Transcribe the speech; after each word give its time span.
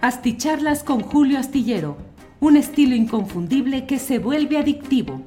Asticharlas 0.00 0.84
con 0.84 1.00
Julio 1.00 1.40
Astillero, 1.40 1.96
un 2.38 2.56
estilo 2.56 2.94
inconfundible 2.94 3.84
que 3.84 3.98
se 3.98 4.20
vuelve 4.20 4.56
adictivo. 4.56 5.22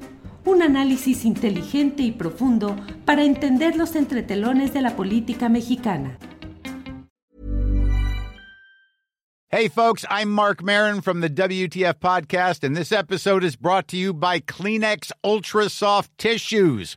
Un 0.46 0.62
análisis 0.62 1.26
inteligente 1.26 2.02
y 2.02 2.12
profundo 2.12 2.74
para 3.04 3.22
entender 3.22 3.76
los 3.76 3.94
entretelones 3.96 4.72
de 4.72 4.80
la 4.80 4.96
política 4.96 5.50
mexicana. 5.50 6.16
Hey, 9.50 9.68
folks, 9.68 10.06
I'm 10.08 10.30
Mark 10.30 10.62
Marin 10.62 11.02
from 11.02 11.20
the 11.20 11.28
WTF 11.28 11.98
Podcast, 12.00 12.64
and 12.64 12.74
this 12.74 12.90
episode 12.90 13.44
is 13.44 13.54
brought 13.54 13.86
to 13.88 13.98
you 13.98 14.14
by 14.14 14.40
Kleenex 14.40 15.12
Ultra 15.22 15.68
Soft 15.68 16.10
Tissues 16.16 16.96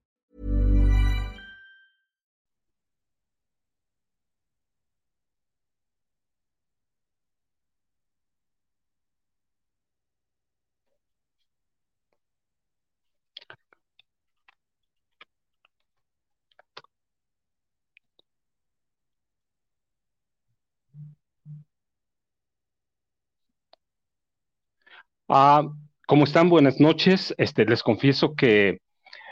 Ah, 25.33 25.63
¿Cómo 26.07 26.25
están? 26.25 26.49
Buenas 26.49 26.81
noches. 26.81 27.33
Este, 27.37 27.65
les 27.65 27.83
confieso 27.83 28.35
que 28.35 28.79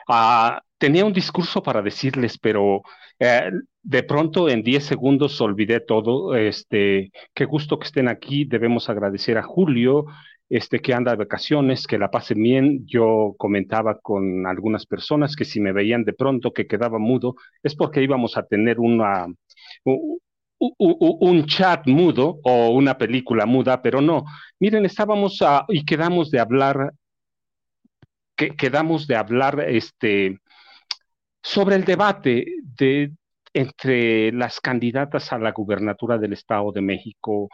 ah, 0.07 0.61
tenía 0.77 1.03
un 1.03 1.11
discurso 1.11 1.61
para 1.61 1.81
decirles, 1.81 2.37
pero 2.37 2.83
eh, 3.19 3.51
de 3.83 4.03
pronto 4.03 4.47
en 4.47 4.63
10 4.63 4.85
segundos 4.85 5.41
olvidé 5.41 5.81
todo. 5.81 6.35
Este, 6.37 7.11
qué 7.33 7.43
gusto 7.43 7.77
que 7.77 7.87
estén 7.87 8.07
aquí. 8.07 8.45
Debemos 8.45 8.89
agradecer 8.89 9.37
a 9.37 9.43
Julio, 9.43 10.05
este, 10.47 10.79
que 10.79 10.93
anda 10.93 11.11
de 11.11 11.17
vacaciones, 11.17 11.85
que 11.85 11.97
la 11.97 12.09
pasen 12.09 12.41
bien. 12.41 12.85
Yo 12.87 13.35
comentaba 13.37 13.99
con 13.99 14.47
algunas 14.47 14.85
personas 14.85 15.35
que 15.35 15.43
si 15.43 15.59
me 15.59 15.73
veían 15.73 16.05
de 16.05 16.13
pronto 16.13 16.53
que 16.53 16.65
quedaba 16.65 16.97
mudo, 16.97 17.35
es 17.61 17.75
porque 17.75 18.01
íbamos 18.01 18.37
a 18.37 18.43
tener 18.43 18.79
una, 18.79 19.27
un 20.59 21.45
chat 21.45 21.87
mudo 21.87 22.39
o 22.43 22.69
una 22.69 22.97
película 22.97 23.45
muda, 23.45 23.81
pero 23.81 24.01
no. 24.01 24.25
Miren, 24.59 24.85
estábamos 24.85 25.39
y 25.69 25.85
quedamos 25.85 26.31
de 26.31 26.39
hablar, 26.39 26.93
que, 28.35 28.55
quedamos 28.55 29.07
de 29.07 29.15
hablar 29.15 29.61
este, 29.67 30.39
sobre 31.41 31.75
el 31.75 31.85
debate 31.85 32.45
de, 32.77 33.13
entre 33.53 34.31
las 34.33 34.59
candidatas 34.59 35.31
a 35.31 35.39
la 35.39 35.51
gubernatura 35.51 36.17
del 36.17 36.33
Estado 36.33 36.71
de 36.71 36.81
México, 36.81 37.49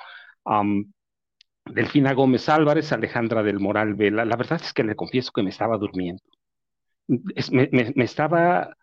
Delfina 1.66 2.13
Gómez 2.13 2.49
Álvarez, 2.49 2.91
Alejandra 2.91 3.43
del 3.43 3.59
Moral 3.59 3.93
Vela. 3.95 4.25
La 4.25 4.35
verdad 4.35 4.61
es 4.63 4.73
que 4.73 4.83
le 4.83 4.95
confieso 4.95 5.31
que 5.31 5.43
me 5.43 5.49
estaba 5.49 5.77
durmiendo. 5.77 6.23
me 7.07 8.03
estaba 8.03 8.75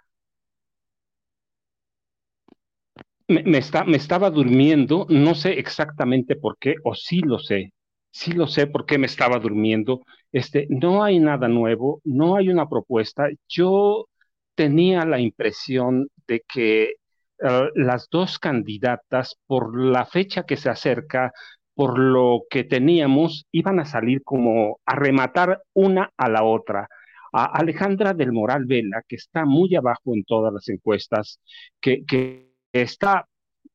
me, 3.33 3.59
está, 3.59 3.85
me 3.85 3.97
estaba 3.97 4.31
durmiendo, 4.31 5.07
no 5.09 5.35
sé 5.35 5.59
exactamente 5.59 6.37
por 6.37 6.57
qué, 6.59 6.75
o 6.85 6.95
sí 6.95 7.21
lo 7.21 7.39
sé, 7.39 7.73
sí 8.11 8.33
lo 8.33 8.47
sé 8.47 8.67
por 8.67 8.87
qué 8.87 8.99
me 8.99 9.07
estaba 9.07 9.39
durmiendo. 9.39 10.03
Este, 10.33 10.67
no 10.71 11.03
hay 11.05 11.19
nada 11.19 11.49
nuevo, 11.49 12.01
no 12.05 12.37
hay 12.37 12.49
una 12.49 12.69
propuesta. 12.69 13.29
Yo 13.49 14.07
tenía 14.55 15.05
la 15.07 15.21
impresión 15.21 16.09
de 16.27 16.43
que 16.53 16.95
eh, 17.43 17.71
las 17.75 18.09
dos 18.11 18.39
candidatas, 18.39 19.37
por 19.47 19.79
la 19.79 20.07
fecha 20.07 20.45
que 20.45 20.57
se 20.57 20.71
acerca, 20.71 21.33
por 21.75 21.99
lo 21.99 22.43
que 22.51 22.65
teníamos, 22.65 23.47
iban 23.53 23.81
a 23.81 23.85
salir 23.87 24.23
como 24.23 24.79
a 24.87 24.95
rematar 24.97 25.63
una 25.75 26.11
a 26.17 26.29
la 26.29 26.45
otra. 26.45 26.89
A 27.33 27.47
Alejandra 27.47 28.13
del 28.15 28.33
Moral 28.33 28.67
Vela, 28.67 29.03
que 29.09 29.17
está 29.17 29.45
muy 29.47 29.75
abajo 29.75 30.15
en 30.15 30.25
todas 30.25 30.53
las 30.53 30.69
encuestas, 30.69 31.41
que, 31.81 32.05
que 32.07 32.52
está 32.73 33.29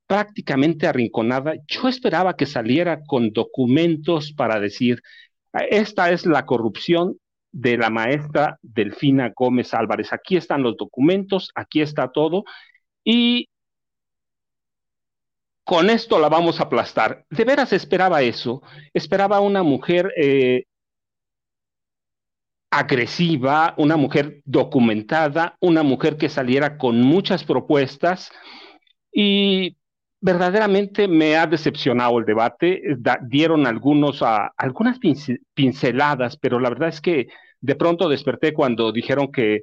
prácticamente 0.07 0.87
arrinconada. 0.87 1.53
Yo 1.67 1.87
esperaba 1.87 2.35
que 2.35 2.45
saliera 2.45 3.01
con 3.05 3.31
documentos 3.31 4.33
para 4.33 4.59
decir, 4.59 5.01
esta 5.69 6.11
es 6.11 6.25
la 6.25 6.45
corrupción 6.45 7.17
de 7.51 7.77
la 7.77 7.89
maestra 7.89 8.57
Delfina 8.61 9.31
Gómez 9.35 9.73
Álvarez. 9.73 10.13
Aquí 10.13 10.37
están 10.37 10.63
los 10.63 10.77
documentos, 10.77 11.51
aquí 11.55 11.81
está 11.81 12.11
todo. 12.11 12.43
Y 13.03 13.49
con 15.63 15.89
esto 15.89 16.19
la 16.19 16.29
vamos 16.29 16.59
a 16.59 16.63
aplastar. 16.63 17.25
De 17.29 17.43
veras 17.43 17.73
esperaba 17.73 18.21
eso. 18.21 18.61
Esperaba 18.93 19.41
una 19.41 19.63
mujer 19.63 20.13
eh, 20.15 20.63
agresiva, 22.69 23.73
una 23.77 23.97
mujer 23.97 24.41
documentada, 24.45 25.57
una 25.59 25.83
mujer 25.83 26.17
que 26.17 26.29
saliera 26.29 26.77
con 26.77 27.01
muchas 27.01 27.43
propuestas 27.43 28.31
y 29.19 29.75
verdaderamente 30.21 31.07
me 31.07 31.37
ha 31.37 31.47
decepcionado 31.47 32.19
el 32.19 32.25
debate. 32.25 32.83
dieron 33.23 33.65
algunos, 33.65 34.21
a, 34.21 34.53
algunas 34.55 34.99
pinceladas, 35.55 36.37
pero 36.37 36.59
la 36.59 36.69
verdad 36.69 36.89
es 36.89 37.01
que 37.01 37.27
de 37.59 37.75
pronto 37.75 38.09
desperté 38.09 38.53
cuando 38.53 38.91
dijeron 38.91 39.31
que 39.31 39.55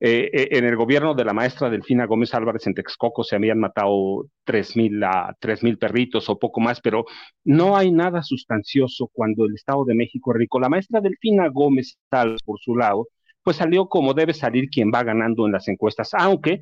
eh, 0.00 0.30
eh, 0.30 0.48
en 0.50 0.66
el 0.66 0.76
gobierno 0.76 1.14
de 1.14 1.24
la 1.24 1.32
maestra 1.32 1.70
Delfina 1.70 2.04
Gómez 2.04 2.34
Álvarez 2.34 2.66
en 2.66 2.74
Texcoco 2.74 3.24
se 3.24 3.36
habían 3.36 3.60
matado 3.60 4.26
tres 4.44 4.76
mil, 4.76 5.02
a 5.02 5.34
tres 5.40 5.62
mil 5.62 5.78
perritos 5.78 6.28
o 6.28 6.38
poco 6.38 6.60
más, 6.60 6.82
pero 6.82 7.06
no 7.44 7.78
hay 7.78 7.90
nada 7.90 8.22
sustancioso 8.22 9.08
cuando 9.10 9.46
el 9.46 9.54
Estado 9.54 9.86
de 9.86 9.94
México 9.94 10.34
rico. 10.34 10.60
La 10.60 10.68
maestra 10.68 11.00
Delfina 11.00 11.48
Gómez 11.48 11.96
Álvarez, 12.10 12.42
por 12.44 12.60
su 12.60 12.76
lado, 12.76 13.08
pues 13.42 13.56
salió 13.56 13.88
como 13.88 14.12
debe 14.12 14.34
salir 14.34 14.68
quien 14.68 14.92
va 14.94 15.02
ganando 15.02 15.46
en 15.46 15.52
las 15.52 15.66
encuestas, 15.68 16.12
aunque 16.12 16.60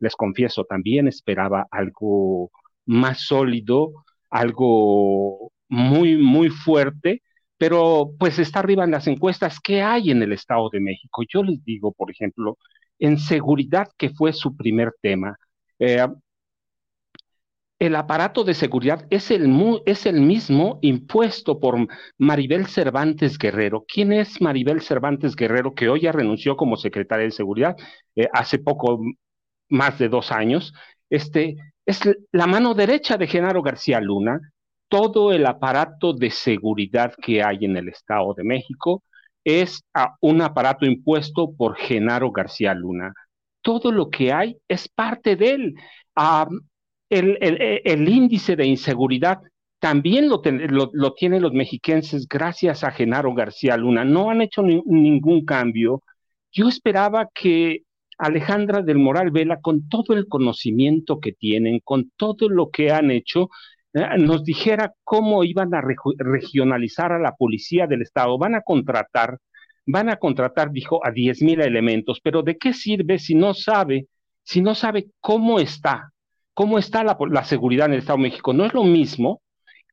les 0.00 0.14
confieso, 0.16 0.64
también 0.64 1.08
esperaba 1.08 1.66
algo 1.70 2.50
más 2.86 3.20
sólido, 3.20 3.92
algo 4.30 5.52
muy, 5.68 6.16
muy 6.16 6.48
fuerte, 6.50 7.22
pero 7.58 8.12
pues 8.18 8.38
está 8.38 8.60
arriba 8.60 8.84
en 8.84 8.92
las 8.92 9.06
encuestas. 9.06 9.60
¿Qué 9.60 9.82
hay 9.82 10.10
en 10.10 10.22
el 10.22 10.32
Estado 10.32 10.68
de 10.72 10.80
México? 10.80 11.22
Yo 11.28 11.42
les 11.42 11.62
digo, 11.64 11.92
por 11.92 12.10
ejemplo, 12.10 12.58
en 12.98 13.18
seguridad, 13.18 13.88
que 13.98 14.10
fue 14.10 14.32
su 14.32 14.56
primer 14.56 14.92
tema. 15.02 15.36
Eh, 15.78 16.06
el 17.78 17.94
aparato 17.94 18.42
de 18.42 18.54
seguridad 18.54 19.06
es 19.10 19.30
el, 19.30 19.48
es 19.86 20.06
el 20.06 20.20
mismo 20.20 20.80
impuesto 20.82 21.60
por 21.60 21.76
Maribel 22.18 22.66
Cervantes 22.66 23.38
Guerrero. 23.38 23.84
¿Quién 23.86 24.12
es 24.12 24.40
Maribel 24.40 24.80
Cervantes 24.80 25.36
Guerrero, 25.36 25.74
que 25.74 25.88
hoy 25.88 26.00
ya 26.02 26.12
renunció 26.12 26.56
como 26.56 26.76
secretaria 26.76 27.26
de 27.26 27.30
seguridad 27.30 27.76
eh, 28.16 28.28
hace 28.32 28.58
poco 28.58 29.00
más 29.68 29.98
de 29.98 30.08
dos 30.08 30.32
años, 30.32 30.74
este, 31.10 31.56
es 31.86 32.00
la 32.32 32.46
mano 32.46 32.74
derecha 32.74 33.16
de 33.16 33.26
Genaro 33.26 33.62
García 33.62 34.00
Luna. 34.00 34.40
Todo 34.88 35.32
el 35.32 35.46
aparato 35.46 36.12
de 36.12 36.30
seguridad 36.30 37.14
que 37.20 37.42
hay 37.42 37.64
en 37.64 37.76
el 37.76 37.88
Estado 37.88 38.34
de 38.34 38.44
México 38.44 39.02
es 39.44 39.82
un 40.20 40.42
aparato 40.42 40.84
impuesto 40.84 41.52
por 41.56 41.76
Genaro 41.76 42.30
García 42.30 42.74
Luna. 42.74 43.14
Todo 43.62 43.92
lo 43.92 44.10
que 44.10 44.32
hay 44.32 44.56
es 44.68 44.88
parte 44.88 45.36
de 45.36 45.50
él. 45.52 45.74
el, 47.08 48.08
índice 48.08 48.56
de 48.56 48.66
inseguridad 48.66 49.40
también 49.78 50.28
lo, 50.28 50.42
lo, 50.92 51.14
tienen 51.14 51.42
los 51.42 51.52
mexiquenses 51.52 52.26
gracias 52.28 52.84
a 52.84 52.90
Genaro 52.90 53.32
García 53.34 53.76
Luna. 53.76 54.04
No 54.04 54.30
han 54.30 54.42
hecho 54.42 54.62
ningún 54.62 55.44
cambio. 55.44 56.02
Yo 56.52 56.68
esperaba 56.68 57.28
que 57.32 57.82
Alejandra 58.18 58.82
del 58.82 58.98
Moral 58.98 59.30
Vela, 59.30 59.60
con 59.60 59.88
todo 59.88 60.14
el 60.14 60.28
conocimiento 60.28 61.20
que 61.20 61.32
tienen, 61.32 61.80
con 61.84 62.10
todo 62.16 62.48
lo 62.48 62.70
que 62.70 62.90
han 62.90 63.10
hecho, 63.10 63.48
eh, 63.94 64.18
nos 64.18 64.44
dijera 64.44 64.92
cómo 65.04 65.44
iban 65.44 65.74
a 65.74 65.82
regionalizar 66.18 67.12
a 67.12 67.18
la 67.18 67.34
policía 67.34 67.86
del 67.86 68.02
Estado. 68.02 68.36
Van 68.38 68.54
a 68.54 68.62
contratar, 68.62 69.38
van 69.86 70.08
a 70.10 70.16
contratar, 70.16 70.70
dijo, 70.72 71.04
a 71.06 71.10
10 71.10 71.42
mil 71.42 71.60
elementos, 71.60 72.20
pero 72.22 72.42
¿de 72.42 72.58
qué 72.58 72.74
sirve 72.74 73.18
si 73.18 73.34
no 73.34 73.54
sabe, 73.54 74.08
si 74.42 74.60
no 74.60 74.74
sabe 74.74 75.08
cómo 75.20 75.60
está, 75.60 76.12
cómo 76.54 76.78
está 76.78 77.04
la, 77.04 77.16
la 77.30 77.44
seguridad 77.44 77.86
en 77.86 77.94
el 77.94 77.98
Estado 78.00 78.18
de 78.18 78.24
México? 78.24 78.52
No 78.52 78.64
es 78.66 78.74
lo 78.74 78.84
mismo 78.84 79.40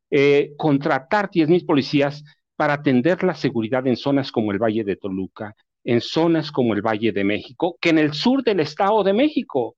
eh, 0.10 0.54
contratar 0.58 1.30
10.000 1.30 1.66
policías 1.66 2.24
para 2.56 2.74
atender 2.74 3.24
la 3.24 3.36
seguridad 3.36 3.86
en 3.88 3.98
zonas 3.98 4.32
como 4.32 4.52
el 4.52 4.60
Valle 4.60 4.84
de 4.84 4.96
Toluca, 4.96 5.56
en 5.86 6.02
zonas 6.02 6.52
como 6.52 6.74
el 6.74 6.82
Valle 6.82 7.12
de 7.12 7.24
México, 7.24 7.78
que 7.80 7.90
en 7.90 8.00
el 8.00 8.14
sur 8.14 8.44
del 8.44 8.60
Estado 8.60 9.04
de 9.04 9.14
México 9.14 9.78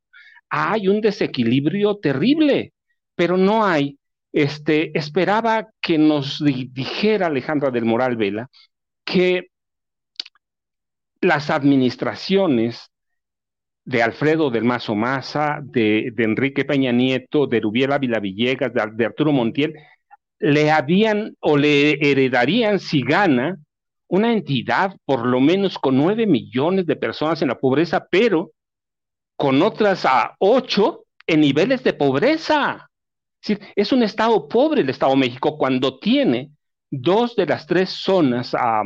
hay 0.49 0.87
un 0.87 1.01
desequilibrio 1.01 1.97
terrible, 1.97 2.73
pero 3.15 3.37
no 3.37 3.65
hay. 3.65 3.99
Este, 4.31 4.97
esperaba 4.97 5.67
que 5.81 5.97
nos 5.97 6.43
dijera 6.43 7.27
Alejandra 7.27 7.71
del 7.71 7.85
Moral 7.85 8.17
Vela 8.17 8.49
que 9.03 9.47
las 11.21 11.49
administraciones 11.49 12.91
de 13.85 14.03
Alfredo 14.03 14.49
del 14.49 14.65
Mazo 14.65 14.95
Maza, 14.95 15.59
de, 15.63 16.13
Enrique 16.17 16.65
Peña 16.65 16.91
Nieto, 16.91 17.47
de 17.47 17.61
Rubiela 17.61 17.95
Ávila 17.95 18.19
Villegas, 18.19 18.71
de 18.73 19.05
Arturo 19.05 19.31
Montiel, 19.31 19.73
le 20.39 20.71
habían 20.71 21.35
o 21.39 21.57
le 21.57 21.93
heredarían 22.11 22.79
si 22.79 23.01
gana 23.01 23.57
una 24.07 24.31
entidad 24.31 24.95
por 25.05 25.25
lo 25.25 25.39
menos 25.39 25.77
con 25.77 25.97
nueve 25.97 26.25
millones 26.25 26.85
de 26.85 26.95
personas 26.95 27.41
en 27.41 27.49
la 27.49 27.59
pobreza, 27.59 28.07
pero 28.09 28.51
con 29.35 29.61
otras 29.61 30.05
a 30.05 30.35
ocho 30.39 31.05
en 31.25 31.41
niveles 31.41 31.83
de 31.83 31.93
pobreza. 31.93 32.89
Es, 33.75 33.91
un 33.91 34.03
estado 34.03 34.47
pobre 34.47 34.81
el 34.81 34.89
Estado 34.89 35.15
México 35.15 35.57
cuando 35.57 35.99
tiene 35.99 36.51
dos 36.89 37.35
de 37.35 37.45
las 37.45 37.67
tres 37.67 37.89
zonas 37.89 38.53
ah, 38.55 38.83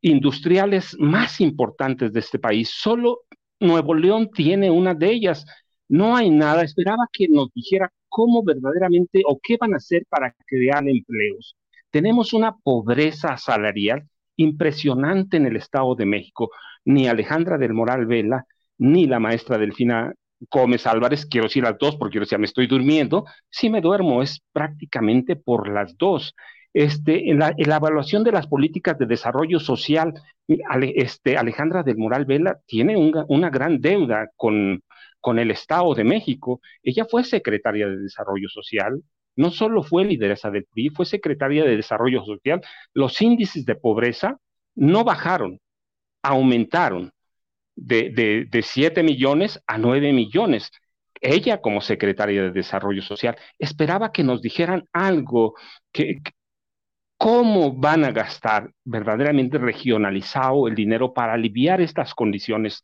industriales 0.00 0.96
más 0.98 1.40
importantes 1.40 2.12
de 2.12 2.20
este 2.20 2.38
país. 2.38 2.70
Solo 2.70 3.22
Nuevo 3.60 3.94
León 3.94 4.30
tiene 4.30 4.70
una 4.70 4.94
de 4.94 5.10
ellas. 5.10 5.44
No 5.88 6.16
hay 6.16 6.30
nada. 6.30 6.62
Esperaba 6.62 7.06
que 7.12 7.28
nos 7.28 7.52
dijera 7.52 7.92
cómo 8.08 8.42
verdaderamente 8.42 9.22
o 9.26 9.38
qué 9.42 9.56
van 9.58 9.74
a 9.74 9.78
hacer 9.78 10.06
para 10.08 10.34
crear 10.46 10.88
empleos. 10.88 11.56
Tenemos 11.90 12.32
una 12.32 12.56
pobreza 12.56 13.36
salarial 13.36 14.06
impresionante 14.36 15.36
en 15.36 15.46
el 15.46 15.56
Estado 15.56 15.94
de 15.94 16.06
México. 16.06 16.50
Ni 16.84 17.08
Alejandra 17.08 17.58
del 17.58 17.74
Moral 17.74 18.06
Vela, 18.06 18.46
ni 18.78 19.06
la 19.06 19.20
maestra 19.20 19.58
Delfina 19.58 20.12
Gómez 20.50 20.86
Álvarez, 20.86 21.26
quiero 21.26 21.46
decir 21.46 21.62
las 21.62 21.78
dos 21.78 21.96
porque 21.96 22.12
quiero 22.12 22.24
decir, 22.24 22.38
me 22.38 22.46
estoy 22.46 22.66
durmiendo, 22.66 23.24
si 23.48 23.70
me 23.70 23.80
duermo 23.80 24.22
es 24.22 24.42
prácticamente 24.52 25.36
por 25.36 25.68
las 25.68 25.96
dos. 25.96 26.34
Este, 26.74 27.30
en, 27.30 27.38
la, 27.38 27.54
evaluación 27.56 28.22
de 28.22 28.32
las 28.32 28.46
políticas 28.46 28.98
de 28.98 29.06
desarrollo 29.06 29.58
social, 29.58 30.12
este, 30.94 31.38
Alejandra 31.38 31.82
del 31.82 31.96
Moral 31.96 32.26
Vela 32.26 32.58
tiene 32.66 32.96
una 32.96 33.48
gran 33.48 33.80
deuda 33.80 34.28
con, 34.36 34.82
con 35.20 35.38
el 35.38 35.50
Estado 35.50 35.94
de 35.94 36.04
México. 36.04 36.60
Ella 36.82 37.06
fue 37.10 37.24
secretaria 37.24 37.88
de 37.88 37.96
Desarrollo 37.96 38.48
Social, 38.50 39.02
no 39.36 39.50
solo 39.50 39.82
fue 39.82 40.04
lideresa 40.04 40.50
del 40.50 40.64
PRI, 40.64 40.90
fue 40.90 41.06
secretaria 41.06 41.64
de 41.64 41.76
Desarrollo 41.76 42.24
Social. 42.24 42.60
Los 42.92 43.20
índices 43.22 43.64
de 43.64 43.76
pobreza 43.76 44.38
no 44.74 45.04
bajaron, 45.04 45.60
aumentaron 46.22 47.12
de, 47.74 48.10
de, 48.10 48.46
de 48.50 48.62
7 48.62 49.02
millones 49.02 49.62
a 49.66 49.78
9 49.78 50.12
millones. 50.12 50.70
Ella 51.20 51.60
como 51.60 51.80
secretaria 51.80 52.42
de 52.42 52.50
Desarrollo 52.50 53.02
Social 53.02 53.36
esperaba 53.58 54.12
que 54.12 54.24
nos 54.24 54.42
dijeran 54.42 54.84
algo, 54.92 55.54
que, 55.92 56.18
cómo 57.16 57.72
van 57.72 58.04
a 58.04 58.12
gastar 58.12 58.70
verdaderamente 58.84 59.58
regionalizado 59.58 60.68
el 60.68 60.74
dinero 60.74 61.14
para 61.14 61.32
aliviar 61.34 61.80
estas 61.80 62.14
condiciones 62.14 62.82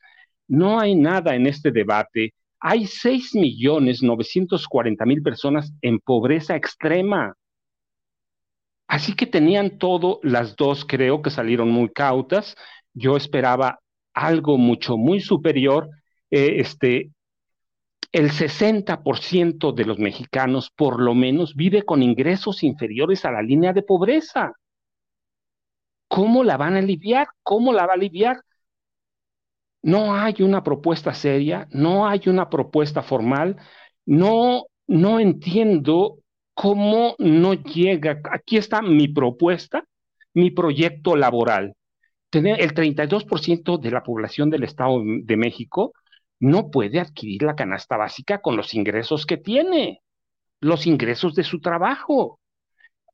no 0.49 0.79
hay 0.79 0.95
nada 0.95 1.35
en 1.35 1.47
este 1.47 1.71
debate. 1.71 2.35
Hay 2.65 2.85
6.940.000 2.85 5.23
personas 5.23 5.73
en 5.83 5.99
pobreza 5.99 6.55
extrema. 6.55 7.35
Así 8.87 9.17
que 9.17 9.27
tenían 9.27 9.79
todo, 9.79 10.21
las 10.23 10.55
dos 10.55 10.85
creo 10.85 11.23
que 11.23 11.31
salieron 11.31 11.71
muy 11.71 11.89
cautas. 11.89 12.55
Yo 12.95 13.17
esperaba 13.17 13.81
algo 14.15 14.59
mucho, 14.59 14.97
muy 14.97 15.21
superior. 15.21 15.91
Eh, 16.31 16.61
este, 16.61 17.11
el 18.13 18.31
60% 18.31 19.73
de 19.73 19.85
los 19.85 19.99
mexicanos, 19.99 20.71
por 20.71 21.03
lo 21.03 21.17
menos, 21.17 21.57
vive 21.57 21.83
con 21.83 22.01
ingresos 22.01 22.63
inferiores 22.63 23.25
a 23.25 23.33
la 23.33 23.43
línea 23.43 23.73
de 23.73 23.83
pobreza. 23.83 24.53
¿Cómo 26.07 26.45
la 26.45 26.57
van 26.57 26.77
a 26.77 26.79
aliviar? 26.79 27.27
¿Cómo 27.43 27.73
la 27.73 27.87
va 27.87 27.95
a 27.95 27.97
aliviar? 27.97 28.37
No 29.83 30.15
hay 30.15 30.37
una 30.41 30.63
propuesta 30.63 31.13
seria, 31.15 31.67
no 31.73 32.07
hay 32.07 32.23
una 32.27 32.49
propuesta 32.49 33.03
formal, 33.03 33.57
no, 34.07 34.67
no 34.87 35.21
entiendo 35.21 36.19
cómo 36.55 37.17
no 37.19 37.55
llega. 37.55 38.21
Aquí 38.31 38.57
está 38.57 38.83
mi 38.83 39.09
propuesta, 39.09 39.85
mi 40.35 40.51
proyecto 40.51 41.17
laboral. 41.17 41.75
Tener 42.31 42.61
el 42.61 42.75
32% 42.75 43.79
de 43.79 43.91
la 43.91 44.03
población 44.03 44.51
del 44.51 44.65
Estado 44.65 45.03
de 45.05 45.37
México 45.37 45.93
no 46.41 46.71
puede 46.71 46.99
adquirir 47.01 47.43
la 47.43 47.55
canasta 47.57 47.97
básica 47.97 48.41
con 48.41 48.57
los 48.57 48.75
ingresos 48.75 49.27
que 49.27 49.37
tiene, 49.37 50.03
los 50.61 50.87
ingresos 50.87 51.35
de 51.35 51.45
su 51.45 51.61
trabajo. 51.61 52.41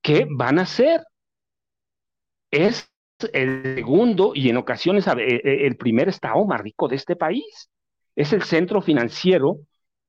¿Qué 0.03 0.27
van 0.31 0.59
a 0.59 0.63
hacer? 0.63 1.03
Es 2.51 2.91
el 3.33 3.75
segundo 3.77 4.33
y 4.35 4.49
en 4.49 4.57
ocasiones 4.57 5.07
e, 5.07 5.41
e, 5.45 5.67
el 5.67 5.77
primer 5.77 6.09
estado 6.09 6.45
más 6.45 6.61
rico 6.61 6.89
de 6.89 6.97
este 6.97 7.17
país. 7.17 7.71
Es 8.17 8.33
el 8.33 8.43
centro 8.43 8.83
financiero 8.83 9.59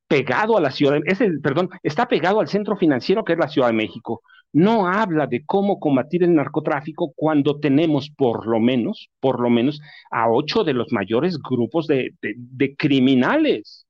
pegado 0.07 0.57
a 0.57 0.61
la 0.61 0.71
ciudad, 0.71 0.99
perdón, 1.43 1.69
está 1.83 2.07
pegado 2.07 2.39
al 2.39 2.47
centro 2.47 2.75
financiero 2.75 3.23
que 3.23 3.33
es 3.33 3.39
la 3.39 3.47
Ciudad 3.47 3.67
de 3.67 3.73
México. 3.73 4.21
No 4.51 4.87
habla 4.87 5.27
de 5.27 5.45
cómo 5.45 5.79
combatir 5.79 6.23
el 6.23 6.33
narcotráfico 6.33 7.13
cuando 7.15 7.59
tenemos 7.59 8.09
por 8.09 8.47
lo 8.47 8.59
menos, 8.59 9.09
por 9.19 9.39
lo 9.39 9.51
menos, 9.51 9.79
a 10.09 10.29
ocho 10.29 10.63
de 10.63 10.73
los 10.73 10.91
mayores 10.91 11.37
grupos 11.37 11.85
de, 11.85 12.15
de 12.21 12.75
criminales. 12.75 13.85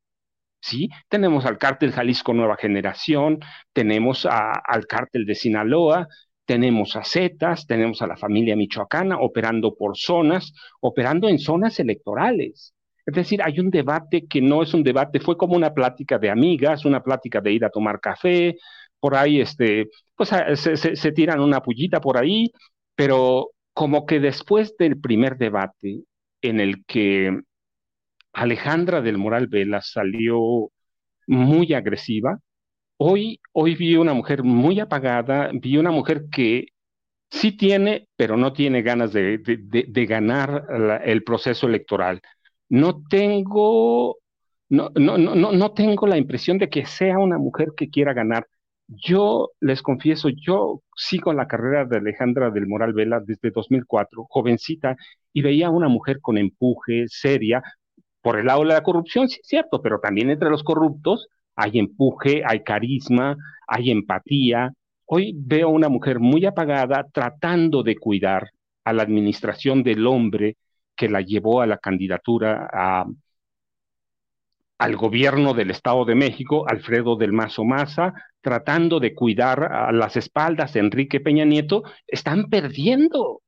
¿sí? 0.61 0.89
Tenemos 1.07 1.45
al 1.45 1.57
cártel 1.57 1.91
Jalisco 1.91 2.33
Nueva 2.33 2.57
Generación, 2.57 3.39
tenemos 3.73 4.25
al 4.25 4.87
cártel 4.87 5.25
de 5.25 5.35
Sinaloa, 5.35 6.07
tenemos 6.49 6.95
a 6.95 7.03
Zetas, 7.03 7.67
tenemos 7.67 8.01
a 8.01 8.07
la 8.07 8.17
familia 8.17 8.55
michoacana 8.55 9.19
operando 9.19 9.75
por 9.75 9.95
zonas, 9.95 10.51
operando 10.81 11.29
en 11.29 11.37
zonas 11.37 11.79
electorales. 11.79 12.73
Es 13.05 13.13
decir, 13.13 13.39
hay 13.43 13.59
un 13.59 13.69
debate 13.69 14.25
que 14.25 14.41
no 14.41 14.63
es 14.63 14.73
un 14.73 14.81
debate, 14.81 15.19
fue 15.19 15.37
como 15.37 15.55
una 15.55 15.75
plática 15.75 16.17
de 16.17 16.31
amigas, 16.31 16.85
una 16.85 17.03
plática 17.03 17.39
de 17.39 17.53
ir 17.53 17.65
a 17.65 17.69
tomar 17.69 17.99
café, 17.99 18.57
por 18.99 19.15
ahí, 19.15 19.39
este, 19.41 19.89
pues 20.15 20.29
se, 20.55 20.95
se 20.95 21.11
tiran 21.11 21.39
una 21.39 21.61
pullita 21.61 22.01
por 22.01 22.17
ahí, 22.17 22.51
pero 22.95 23.51
como 23.71 24.07
que 24.07 24.19
después 24.19 24.75
del 24.75 24.99
primer 24.99 25.37
debate 25.37 26.01
en 26.41 26.59
el 26.59 26.83
que 26.87 27.41
Alejandra 28.33 29.01
del 29.01 29.19
Moral 29.19 29.45
Vela 29.45 29.81
salió 29.81 30.71
muy 31.27 31.73
agresiva, 31.75 32.39
Hoy, 33.01 33.39
hoy 33.53 33.75
vi 33.75 33.95
una 33.95 34.13
mujer 34.13 34.43
muy 34.43 34.79
apagada, 34.81 35.51
vi 35.53 35.77
una 35.77 35.89
mujer 35.89 36.25
que 36.29 36.67
sí 37.31 37.53
tiene, 37.53 38.09
pero 38.17 38.35
no 38.35 38.51
tiene 38.51 38.81
ganas 38.81 39.13
de, 39.13 39.39
ganar 40.07 40.65
el 41.05 41.23
proceso 41.23 41.67
electoral. 41.67 42.21
No 42.67 43.01
tengo, 43.09 44.17
no, 44.69 44.91
no, 44.95 45.17
no, 45.17 45.51
no 45.53 45.71
tengo 45.73 46.07
la 46.07 46.17
impresión 46.17 46.57
de 46.57 46.69
que 46.69 46.85
sea 46.85 47.19
una 47.19 47.37
mujer 47.37 47.69
que 47.77 47.89
quiera 47.89 48.13
ganar. 48.13 48.47
Yo 48.87 49.51
les 49.61 49.81
confieso, 49.81 50.27
yo 50.29 50.81
sigo 50.93 51.31
la 51.31 51.47
carrera 51.47 51.85
de 51.85 51.97
Alejandra 51.97 52.49
del 52.51 52.67
Moral 52.67 52.91
Vela 52.93 53.21
desde 53.21 53.51
2004, 53.51 54.25
jovencita, 54.29 54.97
y 55.31 55.41
veía 55.41 55.67
a 55.67 55.71
una 55.71 55.87
mujer 55.87 56.19
con 56.19 56.37
empuje, 56.37 57.05
seria, 57.07 57.63
por 58.21 58.37
el 58.37 58.47
lado 58.47 58.61
de 58.61 58.67
la 58.67 58.83
corrupción, 58.83 59.29
sí 59.29 59.39
cierto, 59.43 59.81
pero 59.81 59.99
también 60.01 60.29
entre 60.31 60.49
los 60.49 60.63
corruptos 60.63 61.29
hay 61.59 61.77
empuje, 61.77 62.41
hay 62.45 62.63
carisma, 62.63 63.35
hay 63.67 63.91
empatía. 63.91 64.71
Hoy 65.05 65.33
veo 65.35 65.67
a 65.67 65.71
una 65.71 65.89
mujer 65.89 66.19
muy 66.19 66.45
apagada 66.45 67.05
tratando 67.11 67.83
de 67.83 67.97
cuidar 67.97 68.51
a 68.85 68.93
la 68.93 69.03
administración 69.03 69.83
del 69.83 70.07
hombre 70.07 70.55
que 70.95 71.09
la 71.09 71.19
llevó 71.19 71.61
a 71.61 71.67
la 71.67 71.77
candidatura 71.77 72.69
al 74.77 74.95
gobierno 74.95 75.53
del 75.53 75.71
Estado 75.71 76.05
de 76.05 76.15
México, 76.15 76.65
Alfredo 76.65 77.17
del 77.17 77.33
Mazo 77.33 77.65
Maza, 77.65 78.13
tratando 78.39 79.01
de 79.01 79.13
cuidar 79.13 79.61
a 79.63 79.91
las 79.91 80.15
espaldas 80.15 80.71
de 80.71 80.79
Enrique 80.79 81.19
Peña 81.19 81.43
Nieto, 81.43 81.83
están 82.07 82.49
perdiendo, 82.49 83.41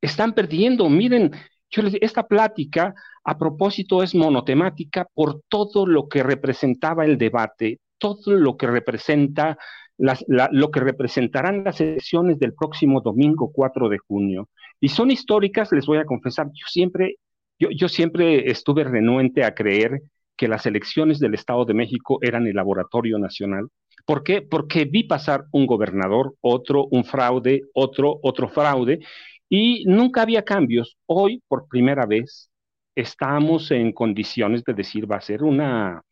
están 0.00 0.34
perdiendo. 0.34 0.88
Miren, 0.88 1.32
yo 1.70 1.82
les, 1.82 1.94
esta 2.00 2.26
plática 2.26 2.94
a 3.24 3.38
propósito 3.38 4.02
es 4.02 4.14
monotemática 4.14 5.06
por 5.12 5.42
todo 5.48 5.86
lo 5.86 6.08
que 6.08 6.22
representaba 6.22 7.04
el 7.04 7.18
debate, 7.18 7.80
todo 7.98 8.32
lo 8.34 8.56
que 8.56 8.66
representa 8.66 9.58
lo 9.98 10.70
que 10.70 10.80
representarán 10.80 11.64
las 11.64 11.80
elecciones 11.80 12.38
del 12.38 12.52
próximo 12.52 13.00
domingo 13.00 13.50
4 13.52 13.88
de 13.88 13.98
junio. 13.98 14.50
Y 14.78 14.88
son 14.88 15.10
históricas, 15.10 15.72
les 15.72 15.86
voy 15.86 15.98
a 15.98 16.04
confesar, 16.04 16.48
yo 16.48 16.66
siempre, 16.68 17.16
yo 17.58 17.88
siempre 17.88 18.50
estuve 18.50 18.84
renuente 18.84 19.42
a 19.42 19.54
creer 19.54 20.02
que 20.36 20.48
las 20.48 20.66
elecciones 20.66 21.18
del 21.18 21.34
Estado 21.34 21.64
de 21.64 21.74
México 21.74 22.18
eran 22.20 22.46
el 22.46 22.56
laboratorio 22.56 23.18
nacional. 23.18 23.68
¿Por 24.04 24.22
qué? 24.22 24.42
Porque 24.42 24.84
vi 24.84 25.04
pasar 25.04 25.46
un 25.50 25.66
gobernador, 25.66 26.34
otro, 26.40 26.86
un 26.90 27.04
fraude, 27.04 27.62
otro, 27.72 28.20
otro 28.22 28.48
fraude, 28.48 29.00
y 29.48 29.84
nunca 29.86 30.22
había 30.22 30.42
cambios. 30.44 30.96
Hoy, 31.06 31.42
por 31.48 31.68
primera 31.68 32.06
vez, 32.06 32.50
estamos 32.94 33.70
en 33.70 33.92
condiciones 33.92 34.64
de 34.64 34.74
decir 34.74 35.10
va 35.10 35.16
a 35.16 35.20
ser 35.20 35.42
una, 35.42 36.02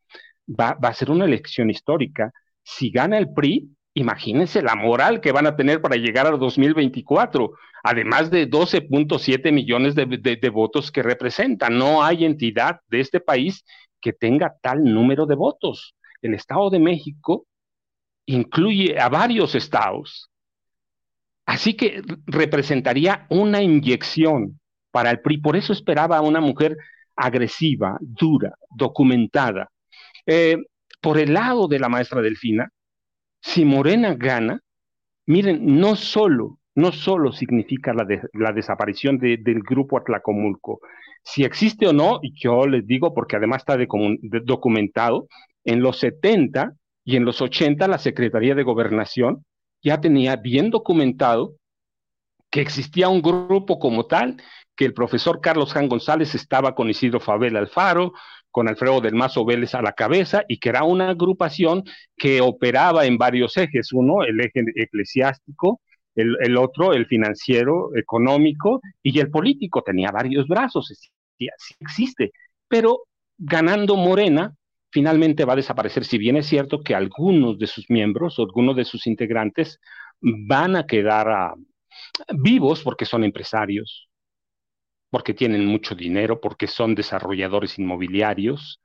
va, 0.49 0.77
a 0.81 0.95
ser 0.95 1.11
una 1.11 1.25
elección 1.25 1.71
histórica. 1.71 2.33
Si 2.63 2.91
gana 2.91 3.19
el 3.19 3.33
PRI, 3.33 3.71
imagínense 3.95 4.63
la 4.63 4.75
moral 4.75 5.21
que 5.21 5.33
van 5.33 5.47
a 5.47 5.57
tener 5.57 5.81
para 5.81 5.97
llegar 5.97 6.27
al 6.27 6.39
2024, 6.39 7.53
además 7.83 8.31
de 8.31 8.49
12.7 8.49 9.53
millones 9.53 9.95
de, 9.95 10.07
de, 10.07 10.49
votos 10.51 10.91
que 10.91 11.03
representan. 11.03 11.79
No 11.79 12.03
hay 12.03 12.25
entidad 12.25 12.81
de 12.89 13.01
este 13.01 13.21
país 13.21 13.65
que 14.01 14.13
tenga 14.13 14.55
tal 14.63 14.85
número 14.85 15.27
de 15.27 15.35
votos. 15.35 15.95
El 16.23 16.35
Estado 16.35 16.71
de 16.71 16.79
México 16.79 17.47
incluye 18.27 18.99
a 18.99 19.09
varios 19.09 19.55
estados. 19.55 20.31
Así 21.47 21.75
que 21.75 22.03
representaría 22.27 23.27
una 23.29 23.63
inyección 23.63 24.61
para 24.91 25.11
el 25.11 25.21
PRI. 25.21 25.39
Por 25.39 25.57
eso 25.57 25.73
esperaba 25.73 26.17
a 26.17 26.23
una 26.23 26.41
mujer 26.41 26.77
agresiva, 27.17 27.99
dura, 28.01 28.55
documentada. 28.75 29.71
Eh, 30.27 30.57
por 31.01 31.19
el 31.19 31.35
lado 31.35 31.69
de 31.69 31.79
la 31.79 31.89
maestra 31.89 32.23
Delfina, 32.23 32.71
si 33.43 33.65
Morena 33.65 34.15
gana, 34.15 34.61
miren, 35.27 35.79
no 35.79 35.97
solo, 35.97 36.59
no 36.75 36.93
solo 36.93 37.31
significa 37.31 37.93
la, 37.93 38.53
desaparición 38.53 39.19
del 39.19 39.63
grupo 39.63 39.99
Atlacomulco. 39.99 40.81
Si 41.23 41.45
existe 41.45 41.87
o 41.87 41.93
no, 41.93 42.21
yo 42.35 42.67
les 42.67 42.87
digo, 42.87 43.13
porque 43.13 43.37
además 43.37 43.63
está 43.63 43.77
documentado, 44.45 45.29
en 45.65 45.83
los 45.83 45.99
70 45.99 46.73
y 47.05 47.17
en 47.17 47.25
los 47.25 47.43
80 47.43 47.87
la 47.87 47.99
Secretaría 47.99 48.55
de 48.55 48.63
Gobernación 48.63 49.45
ya 49.85 50.01
tenía 50.01 50.37
bien 50.37 50.71
documentado 50.71 51.57
que 52.51 52.61
existía 52.61 53.09
un 53.09 53.21
grupo 53.21 53.79
como 53.79 54.07
tal, 54.07 54.43
que 54.75 54.85
el 54.85 54.95
profesor 54.95 55.41
Carlos 55.41 55.73
Jan 55.73 55.89
González 55.89 56.35
estaba 56.35 56.75
con 56.75 56.89
Isidro 56.89 57.21
Fabel 57.21 57.57
Alfaro, 57.57 58.13
con 58.51 58.69
Alfredo 58.69 59.01
del 59.01 59.15
Mazo 59.15 59.45
Vélez 59.45 59.75
a 59.75 59.83
la 59.83 59.93
cabeza 59.93 60.45
y 60.49 60.59
que 60.59 60.69
era 60.69 60.85
una 60.85 61.11
agrupación 61.11 61.83
que 62.17 62.41
operaba 62.41 63.05
en 63.05 63.19
varios 63.19 63.57
ejes, 63.57 63.93
uno 63.93 64.23
el 64.23 64.41
eje 64.41 64.65
eclesiástico, 64.77 65.81
el, 66.15 66.57
otro 66.57 66.93
el 66.93 67.07
financiero, 67.07 67.91
económico 67.97 68.81
y 69.03 69.19
el 69.19 69.31
político, 69.31 69.83
tenía 69.83 70.11
varios 70.13 70.47
brazos, 70.47 71.11
sí, 71.37 71.49
existe, 71.81 72.31
pero 72.69 73.01
ganando 73.37 73.97
Morena, 73.97 74.55
finalmente 74.95 75.45
va 75.45 75.55
a 75.55 75.57
desaparecer, 75.57 76.05
si 76.05 76.19
bien 76.19 76.37
es 76.37 76.47
cierto 76.47 76.81
que 76.81 76.95
algunos 76.95 77.59
de 77.59 77.67
sus 77.67 77.91
miembros, 77.91 78.39
algunos 78.39 78.77
de 78.77 78.85
sus 78.85 79.09
integrantes 79.09 79.81
van 80.21 80.77
a 80.77 80.87
quedar 80.87 81.29
ah, 81.29 81.55
vivos 82.33 82.81
porque 82.85 83.05
son 83.05 83.25
empresarios, 83.25 84.09
porque 85.11 85.35
tienen 85.35 85.67
mucho 85.67 85.97
dinero, 85.97 86.41
porque 86.41 86.69
son 86.69 86.95
desarrolladores 86.95 87.77
inmobiliarios. 87.77 88.81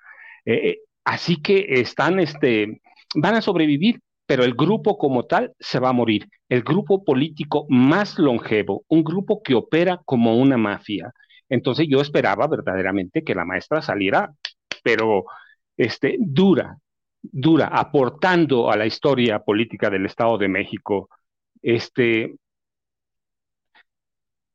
Eh, 0.46 0.80
así 1.04 1.44
que 1.44 1.66
están, 1.68 2.20
este, 2.20 2.82
van 3.14 3.36
a 3.36 3.42
sobrevivir, 3.42 4.00
pero 4.26 4.44
el 4.44 4.56
grupo 4.56 4.98
como 4.98 5.26
tal 5.28 5.54
se 5.60 5.80
va 5.80 5.90
a 5.90 5.94
morir. 5.94 6.28
El 6.50 6.64
grupo 6.64 7.04
político 7.04 7.68
más 7.70 8.18
longevo, 8.18 8.84
un 8.88 9.04
grupo 9.04 9.44
que 9.44 9.54
opera 9.54 10.02
como 10.06 10.38
una 10.38 10.58
mafia. 10.58 11.14
Entonces 11.50 11.86
yo 11.88 12.02
esperaba 12.02 12.48
verdaderamente 12.48 13.24
que 13.24 13.36
la 13.36 13.46
maestra 13.46 13.84
saliera, 13.84 14.34
pero 14.84 15.26
este, 15.80 16.18
dura, 16.20 16.78
dura, 17.22 17.68
aportando 17.68 18.72
a 18.72 18.78
la 18.78 18.86
historia 18.86 19.40
política 19.40 19.90
del 19.90 20.06
Estado 20.06 20.38
de 20.38 20.48
México. 20.48 21.10
Este, 21.62 22.36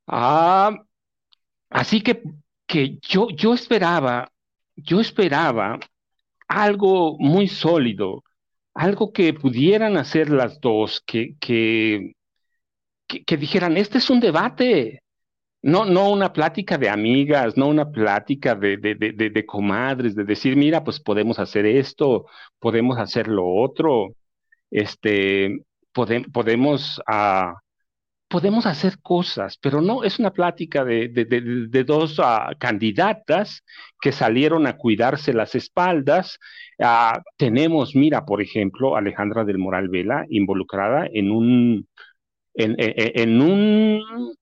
ah, 0.06 0.70
Así 1.74 2.02
que, 2.02 2.22
que 2.68 2.98
yo, 3.02 3.28
yo 3.30 3.52
esperaba, 3.52 4.30
yo 4.76 5.00
esperaba 5.00 5.80
algo 6.46 7.16
muy 7.18 7.48
sólido, 7.48 8.22
algo 8.74 9.12
que 9.12 9.34
pudieran 9.34 9.96
hacer 9.96 10.30
las 10.30 10.60
dos, 10.60 11.02
que, 11.04 11.36
que, 11.40 12.12
que, 13.08 13.36
dijeran, 13.36 13.76
este 13.76 13.98
es 13.98 14.08
un 14.08 14.20
debate, 14.20 15.02
no, 15.64 15.86
no 15.86 16.10
una 16.10 16.32
plática 16.32 16.76
de 16.78 16.90
amigas, 16.90 17.56
no 17.56 17.68
una 17.68 17.90
plática 17.90 18.54
de, 18.54 18.76
de, 18.76 18.94
de, 18.94 19.30
de, 19.30 19.46
comadres, 19.46 20.14
de 20.14 20.24
decir, 20.24 20.56
mira, 20.56 20.84
pues 20.84 21.00
podemos 21.00 21.38
hacer 21.38 21.64
esto, 21.64 22.26
podemos 22.58 22.98
hacer 22.98 23.28
lo 23.28 23.46
otro, 23.46 24.14
este, 24.70 25.60
podemos 25.92 27.00
ah, 27.06 27.54
podemos 28.28 28.66
hacer 28.66 28.98
cosas, 29.00 29.56
pero 29.58 29.80
no 29.80 30.04
es 30.04 30.18
una 30.18 30.32
plática 30.32 30.84
de, 30.84 31.84
dos 31.86 32.20
ah, 32.22 32.50
candidatas 32.58 33.62
que 34.00 34.12
salieron 34.12 34.66
a 34.66 34.76
cuidarse 34.76 35.32
las 35.32 35.54
espaldas. 35.54 36.38
Ah, 36.78 37.22
tenemos, 37.38 37.94
mira, 37.94 38.26
por 38.26 38.42
ejemplo, 38.42 38.96
Alejandra 38.96 39.44
del 39.44 39.58
Moral 39.58 39.88
Vela 39.88 40.26
involucrada 40.28 41.06
en 41.10 41.30
un, 41.30 41.88
en, 42.54 43.40
un, 43.40 44.34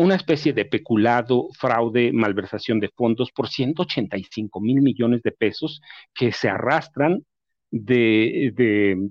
una 0.00 0.14
especie 0.14 0.54
de 0.54 0.64
peculado, 0.64 1.48
fraude, 1.58 2.10
malversación 2.10 2.80
de 2.80 2.88
fondos 2.88 3.30
por 3.32 3.48
185 3.48 4.58
mil 4.58 4.80
millones 4.80 5.22
de 5.22 5.30
pesos 5.30 5.82
que 6.14 6.32
se 6.32 6.48
arrastran 6.48 7.26
de, 7.70 9.10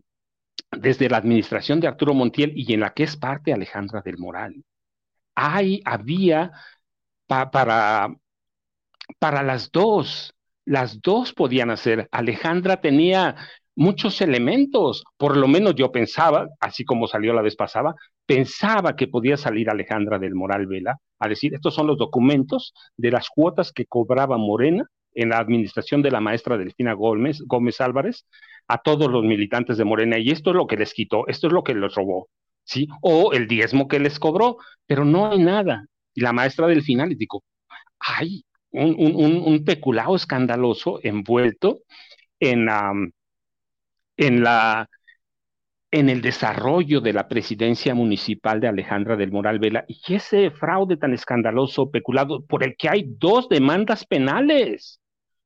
desde 0.71 1.09
la 1.09 1.17
administración 1.17 1.79
de 1.79 1.87
Arturo 1.87 2.15
Montiel 2.15 2.53
y 2.55 2.73
en 2.73 2.79
la 2.79 2.95
que 2.95 3.03
es 3.03 3.17
parte 3.17 3.53
Alejandra 3.53 4.01
del 4.01 4.17
Moral. 4.17 4.63
Hay, 5.35 5.79
había 5.85 6.53
para, 7.27 8.09
para 9.19 9.43
las 9.43 9.71
dos, 9.71 10.33
las 10.65 11.01
dos 11.01 11.33
podían 11.33 11.69
hacer. 11.69 12.09
Alejandra 12.11 12.81
tenía 12.81 13.35
muchos 13.79 14.19
elementos, 14.19 15.05
por 15.15 15.37
lo 15.37 15.47
menos 15.47 15.73
yo 15.73 15.89
pensaba, 15.89 16.49
así 16.59 16.83
como 16.83 17.07
salió 17.07 17.31
la 17.31 17.41
vez 17.41 17.55
pasada, 17.55 17.95
pensaba 18.25 18.97
que 18.97 19.07
podía 19.07 19.37
salir 19.37 19.69
Alejandra 19.69 20.19
del 20.19 20.35
Moral 20.35 20.67
Vela 20.67 20.97
a 21.17 21.29
decir, 21.29 21.53
estos 21.53 21.75
son 21.75 21.87
los 21.87 21.97
documentos 21.97 22.73
de 22.97 23.09
las 23.09 23.29
cuotas 23.29 23.71
que 23.71 23.85
cobraba 23.85 24.37
Morena 24.37 24.85
en 25.13 25.29
la 25.29 25.37
administración 25.37 26.01
de 26.01 26.11
la 26.11 26.19
maestra 26.19 26.57
Delfina 26.57 26.91
Gómez, 26.91 27.41
Gómez 27.47 27.79
Álvarez 27.79 28.25
a 28.67 28.79
todos 28.79 29.09
los 29.09 29.23
militantes 29.23 29.77
de 29.77 29.85
Morena 29.85 30.19
y 30.19 30.29
esto 30.31 30.49
es 30.49 30.57
lo 30.57 30.67
que 30.67 30.75
les 30.75 30.93
quitó, 30.93 31.25
esto 31.27 31.47
es 31.47 31.53
lo 31.53 31.63
que 31.63 31.73
les 31.73 31.95
robó, 31.95 32.27
¿sí? 32.65 32.89
O 33.01 33.31
el 33.31 33.47
diezmo 33.47 33.87
que 33.87 33.99
les 33.99 34.19
cobró, 34.19 34.57
pero 34.85 35.05
no 35.05 35.31
hay 35.31 35.39
nada. 35.39 35.85
Y 36.13 36.19
la 36.19 36.33
maestra 36.33 36.67
del 36.67 36.83
final 36.83 37.09
les 37.09 37.17
dijo, 37.17 37.43
hay 37.97 38.43
un, 38.71 38.93
un, 38.99 39.63
peculado 39.63 40.17
escandaloso 40.17 40.99
envuelto 41.01 41.79
en, 42.41 42.67
en 44.19 44.43
la 44.43 44.89
en 45.91 46.09
el 46.09 46.21
desarrollo 46.21 47.01
de 47.01 47.13
la 47.13 47.27
presidencia 47.27 47.95
municipal 47.95 48.59
de 48.59 48.67
Alejandra 48.67 49.15
del 49.15 49.31
Moral 49.31 49.59
Vela 49.59 49.85
y 49.87 50.13
ese 50.13 50.51
fraude 50.51 50.97
tan 50.97 51.13
escandaloso, 51.13 51.89
peculado, 51.89 52.45
por 52.45 52.63
el 52.63 52.75
que 52.77 52.89
hay 52.89 53.05
dos 53.07 53.49
demandas 53.49 54.05
penales. 54.05 54.99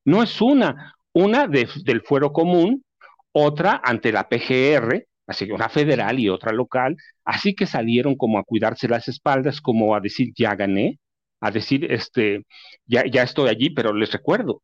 No 0.03 0.21
es 0.21 0.41
una, 0.41 0.95
una 1.13 1.47
del 1.47 2.01
fuero 2.01 2.33
común 2.33 2.83
otra 3.31 3.81
ante 3.83 4.11
la 4.11 4.27
PGR, 4.27 5.07
así 5.27 5.49
una 5.51 5.69
federal 5.69 6.19
y 6.19 6.29
otra 6.29 6.51
local, 6.51 6.97
así 7.23 7.55
que 7.55 7.65
salieron 7.65 8.15
como 8.15 8.37
a 8.37 8.43
cuidarse 8.43 8.87
las 8.89 9.07
espaldas, 9.07 9.61
como 9.61 9.95
a 9.95 10.01
decir, 10.01 10.33
ya 10.35 10.55
gané, 10.55 10.99
a 11.39 11.51
decir, 11.51 11.89
este, 11.91 12.45
ya, 12.85 13.05
ya 13.05 13.23
estoy 13.23 13.49
allí, 13.49 13.69
pero 13.69 13.93
les 13.93 14.11
recuerdo, 14.11 14.61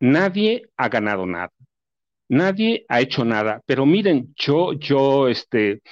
nadie 0.00 0.62
ha 0.76 0.88
ganado 0.88 1.26
nada, 1.26 1.52
nadie 2.28 2.84
ha 2.88 3.00
hecho 3.00 3.24
nada, 3.24 3.60
pero 3.66 3.86
miren, 3.86 4.34
yo, 4.36 4.72
yo, 4.74 5.28
este, 5.28 5.82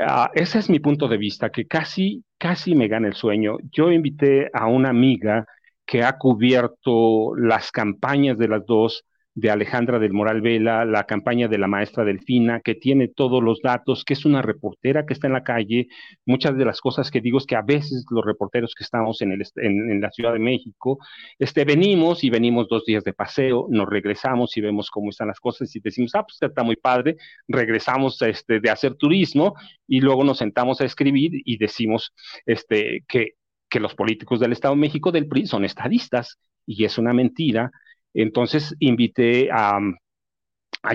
ah, 0.00 0.30
ese 0.34 0.58
es 0.58 0.70
mi 0.70 0.80
punto 0.80 1.08
de 1.08 1.16
vista, 1.18 1.50
que 1.50 1.66
casi, 1.66 2.24
casi 2.38 2.74
me 2.74 2.88
gana 2.88 3.08
el 3.08 3.14
sueño. 3.14 3.58
Yo 3.72 3.90
invité 3.92 4.50
a 4.52 4.66
una 4.66 4.90
amiga 4.90 5.46
que 5.86 6.02
ha 6.02 6.16
cubierto 6.18 7.34
las 7.36 7.70
campañas 7.72 8.38
de 8.38 8.48
las 8.48 8.64
dos 8.66 9.04
de 9.34 9.50
Alejandra 9.50 9.98
del 9.98 10.12
Moral 10.12 10.40
Vela, 10.40 10.84
la 10.84 11.04
campaña 11.04 11.48
de 11.48 11.58
la 11.58 11.66
maestra 11.66 12.04
Delfina, 12.04 12.60
que 12.60 12.76
tiene 12.76 13.08
todos 13.08 13.42
los 13.42 13.60
datos, 13.62 14.04
que 14.04 14.14
es 14.14 14.24
una 14.24 14.42
reportera 14.42 15.04
que 15.06 15.12
está 15.12 15.26
en 15.26 15.32
la 15.32 15.42
calle. 15.42 15.88
Muchas 16.24 16.56
de 16.56 16.64
las 16.64 16.80
cosas 16.80 17.10
que 17.10 17.20
digo 17.20 17.38
es 17.38 17.46
que 17.46 17.56
a 17.56 17.62
veces 17.62 18.04
los 18.10 18.24
reporteros 18.24 18.74
que 18.76 18.84
estamos 18.84 19.20
en, 19.22 19.32
el, 19.32 19.42
en, 19.56 20.00
la 20.00 20.10
Ciudad 20.12 20.32
de 20.32 20.38
México, 20.38 20.98
este, 21.38 21.64
venimos 21.64 22.22
y 22.22 22.30
venimos 22.30 22.68
dos 22.68 22.84
días 22.84 23.02
de 23.02 23.12
paseo, 23.12 23.66
nos 23.70 23.88
regresamos 23.88 24.56
y 24.56 24.60
vemos 24.60 24.88
cómo 24.88 25.10
están 25.10 25.28
las 25.28 25.40
cosas 25.40 25.74
y 25.74 25.80
decimos, 25.80 26.14
ah, 26.14 26.24
pues 26.24 26.38
está 26.40 26.62
muy 26.62 26.76
padre, 26.76 27.16
regresamos 27.48 28.22
este, 28.22 28.60
de 28.60 28.70
hacer 28.70 28.94
turismo 28.94 29.54
y 29.88 30.00
luego 30.00 30.22
nos 30.22 30.38
sentamos 30.38 30.80
a 30.80 30.84
escribir 30.84 31.32
y 31.44 31.58
decimos 31.58 32.14
este, 32.46 33.04
que, 33.08 33.32
que 33.68 33.80
los 33.80 33.96
políticos 33.96 34.38
del 34.38 34.52
Estado 34.52 34.74
de 34.74 34.80
México 34.80 35.10
del 35.10 35.26
PRI 35.26 35.46
son 35.46 35.64
estadistas 35.64 36.38
y 36.66 36.84
es 36.84 36.98
una 36.98 37.12
mentira 37.12 37.72
entonces 38.14 38.74
invité 38.78 39.50
a, 39.52 39.78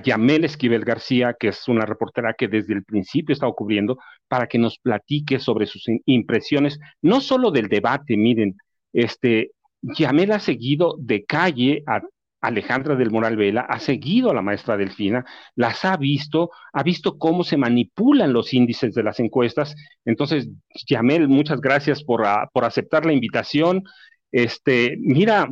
Yamel 0.03 0.45
Esquivel 0.45 0.85
García, 0.85 1.35
que 1.39 1.47
es 1.47 1.67
una 1.67 1.83
reportera 1.83 2.35
que 2.37 2.47
desde 2.47 2.75
el 2.75 2.83
principio 2.83 3.33
estaba 3.33 3.53
cubriendo, 3.53 3.97
para 4.27 4.45
que 4.45 4.59
nos 4.59 4.77
platique 4.77 5.39
sobre 5.39 5.65
sus 5.65 5.85
impresiones, 6.05 6.79
no 7.01 7.21
solo 7.21 7.49
del 7.49 7.69
debate, 7.69 8.15
miren, 8.15 8.55
este, 8.93 9.51
Yamel 9.81 10.31
ha 10.31 10.39
seguido 10.39 10.95
de 10.99 11.25
calle 11.25 11.83
a 11.87 12.01
Alejandra 12.41 12.95
del 12.95 13.11
Moral 13.11 13.35
Vela, 13.35 13.61
ha 13.61 13.79
seguido 13.79 14.31
a 14.31 14.33
la 14.33 14.41
maestra 14.41 14.77
Delfina, 14.77 15.25
las 15.55 15.83
ha 15.85 15.97
visto, 15.97 16.51
ha 16.71 16.83
visto 16.83 17.17
cómo 17.17 17.43
se 17.43 17.57
manipulan 17.57 18.31
los 18.31 18.53
índices 18.53 18.93
de 18.93 19.03
las 19.03 19.19
encuestas. 19.19 19.75
Entonces, 20.05 20.49
Yamel, 20.87 21.27
muchas 21.27 21.59
gracias 21.59 22.03
por, 22.03 22.23
por 22.53 22.63
aceptar 22.63 23.05
la 23.05 23.13
invitación. 23.13 23.83
Este, 24.31 24.95
mira, 24.99 25.49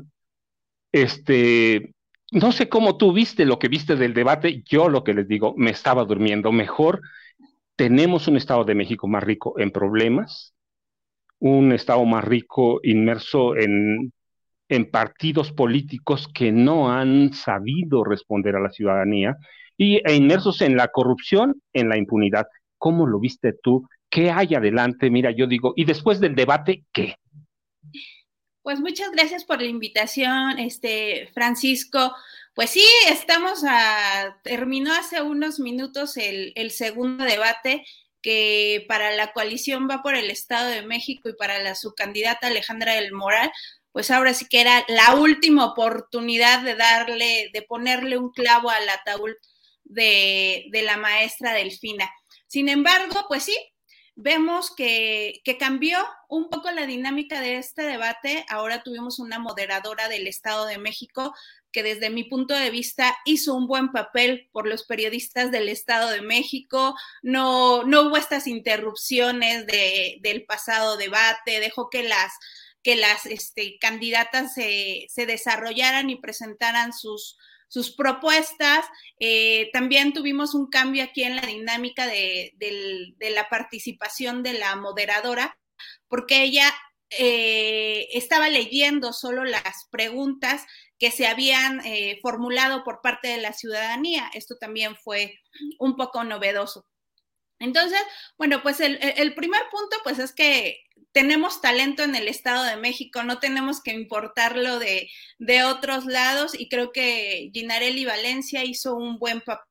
este, 0.91 1.93
no 2.31 2.51
sé 2.51 2.69
cómo 2.69 2.97
tú 2.97 3.13
viste 3.13 3.45
lo 3.45 3.59
que 3.59 3.67
viste 3.67 3.95
del 3.95 4.13
debate, 4.13 4.63
yo 4.65 4.89
lo 4.89 5.03
que 5.03 5.13
les 5.13 5.27
digo, 5.27 5.53
me 5.57 5.71
estaba 5.71 6.03
durmiendo 6.05 6.51
mejor. 6.51 7.01
Tenemos 7.75 8.27
un 8.27 8.37
Estado 8.37 8.63
de 8.65 8.75
México 8.75 9.07
más 9.07 9.23
rico 9.23 9.59
en 9.59 9.71
problemas, 9.71 10.53
un 11.39 11.71
Estado 11.71 12.03
más 12.05 12.23
rico 12.23 12.79
inmerso 12.83 13.55
en, 13.55 14.11
en 14.69 14.91
partidos 14.91 15.51
políticos 15.51 16.27
que 16.33 16.51
no 16.51 16.91
han 16.91 17.33
sabido 17.33 18.03
responder 18.03 18.55
a 18.55 18.61
la 18.61 18.71
ciudadanía 18.71 19.37
y, 19.77 20.01
e 20.05 20.15
inmersos 20.15 20.61
en 20.61 20.75
la 20.75 20.87
corrupción, 20.89 21.61
en 21.73 21.89
la 21.89 21.97
impunidad. 21.97 22.47
¿Cómo 22.77 23.05
lo 23.07 23.19
viste 23.19 23.53
tú? 23.61 23.87
¿Qué 24.09 24.31
hay 24.31 24.55
adelante? 24.55 25.09
Mira, 25.09 25.31
yo 25.31 25.47
digo, 25.47 25.73
y 25.75 25.85
después 25.85 26.19
del 26.19 26.35
debate, 26.35 26.83
¿qué? 26.91 27.15
Pues 28.67 28.81
muchas 28.81 29.11
gracias 29.11 29.45
por 29.45 29.61
la 29.61 29.69
invitación, 29.69 30.59
este 30.59 31.29
Francisco. 31.33 32.13
Pues 32.53 32.71
sí, 32.71 32.83
estamos 33.07 33.63
a, 33.65 34.41
terminó 34.43 34.91
hace 34.91 35.21
unos 35.21 35.61
minutos 35.61 36.17
el, 36.17 36.71
segundo 36.71 37.23
debate 37.23 37.85
que 38.21 38.83
para 38.89 39.15
la 39.15 39.31
coalición 39.31 39.87
va 39.89 40.03
por 40.03 40.15
el 40.15 40.29
Estado 40.29 40.67
de 40.67 40.81
México 40.81 41.29
y 41.29 41.33
para 41.37 41.59
la 41.59 41.75
su 41.75 41.93
candidata 41.95 42.47
Alejandra 42.47 42.95
del 42.95 43.13
Moral, 43.13 43.49
pues 43.93 44.11
ahora 44.11 44.33
sí 44.33 44.47
que 44.49 44.59
era 44.59 44.83
la 44.89 45.15
última 45.15 45.63
oportunidad 45.63 46.61
de 46.61 46.75
darle, 46.75 47.49
de 47.53 47.61
ponerle 47.61 48.17
un 48.17 48.31
clavo 48.31 48.69
al 48.69 48.89
ataúd 48.89 49.31
de 49.85 50.81
la 50.83 50.97
maestra 50.97 51.53
Delfina. 51.53 52.11
Sin 52.47 52.67
embargo, 52.67 53.27
pues 53.29 53.43
sí, 53.43 53.57
vemos 54.17 54.73
que, 54.75 55.41
cambió 55.59 55.99
un 56.27 56.49
poco 56.49 56.71
la 56.71 56.85
dinámica 56.85 57.39
de 57.39 57.57
este 57.57 57.83
debate. 57.83 58.45
Ahora 58.49 58.83
tuvimos 58.83 59.19
una 59.19 59.39
moderadora 59.39 60.09
del 60.09 60.27
Estado 60.27 60.65
de 60.65 60.77
México 60.77 61.33
que 61.71 61.83
desde 61.83 62.09
mi 62.09 62.23
punto 62.23 62.55
de 62.55 62.71
vista 62.71 63.15
hizo 63.25 63.53
un 63.53 63.67
buen 63.67 63.91
papel 63.91 64.49
por 64.51 64.67
los 64.67 64.83
periodistas 64.85 65.51
del 65.51 65.69
Estado 65.69 66.09
de 66.09 66.21
México. 66.21 66.95
No, 67.21 67.83
no 67.83 68.03
hubo 68.03 68.17
estas 68.17 68.47
interrupciones 68.47 69.67
del 69.67 70.45
pasado 70.45 70.97
debate, 70.97 71.59
dejó 71.59 71.89
que 71.89 72.03
las 72.03 72.33
que 72.83 72.95
las 72.95 73.25
este, 73.25 73.77
candidatas 73.79 74.53
se, 74.53 75.07
se 75.09 75.25
desarrollaran 75.25 76.09
y 76.09 76.15
presentaran 76.15 76.93
sus, 76.93 77.37
sus 77.67 77.91
propuestas. 77.91 78.85
Eh, 79.19 79.69
también 79.73 80.13
tuvimos 80.13 80.53
un 80.53 80.69
cambio 80.69 81.03
aquí 81.03 81.23
en 81.23 81.35
la 81.35 81.43
dinámica 81.43 82.07
de, 82.07 82.53
la 83.19 83.49
participación 83.49 84.43
de 84.43 84.53
la 84.53 84.75
moderadora, 84.75 85.57
porque 86.07 86.43
ella 86.43 86.73
eh, 87.09 88.07
estaba 88.13 88.49
leyendo 88.49 89.13
solo 89.13 89.43
las 89.43 89.87
preguntas 89.91 90.65
que 90.99 91.11
se 91.11 91.27
habían 91.27 91.85
eh, 91.85 92.19
formulado 92.21 92.83
por 92.83 93.01
parte 93.01 93.27
de 93.27 93.37
la 93.37 93.53
ciudadanía. 93.53 94.29
Esto 94.33 94.57
también 94.57 94.95
fue 94.95 95.39
un 95.79 95.95
poco 95.95 96.23
novedoso. 96.23 96.85
Entonces, 97.59 97.99
bueno, 98.37 98.61
pues 98.61 98.79
el, 98.79 98.99
el 99.01 99.33
primer 99.33 99.61
punto, 99.71 99.97
pues 100.03 100.19
es 100.19 100.33
que 100.33 100.86
tenemos 101.17 101.61
talento 101.61 102.03
en 102.03 102.13
el 102.13 102.27
Estado 102.27 102.63
de 102.63 102.75
México, 102.75 103.23
no 103.23 103.39
tenemos 103.39 103.81
que 103.81 103.89
importarlo 103.89 104.77
de, 104.77 105.09
otros 105.63 106.05
lados 106.05 106.51
y 106.53 106.69
creo 106.69 106.91
que 106.91 107.49
Ginarelli 107.51 108.05
Valencia 108.05 108.63
hizo 108.63 108.95
un 108.95 109.17
buen 109.17 109.41
papel 109.41 109.65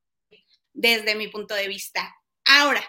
desde 0.73 1.15
mi 1.15 1.29
punto 1.29 1.55
de 1.55 1.69
vista. 1.69 2.13
Ahora, 2.45 2.85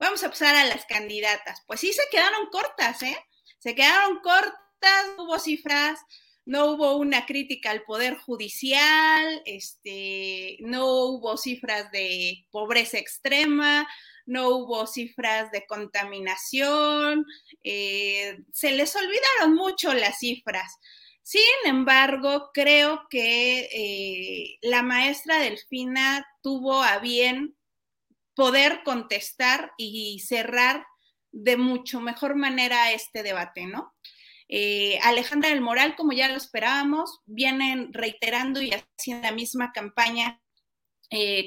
vamos 0.00 0.24
a 0.24 0.28
pasar 0.28 0.56
a 0.56 0.64
las 0.64 0.86
candidatas. 0.86 1.62
Pues 1.68 1.78
sí 1.78 1.92
se 1.92 2.02
quedaron 2.10 2.48
cortas, 2.50 3.00
¿eh? 3.04 3.16
Se 3.60 3.76
quedaron 3.76 4.18
cortas, 4.18 5.06
no 5.16 5.26
hubo 5.26 5.38
cifras, 5.38 6.00
no 6.44 6.72
hubo 6.72 6.96
una 6.96 7.26
crítica 7.26 7.70
al 7.70 7.84
poder 7.84 8.16
judicial, 8.16 9.40
este, 9.44 10.56
no 10.62 10.84
hubo 11.04 11.36
cifras 11.36 11.92
de 11.92 12.44
pobreza 12.50 12.98
extrema, 12.98 13.86
no 14.30 14.48
hubo 14.50 14.86
cifras 14.86 15.50
de 15.50 15.66
contaminación, 15.66 17.26
eh, 17.64 18.38
se 18.52 18.70
les 18.70 18.94
olvidaron 18.94 19.56
mucho 19.56 19.92
las 19.92 20.20
cifras. 20.20 20.78
Sin 21.22 21.40
embargo, 21.64 22.50
creo 22.54 23.08
que 23.10 23.68
eh, 23.72 24.58
la 24.62 24.82
maestra 24.82 25.40
Delfina 25.40 26.24
tuvo 26.42 26.80
a 26.80 26.98
bien 26.98 27.56
poder 28.34 28.82
contestar 28.84 29.72
y 29.76 30.20
cerrar 30.20 30.86
de 31.32 31.56
mucho 31.56 32.00
mejor 32.00 32.36
manera 32.36 32.92
este 32.92 33.24
debate, 33.24 33.66
¿no? 33.66 33.92
Eh, 34.48 34.98
Alejandra 35.02 35.50
del 35.50 35.60
Moral, 35.60 35.96
como 35.96 36.12
ya 36.12 36.28
lo 36.28 36.36
esperábamos, 36.36 37.18
vienen 37.26 37.92
reiterando 37.92 38.62
y 38.62 38.70
haciendo 38.70 39.26
la 39.26 39.34
misma 39.34 39.72
campaña 39.72 40.40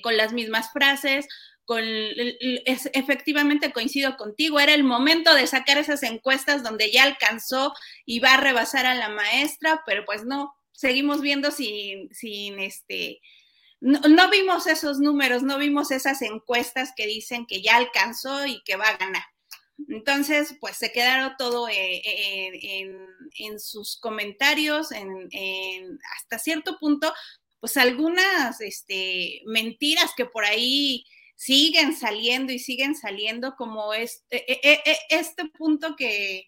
con 0.02 0.18
las 0.18 0.34
mismas 0.34 0.74
frases, 0.74 1.26
con, 1.66 1.84
efectivamente 1.86 3.72
coincido 3.72 4.18
contigo, 4.18 4.60
era 4.60 4.74
el 4.74 4.84
momento 4.84 5.34
de 5.34 5.48
sacar 5.48 5.78
esas 5.78 6.04
encuestas 6.04 6.64
donde 6.64 6.92
ya 6.92 7.04
alcanzó 7.04 7.74
y 8.06 8.20
va 8.20 8.34
a 8.36 8.42
rebasar 8.42 8.86
a 8.86 8.96
la 8.96 9.10
maestra, 9.10 9.82
pero 9.86 10.04
pues 10.06 10.26
no, 10.26 10.54
seguimos 10.72 11.22
viendo 11.22 11.52
sin, 11.52 12.14
sin 12.14 12.60
este, 12.60 13.22
no, 13.84 14.30
vimos 14.30 14.66
esos 14.66 15.00
números, 15.00 15.44
no 15.44 15.58
vimos 15.58 15.92
esas 15.92 16.22
encuestas 16.22 16.94
que 16.96 17.06
dicen 17.06 17.46
que 17.46 17.62
ya 17.62 17.76
alcanzó 17.76 18.46
y 18.46 18.62
que 18.64 18.78
va 18.78 18.86
a 18.88 18.98
ganar. 18.98 19.24
Entonces, 19.90 20.56
pues 20.62 20.78
se 20.78 20.94
quedaron 20.94 21.34
todo 21.38 21.68
eh, 21.68 22.02
eh, 22.06 22.88
en, 23.40 23.60
sus 23.60 24.00
comentarios, 24.00 24.94
en, 24.94 26.00
hasta 26.18 26.40
cierto 26.40 26.78
punto, 26.80 27.14
pues 27.60 27.76
algunas 27.76 28.62
este, 28.62 29.42
mentiras 29.48 30.12
que 30.16 30.28
por 30.28 30.46
ahí 30.46 31.06
siguen 31.44 31.94
saliendo 31.94 32.54
y 32.54 32.60
siguen 32.60 32.96
saliendo 32.96 33.56
como 33.58 33.94
este, 33.94 34.46
este 35.10 35.46
punto 35.50 35.98
que, 35.98 36.48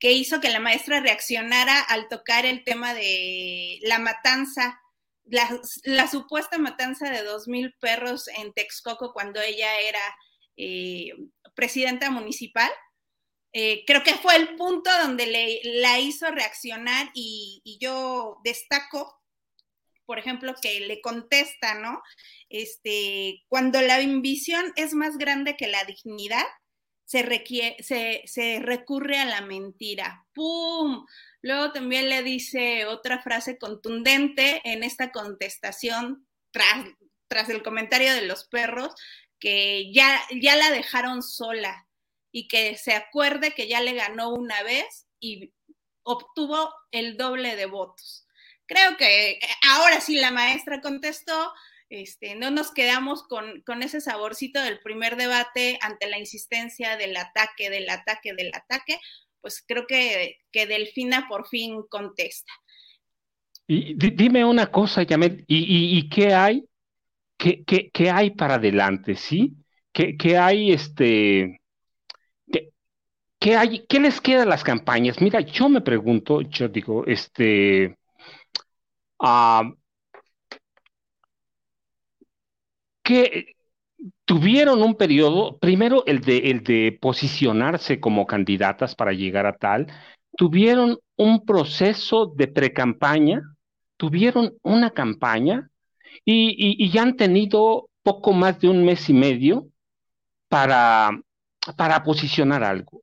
hizo 0.00 0.40
que 0.40 0.48
la 0.48 0.60
maestra 0.60 1.00
reaccionara 1.00 1.78
al 1.82 2.08
tocar 2.08 2.46
el 2.46 2.64
tema 2.64 2.94
de 2.94 3.78
la 3.82 3.98
matanza, 3.98 4.80
la, 5.24 6.08
supuesta 6.08 6.56
matanza 6.56 7.10
de 7.10 7.22
dos 7.22 7.48
mil 7.48 7.74
perros 7.80 8.28
en 8.28 8.54
Texcoco 8.54 9.12
cuando 9.12 9.42
ella 9.42 9.78
era 9.80 10.16
eh, 10.56 11.12
presidenta 11.54 12.10
municipal. 12.10 12.70
creo 13.52 14.02
que 14.02 14.14
fue 14.14 14.36
el 14.36 14.56
punto 14.56 14.90
donde 15.02 15.26
le, 15.26 15.60
la 15.64 15.98
hizo 15.98 16.30
reaccionar 16.30 17.10
y, 17.12 17.60
y 17.62 17.78
yo 17.78 18.38
destaco 18.42 19.19
por 20.10 20.18
ejemplo, 20.18 20.56
que 20.60 20.80
le 20.80 21.00
contesta, 21.00 21.74
¿no? 21.74 22.02
Este, 22.48 23.44
cuando 23.46 23.80
la 23.80 23.94
ambición 23.94 24.72
es 24.74 24.92
más 24.92 25.16
grande 25.18 25.56
que 25.56 25.68
la 25.68 25.84
dignidad, 25.84 26.44
se, 27.04 28.24
se, 28.26 28.58
recurre 28.58 29.18
a 29.18 29.24
la 29.24 29.40
mentira. 29.40 30.26
¡Pum! 30.34 31.06
Luego 31.42 31.70
también 31.70 32.08
le 32.08 32.24
dice 32.24 32.86
otra 32.86 33.22
frase 33.22 33.56
contundente 33.56 34.60
en 34.64 34.82
esta 34.82 35.12
contestación 35.12 36.26
tras, 36.50 36.86
tras 37.28 37.48
el 37.48 37.62
comentario 37.62 38.12
de 38.12 38.22
los 38.22 38.48
perros, 38.48 38.92
que 39.38 39.92
ya, 39.92 40.20
ya 40.40 40.56
la 40.56 40.72
dejaron 40.72 41.22
sola 41.22 41.86
y 42.32 42.48
que 42.48 42.76
se 42.76 42.94
acuerde 42.94 43.52
que 43.52 43.68
ya 43.68 43.80
le 43.80 43.92
ganó 43.92 44.30
una 44.30 44.60
vez 44.64 45.06
y 45.20 45.52
obtuvo 46.02 46.74
el 46.90 47.16
doble 47.16 47.54
de 47.54 47.66
votos 47.66 48.26
creo 48.70 48.96
que 48.96 49.32
eh, 49.32 49.40
ahora 49.72 50.00
sí 50.00 50.16
la 50.16 50.30
maestra 50.30 50.80
contestó, 50.80 51.52
este, 51.88 52.36
no 52.36 52.52
nos 52.52 52.70
quedamos 52.70 53.24
con, 53.24 53.62
con, 53.62 53.82
ese 53.82 54.00
saborcito 54.00 54.62
del 54.62 54.78
primer 54.78 55.16
debate 55.16 55.76
ante 55.82 56.08
la 56.08 56.20
insistencia 56.20 56.96
del 56.96 57.16
ataque, 57.16 57.68
del 57.68 57.90
ataque, 57.90 58.32
del 58.32 58.52
ataque, 58.54 59.00
pues 59.40 59.64
creo 59.66 59.86
que, 59.88 60.36
que 60.52 60.66
Delfina 60.66 61.26
por 61.28 61.48
fin 61.48 61.82
contesta. 61.90 62.52
Y 63.66 63.94
dime 63.94 64.44
una 64.44 64.70
cosa, 64.70 65.02
Yamet, 65.02 65.44
¿y, 65.48 66.08
qué 66.08 66.32
hay? 66.32 66.64
¿Qué, 67.36 67.64
qué, 67.64 67.90
qué 67.92 68.10
hay 68.10 68.30
para 68.30 68.54
adelante, 68.54 69.16
sí? 69.16 69.54
¿Qué, 69.92 70.16
qué 70.16 70.36
hay, 70.36 70.72
este, 70.72 71.60
qué, 73.40 73.56
hay, 73.56 73.84
qué 73.88 73.98
les 73.98 74.20
queda 74.20 74.42
a 74.42 74.46
las 74.46 74.62
campañas? 74.62 75.20
Mira, 75.20 75.40
yo 75.40 75.68
me 75.68 75.80
pregunto, 75.80 76.40
yo 76.42 76.68
digo, 76.68 77.06
este, 77.06 77.96
uh, 79.20 79.74
que 83.02 83.56
tuvieron 84.24 84.82
un 84.82 84.94
periodo, 84.94 85.58
primero 85.58 86.04
el 86.06 86.20
de, 86.20 86.96
posicionarse 87.00 88.00
como 88.00 88.26
candidatas 88.26 88.94
para 88.94 89.12
llegar 89.12 89.46
a 89.46 89.56
tal, 89.56 89.88
tuvieron 90.36 90.98
un 91.16 91.44
proceso 91.44 92.26
de 92.26 92.48
precampaña, 92.48 93.42
tuvieron 93.96 94.54
una 94.62 94.90
campaña 94.90 95.70
y, 96.24 96.54
y, 96.78 96.90
ya 96.90 97.02
han 97.02 97.16
tenido 97.16 97.88
poco 98.02 98.32
más 98.32 98.60
de 98.60 98.68
un 98.68 98.84
mes 98.84 99.08
y 99.10 99.12
medio 99.12 99.66
para, 100.48 101.20
para 101.76 102.02
posicionar 102.02 102.62
algo. 102.62 103.02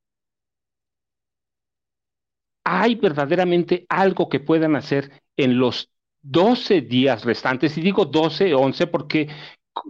¿Hay 2.64 2.96
verdaderamente 2.96 3.86
algo 3.90 4.30
que 4.30 4.40
puedan 4.40 4.76
hacer 4.76 5.24
en 5.36 5.58
los 5.60 5.90
12 6.30 6.82
días 6.82 7.24
restantes? 7.24 7.78
Y 7.78 7.82
digo 7.82 8.06
12, 8.06 8.54
11 8.54 8.88
porque 8.88 9.30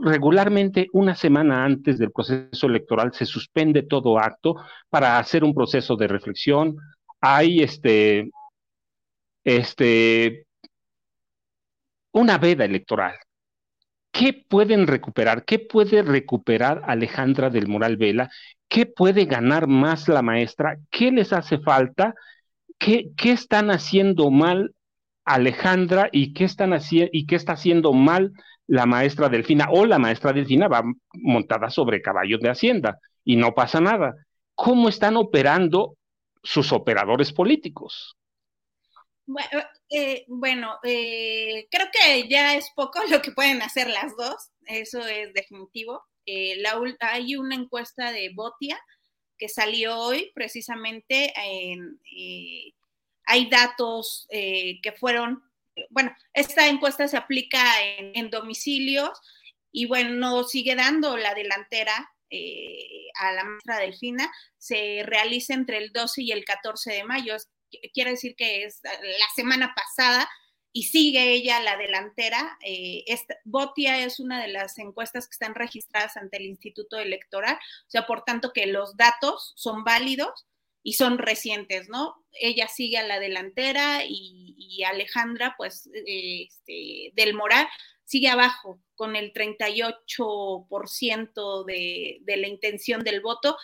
regularmente 0.01 0.87
una 0.93 1.15
semana 1.15 1.65
antes 1.65 1.97
del 1.97 2.11
proceso 2.11 2.67
electoral 2.67 3.13
se 3.13 3.25
suspende 3.25 3.83
todo 3.83 4.19
acto 4.19 4.55
para 4.89 5.17
hacer 5.17 5.43
un 5.43 5.53
proceso 5.53 5.95
de 5.95 6.07
reflexión. 6.07 6.77
Hay 7.21 7.61
este, 7.61 8.29
este, 9.43 10.45
una 12.11 12.37
veda 12.37 12.65
electoral. 12.65 13.15
¿Qué 14.11 14.33
pueden 14.33 14.87
recuperar? 14.87 15.45
¿Qué 15.45 15.59
puede 15.59 16.01
recuperar 16.01 16.81
Alejandra 16.85 17.49
del 17.49 17.67
Moral 17.67 17.97
Vela? 17.97 18.29
¿Qué 18.67 18.85
puede 18.85 19.25
ganar 19.25 19.67
más 19.67 20.07
la 20.07 20.21
maestra? 20.21 20.77
¿Qué 20.89 21.11
les 21.11 21.33
hace 21.33 21.59
falta? 21.59 22.15
¿Qué, 22.79 23.11
qué 23.15 23.31
están 23.31 23.69
haciendo 23.71 24.29
mal 24.31 24.73
Alejandra 25.27 26.09
y 26.11 26.33
qué 26.33 26.45
están 26.45 26.73
haciendo 26.73 27.09
y 27.13 27.25
qué 27.25 27.35
está 27.35 27.53
haciendo 27.53 27.93
mal 27.93 28.31
la 28.67 28.85
maestra 28.85 29.29
Delfina 29.29 29.69
o 29.71 29.85
la 29.85 29.99
maestra 29.99 30.33
Delfina 30.33 30.67
va 30.67 30.83
montada 31.13 31.69
sobre 31.69 32.01
caballos 32.01 32.39
de 32.41 32.49
Hacienda 32.49 32.99
y 33.23 33.35
no 33.35 33.53
pasa 33.53 33.79
nada. 33.79 34.15
¿Cómo 34.55 34.89
están 34.89 35.17
operando 35.17 35.95
sus 36.43 36.71
operadores 36.71 37.31
políticos? 37.31 38.17
Bueno, 39.25 39.61
eh, 39.89 40.25
eh, 40.83 41.67
creo 41.69 41.87
que 41.91 42.27
ya 42.29 42.55
es 42.55 42.71
poco 42.75 42.99
lo 43.09 43.21
que 43.21 43.31
pueden 43.31 43.61
hacer 43.61 43.89
las 43.89 44.15
dos, 44.15 44.51
eso 44.65 45.05
es 45.05 45.33
definitivo. 45.33 46.01
Eh, 46.25 46.61
hay 47.01 47.35
una 47.35 47.55
encuesta 47.55 48.11
de 48.11 48.31
Botia 48.33 48.79
que 49.37 49.49
salió 49.49 49.97
hoy 49.97 50.31
precisamente 50.33 51.33
en, 51.35 51.99
hay 53.27 53.49
datos 53.49 54.27
que 54.29 54.95
fueron 54.99 55.43
bueno, 55.89 56.15
esta 56.33 56.67
encuesta 56.67 57.07
se 57.07 57.17
aplica 57.17 57.61
en, 57.97 58.29
domicilios 58.29 59.19
y 59.71 59.85
bueno, 59.85 60.43
sigue 60.43 60.75
dando 60.75 61.17
la 61.17 61.33
delantera 61.33 62.11
eh, 62.29 63.07
a 63.19 63.31
la 63.33 63.43
maestra 63.43 63.79
Delfina, 63.79 64.31
se 64.57 65.03
realiza 65.05 65.53
entre 65.53 65.77
el 65.77 65.91
12 65.91 66.23
y 66.23 66.31
el 66.31 66.45
14 66.45 66.93
de 66.93 67.03
mayo, 67.03 67.35
quiere 67.93 68.11
decir 68.11 68.35
que 68.35 68.63
es 68.63 68.81
la 68.83 69.27
semana 69.35 69.73
pasada 69.75 70.29
y 70.73 70.83
sigue 70.83 71.31
ella 71.31 71.59
la 71.61 71.77
delantera. 71.77 72.57
Eh, 72.63 73.05
Botia 73.45 73.99
es 73.99 74.19
una 74.19 74.41
de 74.41 74.49
las 74.49 74.77
encuestas 74.77 75.27
que 75.27 75.33
están 75.33 75.55
registradas 75.55 76.17
ante 76.17 76.37
el 76.37 76.45
Instituto 76.45 76.97
Electoral, 76.97 77.55
o 77.55 77.89
sea, 77.89 78.05
por 78.05 78.23
tanto 78.23 78.51
que 78.53 78.67
los 78.67 78.95
datos 78.97 79.53
son 79.55 79.83
válidos 79.83 80.45
y 80.83 80.93
son 80.93 81.17
recientes, 81.17 81.89
¿no? 81.89 82.23
Ella 82.31 82.67
sigue 82.67 82.97
a 82.97 83.07
la 83.07 83.19
delantera 83.19 84.03
y, 84.07 84.83
Alejandra, 84.83 85.55
pues, 85.57 85.89
este, 86.05 87.11
del 87.13 87.33
Moral, 87.33 87.67
sigue 88.03 88.29
abajo 88.29 88.79
con 88.95 89.15
el 89.15 89.33
38% 89.33 91.65
de, 91.65 92.19
de 92.21 92.37
la 92.37 92.47
intención 92.47 93.03
del 93.03 93.21
voto, 93.21 93.57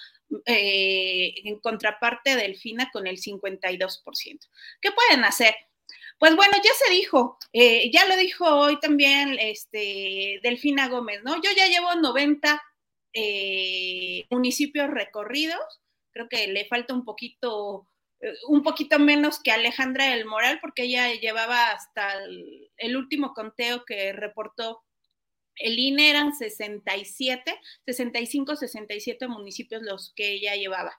eh, 0.46 1.34
en 1.44 1.60
contraparte 1.60 2.36
Delfina 2.36 2.90
con 2.92 3.08
el 3.08 3.18
52%. 3.18 4.50
¿Qué 4.82 4.92
pueden 4.92 5.26
hacer? 5.26 5.54
Pues 6.18 6.36
bueno, 6.36 6.54
ya 6.64 6.72
se 6.86 6.92
dijo, 6.92 7.38
eh, 7.52 7.92
ya 7.92 8.08
lo 8.08 8.16
dijo 8.16 8.46
hoy 8.46 8.80
también 8.80 9.38
este, 9.40 10.40
Delfina 10.42 10.88
Gómez, 10.88 11.22
¿no? 11.24 11.36
Yo 11.36 11.52
ya 11.56 11.68
llevo 11.68 11.94
90 11.96 12.64
eh, 13.14 14.26
municipios 14.30 14.90
recorridos 14.90 15.82
creo 16.14 16.30
que 16.30 16.48
le 16.48 16.66
falta 16.66 16.94
un 16.94 17.04
poquito, 17.04 17.90
eh, 18.20 18.34
un 18.48 18.64
poquito 18.64 19.00
menos 19.00 19.40
que 19.40 19.52
Alejandra 19.52 20.06
del 20.06 20.26
Moral, 20.26 20.60
porque 20.62 20.84
ella 20.84 21.14
llevaba 21.14 21.72
hasta 21.72 22.24
el, 22.24 22.98
último 22.98 23.34
conteo 23.34 23.84
que 23.86 24.14
reportó 24.14 24.84
el 25.56 25.78
INE 25.78 26.10
eran 26.10 26.34
67, 26.34 27.60
65, 27.86 28.56
67 28.56 29.28
municipios 29.28 29.84
los 29.84 30.12
que 30.16 30.32
ella 30.32 30.56
llevaba. 30.56 30.98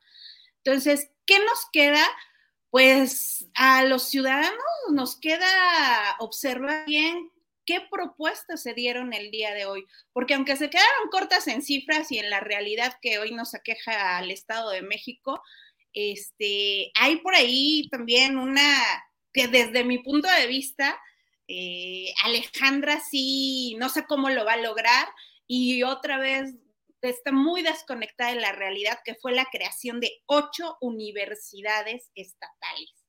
Entonces, 0.62 1.10
¿qué 1.26 1.38
nos 1.40 1.66
queda? 1.72 2.04
Pues 2.70 3.48
a 3.54 3.84
los 3.84 4.04
ciudadanos 4.04 4.62
nos 4.92 5.18
queda 5.18 6.16
observar 6.20 6.86
bien 6.86 7.32
qué 7.66 7.80
propuestas 7.90 8.62
se 8.62 8.74
dieron 8.74 9.12
el 9.12 9.30
día 9.30 9.54
de 9.54 9.66
hoy, 9.66 9.84
porque 10.12 10.34
aunque 10.34 10.56
se 10.56 10.70
quedaron 10.70 11.08
cortas 11.10 11.46
en 11.48 11.62
cifras 11.62 12.10
y 12.12 12.18
en 12.18 12.30
la 12.30 12.40
realidad 12.40 12.96
que 13.00 13.18
hoy 13.18 13.32
nos 13.32 13.54
aqueja 13.54 14.18
al 14.18 14.30
Estado 14.30 14.70
de 14.70 14.82
México, 14.82 15.42
este, 15.92 16.90
hay 16.94 17.16
por 17.16 17.34
ahí 17.34 17.88
también 17.90 18.38
una 18.38 18.76
que 19.32 19.48
desde 19.48 19.84
mi 19.84 19.98
punto 19.98 20.28
de 20.28 20.46
vista, 20.46 20.98
eh, 21.48 22.12
Alejandra 22.24 23.00
sí, 23.00 23.76
no 23.78 23.88
sé 23.88 24.06
cómo 24.06 24.30
lo 24.30 24.44
va 24.44 24.54
a 24.54 24.58
lograr 24.58 25.08
y 25.46 25.82
otra 25.82 26.18
vez 26.18 26.54
está 27.02 27.32
muy 27.32 27.62
desconectada 27.62 28.30
de 28.30 28.40
la 28.40 28.52
realidad, 28.52 29.00
que 29.04 29.14
fue 29.14 29.32
la 29.32 29.46
creación 29.46 30.00
de 30.00 30.22
ocho 30.26 30.76
universidades 30.80 32.10
estatales. 32.14 33.04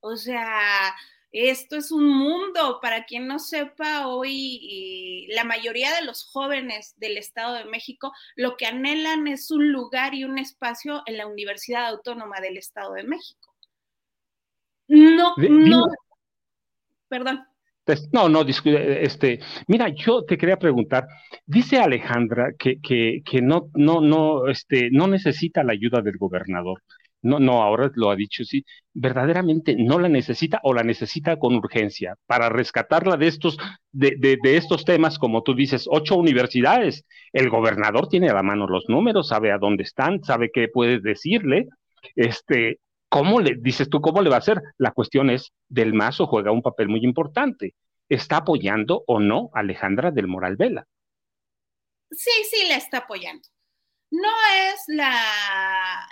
O 0.00 0.16
sea, 0.16 0.94
esto 1.36 1.76
es 1.76 1.92
un 1.92 2.06
mundo, 2.06 2.78
para 2.80 3.04
quien 3.04 3.26
no 3.26 3.38
sepa, 3.38 4.08
hoy 4.08 5.26
la 5.30 5.44
mayoría 5.44 5.94
de 5.94 6.04
los 6.04 6.24
jóvenes 6.24 6.94
del 6.96 7.18
Estado 7.18 7.54
de 7.54 7.66
México 7.66 8.12
lo 8.36 8.56
que 8.56 8.66
anhelan 8.66 9.26
es 9.26 9.50
un 9.50 9.70
lugar 9.70 10.14
y 10.14 10.24
un 10.24 10.38
espacio 10.38 11.02
en 11.06 11.18
la 11.18 11.26
Universidad 11.26 11.86
Autónoma 11.88 12.40
del 12.40 12.56
Estado 12.56 12.94
de 12.94 13.04
México. 13.04 13.54
No, 14.88 15.34
no, 15.36 15.86
perdón. 17.08 17.44
No, 18.12 18.28
no, 18.28 18.42
este, 18.42 19.38
mira, 19.68 19.88
yo 19.90 20.24
te 20.24 20.36
quería 20.36 20.58
preguntar, 20.58 21.06
dice 21.44 21.78
Alejandra 21.78 22.52
que, 22.58 22.80
que, 22.80 23.22
que 23.24 23.40
no, 23.40 23.70
no, 23.74 24.00
no, 24.00 24.48
este, 24.48 24.90
no 24.90 25.06
necesita 25.06 25.62
la 25.62 25.72
ayuda 25.72 26.00
del 26.02 26.16
gobernador 26.16 26.82
no, 27.22 27.40
no, 27.40 27.62
ahora 27.62 27.90
lo 27.94 28.10
ha 28.10 28.16
dicho, 28.16 28.44
sí, 28.44 28.64
verdaderamente 28.92 29.74
no 29.76 29.98
la 29.98 30.08
necesita 30.08 30.60
o 30.62 30.72
la 30.72 30.82
necesita 30.82 31.38
con 31.38 31.54
urgencia 31.54 32.16
para 32.26 32.48
rescatarla 32.48 33.16
de 33.16 33.26
estos, 33.26 33.58
de, 33.92 34.16
de, 34.16 34.56
estos 34.56 34.84
temas, 34.84 35.18
como 35.18 35.42
tú 35.42 35.54
dices, 35.54 35.86
ocho 35.90 36.16
universidades. 36.16 37.04
El 37.32 37.50
gobernador 37.50 38.08
tiene 38.08 38.28
a 38.28 38.34
la 38.34 38.42
mano 38.42 38.66
los 38.66 38.88
números, 38.88 39.28
sabe 39.28 39.50
a 39.50 39.58
dónde 39.58 39.82
están, 39.82 40.22
sabe 40.22 40.50
qué 40.52 40.68
puedes 40.68 41.02
decirle. 41.02 41.66
Este, 42.14 42.78
¿cómo 43.08 43.40
le 43.40 43.56
dices 43.58 43.88
tú 43.88 44.00
cómo 44.00 44.22
le 44.22 44.30
va 44.30 44.36
a 44.36 44.40
hacer? 44.40 44.60
La 44.78 44.92
cuestión 44.92 45.30
es, 45.30 45.52
Del 45.68 45.94
Mazo 45.94 46.26
juega 46.26 46.52
un 46.52 46.62
papel 46.62 46.88
muy 46.88 47.04
importante. 47.04 47.74
¿Está 48.08 48.38
apoyando 48.38 49.02
o 49.06 49.18
no 49.18 49.50
Alejandra 49.52 50.12
del 50.12 50.28
Moral 50.28 50.56
Vela? 50.56 50.86
Sí, 52.10 52.30
sí, 52.48 52.68
la 52.68 52.76
está 52.76 52.98
apoyando 52.98 53.48
no 54.10 54.30
es 54.70 54.82
la, 54.88 56.06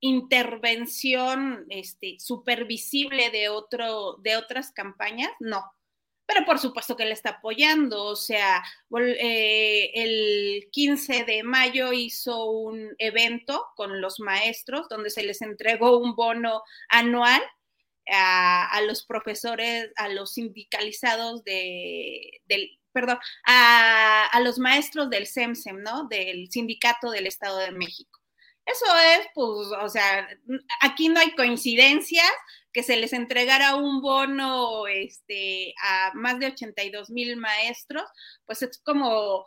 intervención 0.00 1.64
este, 1.70 2.16
supervisible 2.20 3.30
de, 3.30 3.48
otro, 3.48 4.18
de 4.22 4.36
otras 4.36 4.70
campañas, 4.70 5.30
no. 5.40 5.64
Pero 6.26 6.44
por 6.44 6.58
supuesto 6.58 6.94
que 6.96 7.06
le 7.06 7.12
está 7.12 7.30
apoyando, 7.30 8.04
o 8.04 8.16
sea, 8.16 8.62
eh, 8.98 9.90
el 9.94 10.68
15 10.72 11.24
de 11.24 11.42
mayo 11.42 11.92
hizo 11.92 12.50
un 12.50 12.94
evento 12.98 13.66
con 13.76 14.02
los 14.02 14.20
maestros 14.20 14.88
donde 14.90 15.08
se 15.08 15.22
les 15.22 15.40
entregó 15.40 15.98
un 15.98 16.14
bono 16.14 16.62
anual 16.90 17.42
a, 18.10 18.80
los 18.86 19.06
profesores, 19.06 19.90
a 19.96 20.08
los 20.08 20.34
sindicalizados 20.34 21.44
de, 21.44 22.42
del, 22.46 22.78
perdón, 22.94 23.18
a, 23.44 24.40
los 24.40 24.58
maestros 24.58 25.10
del 25.10 25.26
SEMSEM, 25.26 25.82
¿no? 25.82 26.06
Del 26.08 26.48
Sindicato 26.50 27.10
del 27.10 27.26
Estado 27.26 27.58
de 27.58 27.72
México. 27.72 28.20
Eso 28.64 28.86
es, 29.18 29.26
pues, 29.34 29.68
o 29.82 29.88
sea, 29.90 30.26
aquí 30.80 31.10
no 31.10 31.20
hay 31.20 31.34
coincidencias 31.34 32.30
que 32.72 32.82
se 32.82 32.96
les 32.96 33.12
entregara 33.12 33.76
un 33.76 34.00
bono 34.00 34.86
este, 34.86 35.74
a 35.82 36.12
más 36.14 36.38
de 36.38 36.46
82 36.46 37.10
mil 37.10 37.36
maestros, 37.36 38.04
pues 38.46 38.62
es 38.62 38.80
como, 38.82 39.46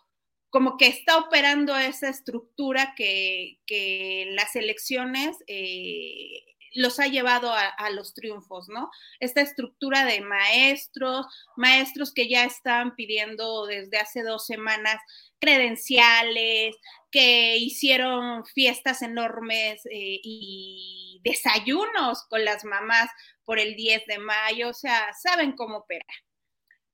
como 0.50 0.78
que 0.78 0.88
está 0.88 1.18
operando 1.18 1.76
esa 1.78 2.10
estructura 2.10 2.94
que, 2.96 3.60
que 3.66 4.28
las 4.32 4.56
elecciones 4.56 5.36
eh, 5.48 6.44
los 6.74 7.00
ha 7.00 7.08
llevado 7.08 7.52
a, 7.54 7.90
los 7.92 8.14
triunfos, 8.14 8.70
¿no? 8.70 8.90
Esta 9.20 9.42
estructura 9.42 10.06
de 10.06 10.22
maestros, 10.22 11.26
maestros 11.56 12.14
que 12.14 12.30
ya 12.30 12.44
están 12.44 12.96
pidiendo 12.96 13.66
desde 13.66 13.98
hace 13.98 14.24
dos 14.24 14.46
semanas 14.46 15.02
credenciales, 15.40 16.76
que 17.12 17.58
hicieron 17.58 18.46
fiestas 18.46 19.02
enormes 19.02 19.86
eh, 19.86 20.20
y 20.24 21.22
desayunos 21.24 22.24
con 22.30 22.44
las 22.44 22.66
mamás 22.66 23.10
por 23.46 23.60
el 23.60 23.76
10 23.76 24.06
de 24.08 24.20
mayo, 24.20 24.70
o 24.70 24.74
sea, 24.74 25.14
saben 25.14 25.54
cómo 25.54 25.78
operar. 25.78 26.06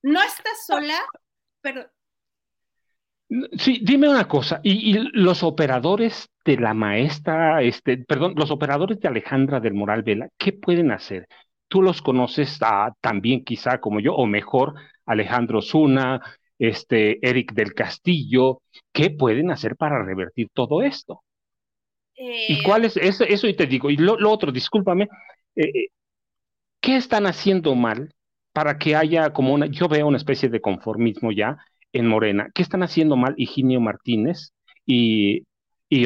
No 0.02 0.22
está 0.22 0.50
sola, 0.68 1.04
pero... 1.62 1.90
Sí, 3.58 3.80
dime 3.82 4.10
una 4.10 4.28
cosa, 4.28 4.60
¿y, 4.64 4.94
los 5.14 5.42
operadores 5.44 6.30
de 6.46 6.58
la 6.58 6.74
maestra, 6.74 7.64
este, 7.64 7.98
perdón, 7.98 8.34
los 8.36 8.52
operadores 8.52 9.00
de 9.00 9.08
Alejandra 9.08 9.60
del 9.60 9.74
Moral 9.74 10.04
Vela, 10.04 10.30
qué 10.38 10.54
pueden 10.54 10.92
hacer? 10.92 11.28
Tú 11.68 11.82
los 11.82 12.02
conoces 12.02 12.60
también 13.02 13.44
quizá 13.44 13.80
como 13.80 14.00
yo, 14.00 14.14
o 14.14 14.28
mejor, 14.28 14.76
Alejandro 15.06 15.62
Zuna, 15.62 16.22
este, 16.60 17.28
Eric 17.28 17.54
del 17.54 17.74
Castillo, 17.74 18.62
¿qué 18.92 19.10
pueden 19.10 19.50
hacer 19.50 19.76
para 19.78 20.04
revertir 20.04 20.50
todo 20.54 20.84
esto? 20.84 21.24
¿Y 22.16 22.54
eh, 22.54 22.60
cuál 22.64 22.86
es 22.86 22.98
eso, 22.98 23.24
eso? 23.24 23.48
Y 23.48 23.56
te 23.56 23.66
digo, 23.66 23.90
y 23.90 23.98
lo, 23.98 24.16
otro, 24.30 24.52
discúlpame, 24.52 25.06
eh, 25.56 25.64
eh, 25.64 25.88
¿qué 26.80 26.98
están 26.98 27.26
haciendo 27.26 27.74
mal 27.74 28.14
para 28.52 28.78
que 28.78 28.96
haya 28.96 29.32
como 29.34 29.54
una, 29.54 29.66
yo 29.66 29.88
veo 29.88 30.06
una 30.08 30.18
especie 30.18 30.50
de 30.50 30.62
conformismo 30.62 31.32
ya 31.32 31.58
en 31.94 32.08
Morena, 32.08 32.50
¿qué 32.54 32.64
están 32.64 32.84
haciendo 32.84 33.16
mal 33.16 33.36
Higinio 33.38 33.80
Martínez 33.80 34.52
y, 34.86 35.46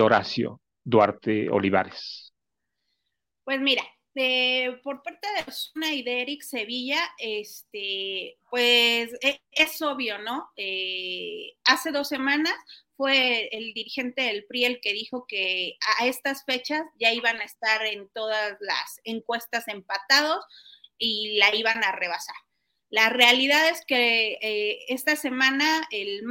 Horacio 0.02 0.62
Duarte 0.84 1.50
Olivares? 1.50 2.34
Pues 3.46 3.62
mira, 3.62 3.84
por 4.84 5.02
parte 5.02 5.28
de 5.36 5.50
Osuna 5.50 5.94
y 5.94 6.04
de 6.04 6.22
Eric 6.22 6.42
Sevilla, 6.42 7.00
este, 7.18 8.38
pues 8.50 9.14
e, 9.22 9.40
es, 9.52 9.82
obvio, 9.82 10.18
¿no? 10.20 10.50
Eh, 10.58 11.54
hace 11.66 11.92
dos 11.92 12.10
semanas 12.10 12.54
fue 12.98 13.48
el 13.52 13.74
dirigente 13.74 14.24
del 14.24 14.46
PRI 14.46 14.66
el 14.66 14.82
que 14.82 14.92
dijo 14.92 15.26
que 15.26 15.78
a 16.00 16.06
estas 16.08 16.44
fechas 16.44 16.82
ya 17.00 17.14
iban 17.14 17.40
a 17.40 17.46
estar 17.46 17.86
en 17.86 18.10
todas 18.10 18.58
las 18.60 19.00
encuestas 19.06 19.68
empatados 19.68 20.44
y 20.98 21.38
la 21.38 21.56
iban 21.56 21.84
a 21.84 21.94
rebasar. 21.94 22.36
La 22.90 23.10
realidad 23.10 23.70
es 23.70 23.84
que 23.86 24.38
eh, 24.42 24.86
esta 24.88 25.16
semana, 25.16 25.88
el, 25.92 26.24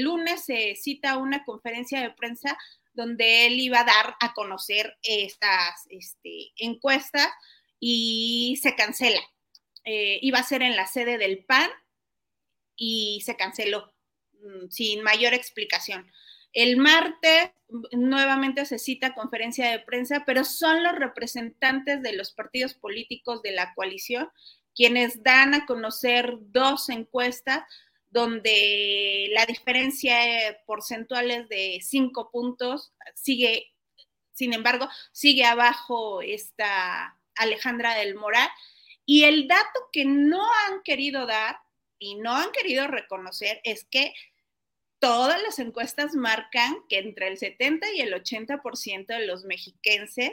lunes, 0.00 0.44
se 0.44 0.76
cita 0.76 1.18
una 1.18 1.44
conferencia 1.44 2.00
de 2.00 2.10
prensa 2.10 2.56
donde 2.94 3.46
él 3.46 3.60
iba 3.60 3.80
a 3.80 3.84
dar 3.84 4.16
a 4.20 4.32
conocer 4.32 4.96
estas 5.02 5.86
este, 5.90 6.52
encuestas 6.56 7.28
y 7.80 8.58
se 8.62 8.74
cancela. 8.76 9.20
Eh, 9.84 10.18
iba 10.22 10.38
a 10.38 10.44
ser 10.44 10.62
en 10.62 10.76
la 10.76 10.86
sede 10.86 11.18
del 11.18 11.44
PAN 11.44 11.70
y 12.76 13.22
se 13.26 13.36
canceló 13.36 13.92
mm, 14.40 14.70
sin 14.70 15.02
mayor 15.02 15.34
explicación. 15.34 16.10
El 16.54 16.76
martes 16.78 17.50
nuevamente 17.92 18.64
se 18.64 18.78
cita 18.78 19.14
conferencia 19.14 19.70
de 19.70 19.80
prensa, 19.80 20.24
pero 20.24 20.44
son 20.44 20.82
los 20.82 20.94
representantes 20.94 22.00
de 22.00 22.12
los 22.14 22.32
partidos 22.32 22.74
políticos 22.74 23.42
de 23.42 23.50
la 23.50 23.74
coalición 23.74 24.30
quienes 24.74 25.22
dan 25.22 25.54
a 25.54 25.66
conocer 25.66 26.36
dos 26.40 26.88
encuestas 26.88 27.62
donde 28.10 29.28
la 29.32 29.44
diferencia 29.46 30.16
porcentual 30.66 31.30
es 31.30 31.48
de 31.48 31.80
cinco 31.82 32.30
puntos, 32.30 32.92
sigue, 33.14 33.72
sin 34.32 34.52
embargo, 34.52 34.88
sigue 35.10 35.44
abajo 35.44 36.22
esta 36.22 37.18
Alejandra 37.34 37.94
del 37.96 38.14
Moral. 38.14 38.48
Y 39.04 39.24
el 39.24 39.48
dato 39.48 39.88
que 39.92 40.04
no 40.04 40.42
han 40.44 40.82
querido 40.84 41.26
dar 41.26 41.58
y 41.98 42.14
no 42.14 42.36
han 42.36 42.52
querido 42.52 42.86
reconocer 42.86 43.60
es 43.64 43.84
que 43.84 44.14
todas 45.00 45.42
las 45.42 45.58
encuestas 45.58 46.14
marcan 46.14 46.76
que 46.88 46.98
entre 46.98 47.28
el 47.28 47.36
70 47.36 47.92
y 47.94 48.00
el 48.00 48.14
80% 48.14 49.06
de 49.06 49.26
los 49.26 49.44
mexiquenses 49.44 50.30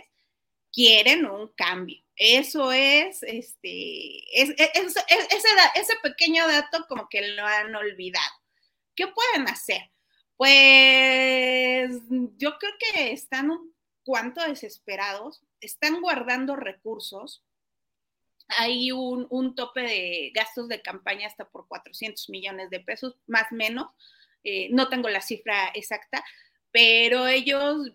quieren 0.72 1.26
un 1.26 1.50
cambio. 1.50 2.02
Eso 2.24 2.72
es, 2.72 3.24
este, 3.24 4.20
ese, 4.40 4.56
ese 5.74 5.94
pequeño 6.04 6.48
dato 6.48 6.86
como 6.88 7.10
que 7.10 7.30
lo 7.30 7.44
han 7.44 7.74
olvidado. 7.74 8.32
¿Qué 8.96 9.08
pueden 9.08 9.48
hacer? 9.48 9.90
Pues 10.38 11.90
yo 12.38 12.60
creo 12.60 12.74
que 12.78 13.12
están 13.12 13.50
un 13.50 13.74
cuanto 14.04 14.44
desesperados, 14.44 15.42
están 15.62 16.00
guardando 16.00 16.56
recursos. 16.56 17.44
Hay 18.50 18.92
un, 18.92 19.26
un 19.32 19.56
tope 19.56 19.82
de 19.82 20.32
gastos 20.36 20.68
de 20.68 20.84
campaña 20.84 21.26
hasta 21.26 21.50
por 21.50 21.68
400 21.68 22.30
millones 22.30 22.70
de 22.70 22.82
pesos, 22.82 23.16
más 23.26 23.52
o 23.52 23.56
menos. 23.56 23.88
Eh, 24.44 24.70
no 24.70 24.90
tengo 24.90 25.10
la 25.10 25.22
cifra 25.22 25.72
exacta, 25.74 26.24
pero 26.70 27.26
ellos 27.26 27.94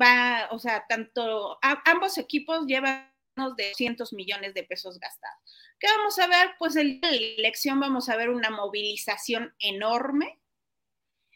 va, 0.00 0.48
o 0.50 0.58
sea, 0.58 0.84
tanto 0.88 1.60
ambos 1.62 2.18
equipos 2.18 2.66
llevan 2.66 3.11
de 3.50 3.74
cientos 3.74 4.12
millones 4.12 4.54
de 4.54 4.64
pesos 4.64 4.98
gastados. 4.98 5.56
¿Qué 5.78 5.86
vamos 5.96 6.18
a 6.18 6.26
ver? 6.26 6.50
Pues 6.58 6.76
en 6.76 7.00
la 7.00 7.10
elección 7.10 7.80
vamos 7.80 8.08
a 8.08 8.16
ver 8.16 8.30
una 8.30 8.50
movilización 8.50 9.54
enorme. 9.58 10.38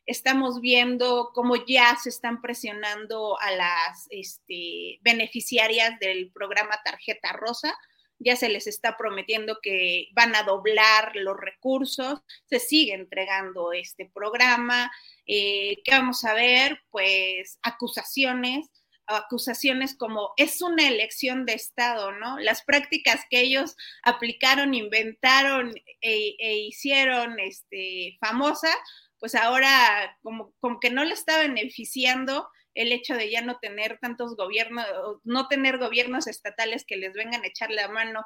Estamos 0.06 0.60
viendo 0.60 1.32
cómo 1.34 1.56
ya 1.66 1.96
se 1.96 2.10
están 2.10 2.40
presionando 2.40 3.38
a 3.40 3.50
las 3.50 4.06
este, 4.10 5.00
beneficiarias 5.02 5.98
del 5.98 6.30
programa 6.30 6.80
Tarjeta 6.84 7.32
Rosa. 7.32 7.76
Ya 8.18 8.36
se 8.36 8.48
les 8.48 8.66
está 8.66 8.96
prometiendo 8.96 9.58
que 9.60 10.08
van 10.14 10.34
a 10.36 10.44
doblar 10.44 11.14
los 11.16 11.36
recursos. 11.36 12.20
Se 12.44 12.60
sigue 12.60 12.94
entregando 12.94 13.72
este 13.72 14.08
programa. 14.14 14.90
Eh, 15.26 15.82
¿Qué 15.84 15.90
vamos 15.90 16.24
a 16.24 16.34
ver? 16.34 16.80
Pues 16.90 17.58
acusaciones 17.62 18.70
acusaciones 19.06 19.96
como 19.96 20.32
es 20.36 20.62
una 20.62 20.88
elección 20.88 21.46
de 21.46 21.54
Estado, 21.54 22.12
¿no? 22.12 22.38
Las 22.38 22.64
prácticas 22.64 23.20
que 23.30 23.40
ellos 23.40 23.76
aplicaron, 24.02 24.74
inventaron 24.74 25.74
e, 26.00 26.36
e 26.38 26.58
hicieron 26.58 27.38
este, 27.40 28.16
famosa, 28.20 28.70
pues 29.18 29.34
ahora 29.34 30.16
como, 30.22 30.52
como 30.60 30.80
que 30.80 30.90
no 30.90 31.04
le 31.04 31.14
está 31.14 31.38
beneficiando 31.38 32.48
el 32.74 32.92
hecho 32.92 33.14
de 33.14 33.30
ya 33.30 33.40
no 33.40 33.58
tener 33.58 33.98
tantos 34.00 34.36
gobiernos, 34.36 34.86
no 35.24 35.48
tener 35.48 35.78
gobiernos 35.78 36.26
estatales 36.26 36.84
que 36.86 36.96
les 36.96 37.14
vengan 37.14 37.42
a 37.42 37.46
echar 37.46 37.70
la 37.70 37.88
mano 37.88 38.24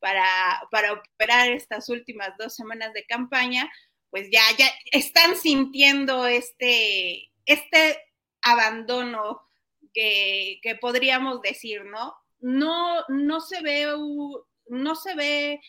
para, 0.00 0.24
para 0.72 0.94
operar 0.94 1.50
estas 1.50 1.88
últimas 1.88 2.30
dos 2.36 2.56
semanas 2.56 2.92
de 2.92 3.06
campaña, 3.06 3.70
pues 4.10 4.28
ya, 4.30 4.42
ya 4.58 4.66
están 4.90 5.36
sintiendo 5.36 6.26
este, 6.26 7.30
este 7.46 7.98
abandono 8.42 9.40
que, 9.92 10.78
podríamos 10.80 11.40
decir, 11.42 11.84
¿no? 11.84 12.14
No, 12.40 13.04
no 13.08 13.40
se 13.40 13.62
ve, 13.62 13.86
no 14.66 14.94
se 14.96 15.14
ve 15.14 15.60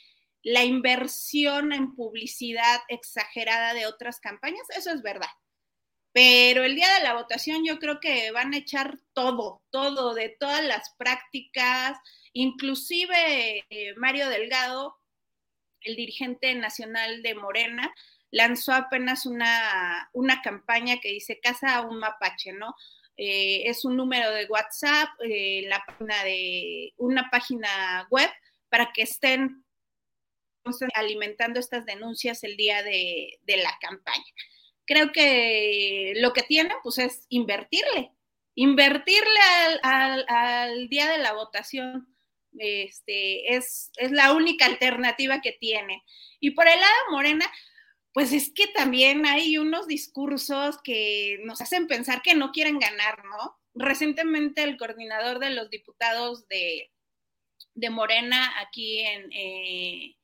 la 0.41 0.63
inversión 0.63 1.71
en 1.71 1.95
publicidad 1.95 2.81
exagerada 2.89 3.73
de 3.73 3.86
otras 3.86 4.19
campañas, 4.19 4.67
eso 4.75 4.91
es 4.91 5.01
verdad. 5.01 5.29
Pero 6.12 6.63
el 6.63 6.75
día 6.75 6.93
de 6.93 7.03
la 7.03 7.13
votación 7.13 7.65
yo 7.65 7.79
creo 7.79 7.99
que 7.99 8.31
van 8.31 8.53
a 8.53 8.57
echar 8.57 8.99
todo, 9.13 9.63
todo, 9.71 10.13
de 10.13 10.29
todas 10.29 10.63
las 10.63 10.93
prácticas, 10.97 11.97
inclusive 12.33 13.65
eh, 13.69 13.95
Mario 13.95 14.29
Delgado, 14.29 14.99
el 15.81 15.95
dirigente 15.95 16.53
nacional 16.55 17.23
de 17.23 17.36
Morena, 17.36 17.93
lanzó 18.29 18.73
apenas 18.73 19.25
una, 19.25 20.09
una 20.13 20.41
campaña 20.41 20.99
que 20.99 21.09
dice 21.09 21.39
Casa 21.39 21.75
a 21.75 21.81
un 21.81 21.99
mapache, 21.99 22.53
¿no? 22.53 22.75
Eh, 23.17 23.69
es 23.69 23.86
un 23.86 23.95
número 23.95 24.32
de 24.32 24.45
WhatsApp, 24.45 25.10
eh, 25.23 25.65
la 25.67 25.84
página 25.86 26.23
de 26.23 26.93
una 26.97 27.30
página 27.30 28.08
web 28.10 28.30
para 28.69 28.91
que 28.91 29.04
estén 29.04 29.63
alimentando 30.95 31.60
estas 31.60 31.86
denuncias 31.86 32.43
el 32.43 32.58
día 32.58 32.82
de, 32.82 33.39
la 33.45 33.78
campaña. 33.80 34.23
Creo 34.86 35.12
que 35.12 36.13
lo 36.17 36.34
que 36.34 36.41
tienen 36.41 36.76
pues 36.82 36.97
es 36.97 37.26
invertirle, 37.30 38.12
invertirle 38.56 39.39
al, 39.84 40.88
día 40.89 41.12
de 41.12 41.17
la 41.19 41.34
votación 41.34 42.08
Este, 42.58 43.56
es, 43.56 43.91
es 43.97 44.12
la 44.12 44.34
única 44.34 44.65
alternativa 44.65 45.41
que 45.41 45.52
tiene. 45.52 46.04
Y 46.39 46.52
por 46.52 46.67
el 46.67 46.80
lado 46.80 47.12
Morena, 47.12 47.45
pues 48.13 48.32
es 48.32 48.52
que 48.54 48.67
también 48.67 49.26
hay 49.26 49.58
unos 49.58 49.88
discursos 49.88 50.78
que 50.84 51.39
nos 51.43 51.62
hacen 51.62 51.88
pensar 51.88 52.21
que 52.21 52.36
no 52.36 52.52
quieren 52.52 52.80
ganar, 52.80 53.26
¿no? 53.26 53.58
Recientemente 53.73 54.63
el 54.63 54.78
coordinador 54.78 55.39
de 55.39 55.49
los 55.49 55.69
diputados 55.71 56.47
de, 56.47 56.91
de 57.73 57.89
Morena 57.89 58.54
aquí 58.62 58.99
en, 58.99 59.32
eh, 59.34 60.15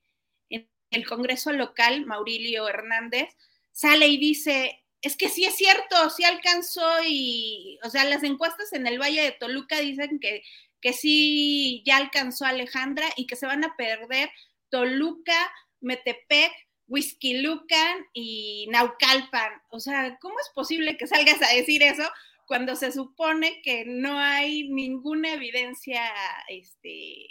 en 0.50 0.70
el 0.92 1.08
Congreso 1.08 1.52
local, 1.52 2.06
Maurilio 2.06 2.68
Hernández, 2.68 3.30
sale 3.72 4.08
y 4.08 4.18
dice, 4.18 4.84
es 5.02 5.18
que 5.18 5.30
sí 5.30 5.46
es 5.46 5.56
cierto, 5.56 6.10
sí 6.12 6.24
alcanzó 6.26 6.88
y, 7.04 7.80
o 7.84 7.90
sea, 7.90 8.04
las 8.06 8.24
encuestas 8.24 8.72
en 8.74 8.86
el 8.86 9.00
Valle 9.00 9.24
de 9.24 9.32
Toluca 9.32 9.80
dicen 9.80 10.20
que, 10.20 10.44
que 10.80 10.94
sí 10.94 11.82
ya 11.86 11.98
alcanzó 11.98 12.46
Alejandra 12.46 13.08
y 13.16 13.26
que 13.26 13.36
se 13.36 13.48
van 13.48 13.64
a 13.64 13.76
perder 13.78 14.30
Toluca, 14.70 15.52
Metepec, 15.82 16.52
Whisky 16.90 17.38
Lucan 17.42 18.06
y 18.14 18.68
Naucalpan. 18.72 19.54
O 19.70 19.80
sea, 19.80 20.18
¿cómo 20.20 20.36
es 20.40 20.50
posible 20.54 20.98
que 20.98 21.08
salgas 21.08 21.42
a 21.42 21.56
decir 21.56 21.84
eso 21.84 22.04
cuando 22.48 22.76
se 22.76 22.92
supone 22.92 23.62
que 23.62 23.86
no 23.86 24.18
hay 24.18 24.68
ninguna 24.70 25.34
evidencia 25.34 26.04
este, 26.48 27.28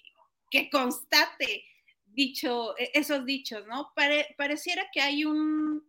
que 0.51 0.71
constate 0.71 1.65
dicho, 2.07 2.79
e, 2.79 2.93
esos 2.95 3.27
dichos, 3.27 3.67
¿no? 3.67 3.93
pareciera 4.37 4.89
que 4.93 5.01
hay 5.01 5.25
un, 5.25 5.85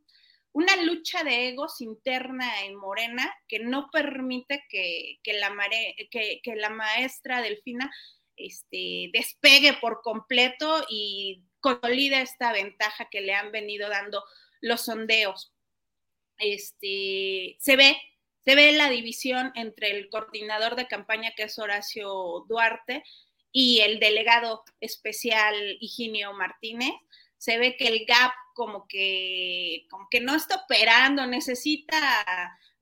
una 0.51 0.75
lucha 0.83 1.23
de 1.23 1.49
egos 1.49 1.79
interna 1.81 2.63
en 2.63 2.75
Morena 2.75 3.31
que 3.47 3.59
no 3.59 3.89
permite 3.91 4.63
que, 4.67 5.19
la, 5.39 5.55
que, 6.09 6.41
que, 6.43 6.55
la 6.55 6.71
maestra 6.71 7.41
Delfina 7.41 7.91
este, 8.35 9.09
despegue 9.13 9.73
por 9.73 10.01
completo 10.01 10.85
y 10.89 11.43
consolida 11.59 12.21
esta 12.21 12.51
ventaja 12.51 13.09
que 13.09 13.21
le 13.21 13.33
han 13.33 13.51
venido 13.51 13.89
dando 13.89 14.23
los 14.61 14.81
sondeos. 14.81 15.53
Este, 16.37 17.57
se 17.59 17.75
ve, 17.75 17.97
se 18.45 18.55
ve 18.55 18.71
la 18.73 18.89
división 18.89 19.51
entre 19.55 19.91
el 19.91 20.09
coordinador 20.09 20.75
de 20.75 20.87
campaña, 20.87 21.33
que 21.35 21.43
es 21.43 21.59
Horacio 21.59 22.45
Duarte, 22.47 23.03
y 23.51 23.81
el 23.81 23.99
delegado 23.99 24.63
especial 24.79 25.55
Higinio 25.79 26.33
Martínez. 26.33 26.93
Se 27.37 27.57
ve 27.57 27.77
que 27.77 27.87
el 27.87 28.05
gap 28.05 28.31
como 28.53 28.87
que, 28.87 29.85
como 29.89 30.07
que 30.09 30.19
no 30.19 30.35
está 30.35 30.57
operando, 30.57 31.25
necesita, 31.25 31.97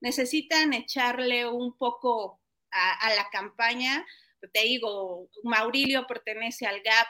necesitan 0.00 0.72
echarle 0.72 1.46
un 1.46 1.76
poco 1.76 2.40
a 2.70 3.14
la 3.14 3.28
campaña 3.30 4.04
te 4.52 4.62
digo, 4.62 5.28
Maurilio 5.42 6.06
pertenece 6.06 6.66
al 6.66 6.80
GAP, 6.82 7.06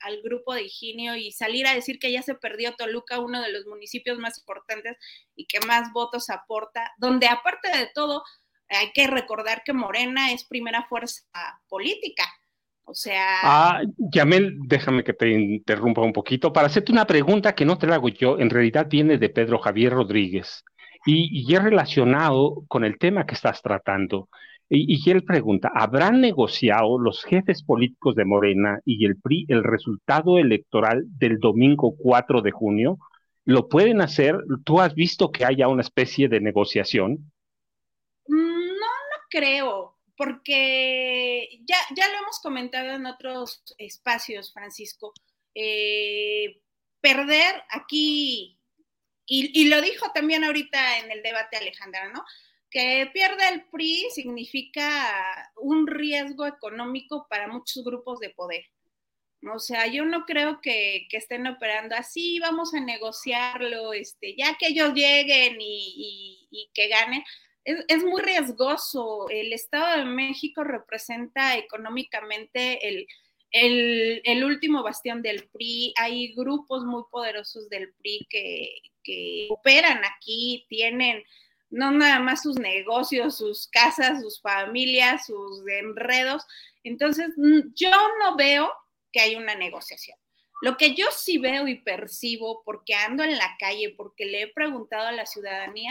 al, 0.00 0.22
grupo 0.22 0.54
de 0.54 0.62
Higinio, 0.62 1.16
y 1.16 1.32
salir 1.32 1.66
a 1.66 1.74
decir 1.74 1.98
que 1.98 2.12
ya 2.12 2.22
se 2.22 2.34
perdió 2.34 2.74
Toluca, 2.74 3.18
uno 3.18 3.42
de 3.42 3.52
los 3.52 3.66
municipios 3.66 4.18
más 4.18 4.38
importantes 4.38 4.96
y 5.34 5.46
que 5.46 5.60
más 5.66 5.92
votos 5.92 6.30
aporta, 6.30 6.92
donde 6.98 7.26
aparte 7.26 7.76
de 7.76 7.90
todo, 7.94 8.22
hay 8.68 8.92
que 8.92 9.06
recordar 9.06 9.62
que 9.64 9.72
Morena 9.72 10.32
es 10.32 10.44
primera 10.44 10.86
fuerza 10.88 11.22
política. 11.68 12.24
O 12.84 12.94
sea. 12.94 13.26
Ah, 13.42 13.82
Yamel, 13.96 14.58
déjame 14.66 15.04
que 15.04 15.12
te 15.12 15.28
interrumpa 15.30 16.00
un 16.00 16.12
poquito 16.12 16.52
para 16.52 16.66
hacerte 16.66 16.92
una 16.92 17.06
pregunta 17.06 17.54
que 17.54 17.64
no 17.64 17.78
te 17.78 17.86
la 17.86 17.96
hago 17.96 18.08
yo, 18.08 18.38
en 18.38 18.50
realidad 18.50 18.86
viene 18.88 19.18
de 19.18 19.28
Pedro 19.28 19.58
Javier 19.58 19.92
Rodríguez 19.92 20.64
y, 21.06 21.28
y 21.32 21.54
es 21.54 21.62
relacionado 21.62 22.64
con 22.68 22.84
el 22.84 22.98
tema 22.98 23.26
que 23.26 23.34
estás 23.34 23.62
tratando. 23.62 24.28
Y, 24.74 25.10
él 25.10 25.22
pregunta, 25.22 25.70
¿habrán 25.74 26.22
negociado 26.22 26.98
los 26.98 27.24
jefes 27.24 27.62
políticos 27.62 28.14
de 28.14 28.24
Morena 28.24 28.80
y 28.86 29.04
el 29.04 29.20
PRI 29.20 29.44
el 29.48 29.62
resultado 29.62 30.38
electoral 30.38 31.02
del 31.18 31.40
domingo 31.40 31.94
4 31.98 32.40
de 32.40 32.52
junio? 32.52 32.98
¿Lo 33.44 33.68
pueden 33.68 34.00
hacer? 34.00 34.34
¿Tú 34.64 34.80
has 34.80 34.94
visto 34.94 35.30
que 35.30 35.44
haya 35.44 35.68
una 35.68 35.82
especie 35.82 36.26
de 36.26 36.40
negociación? 36.40 37.30
No, 38.26 38.38
no 38.38 39.18
creo, 39.28 39.98
porque 40.16 41.50
ya, 41.68 41.76
ya 41.94 42.08
lo 42.08 42.22
hemos 42.22 42.40
comentado 42.42 42.92
en 42.92 43.04
otros 43.04 43.62
espacios, 43.76 44.54
Francisco. 44.54 45.12
Eh, 45.54 46.62
perder 46.98 47.62
aquí, 47.68 48.58
y, 49.26 49.60
y, 49.60 49.68
lo 49.68 49.82
dijo 49.82 50.10
también 50.14 50.44
ahorita 50.44 51.00
en 51.00 51.10
el 51.10 51.22
debate 51.22 51.58
Alejandra, 51.58 52.10
¿no? 52.10 52.24
Que 52.72 53.10
pierda 53.12 53.50
el 53.50 53.64
PRI 53.66 54.08
significa 54.10 55.52
un 55.56 55.86
riesgo 55.86 56.46
económico 56.46 57.26
para 57.28 57.46
muchos 57.46 57.84
grupos 57.84 58.18
de 58.18 58.30
poder. 58.30 58.64
O 59.52 59.58
sea, 59.58 59.86
yo 59.88 60.04
no 60.04 60.24
creo 60.24 60.60
que, 60.62 61.06
estén 61.10 61.46
operando 61.46 61.96
así, 61.96 62.38
vamos 62.38 62.72
a 62.74 62.80
negociarlo, 62.80 63.92
este, 63.92 64.34
ya 64.36 64.56
que 64.56 64.68
ellos 64.68 64.94
lleguen 64.94 65.56
y, 65.60 66.70
que 66.72 66.88
ganen. 66.88 67.22
Es, 67.64 68.04
muy 68.04 68.22
riesgoso. 68.22 69.28
El 69.28 69.52
Estado 69.52 69.98
de 69.98 70.04
México 70.04 70.64
representa 70.64 71.56
económicamente 71.56 72.88
el, 72.88 73.06
el, 74.24 74.44
último 74.44 74.82
bastión 74.82 75.22
del 75.22 75.48
PRI. 75.48 75.92
Hay 75.98 76.34
grupos 76.34 76.84
muy 76.84 77.02
poderosos 77.10 77.68
del 77.68 77.92
PRI 77.94 78.26
que, 78.30 78.74
que 79.02 79.48
operan 79.50 80.02
aquí, 80.04 80.64
tienen 80.68 81.22
no 81.72 81.90
nada 81.90 82.20
más 82.20 82.42
sus 82.42 82.56
negocios, 82.58 83.38
sus 83.38 83.66
casas, 83.68 84.20
sus 84.20 84.40
familias, 84.40 85.26
sus 85.26 85.62
enredos. 85.66 86.44
Entonces, 86.84 87.30
yo 87.74 87.90
no 88.20 88.36
veo 88.36 88.70
que 89.10 89.20
hay 89.20 89.36
una 89.36 89.54
negociación. 89.54 90.16
Lo 90.60 90.76
que 90.76 90.94
yo 90.94 91.06
sí 91.10 91.38
veo 91.38 91.66
y 91.66 91.80
percibo, 91.82 92.62
porque 92.64 92.94
ando 92.94 93.24
en 93.24 93.36
la 93.36 93.56
calle, 93.58 93.94
porque 93.96 94.26
le 94.26 94.42
he 94.42 94.52
preguntado 94.52 95.08
a 95.08 95.12
la 95.12 95.26
ciudadanía. 95.26 95.90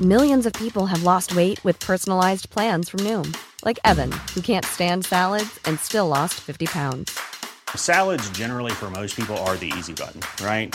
Millions 0.00 0.46
of 0.46 0.52
people 0.52 0.86
have 0.86 1.02
lost 1.02 1.34
weight 1.34 1.64
with 1.64 1.80
personalized 1.80 2.50
plans 2.50 2.88
from 2.90 3.00
Noom, 3.00 3.34
like 3.64 3.80
Evan, 3.84 4.12
who 4.34 4.40
can't 4.40 4.64
stand 4.64 5.04
salads 5.04 5.58
and 5.64 5.78
still 5.80 6.06
lost 6.06 6.34
50 6.34 6.66
pounds. 6.66 7.18
Salads, 7.74 8.28
generally, 8.30 8.72
for 8.72 8.90
most 8.90 9.16
people, 9.16 9.36
are 9.38 9.56
the 9.56 9.72
easy 9.76 9.92
button, 9.92 10.20
right? 10.44 10.74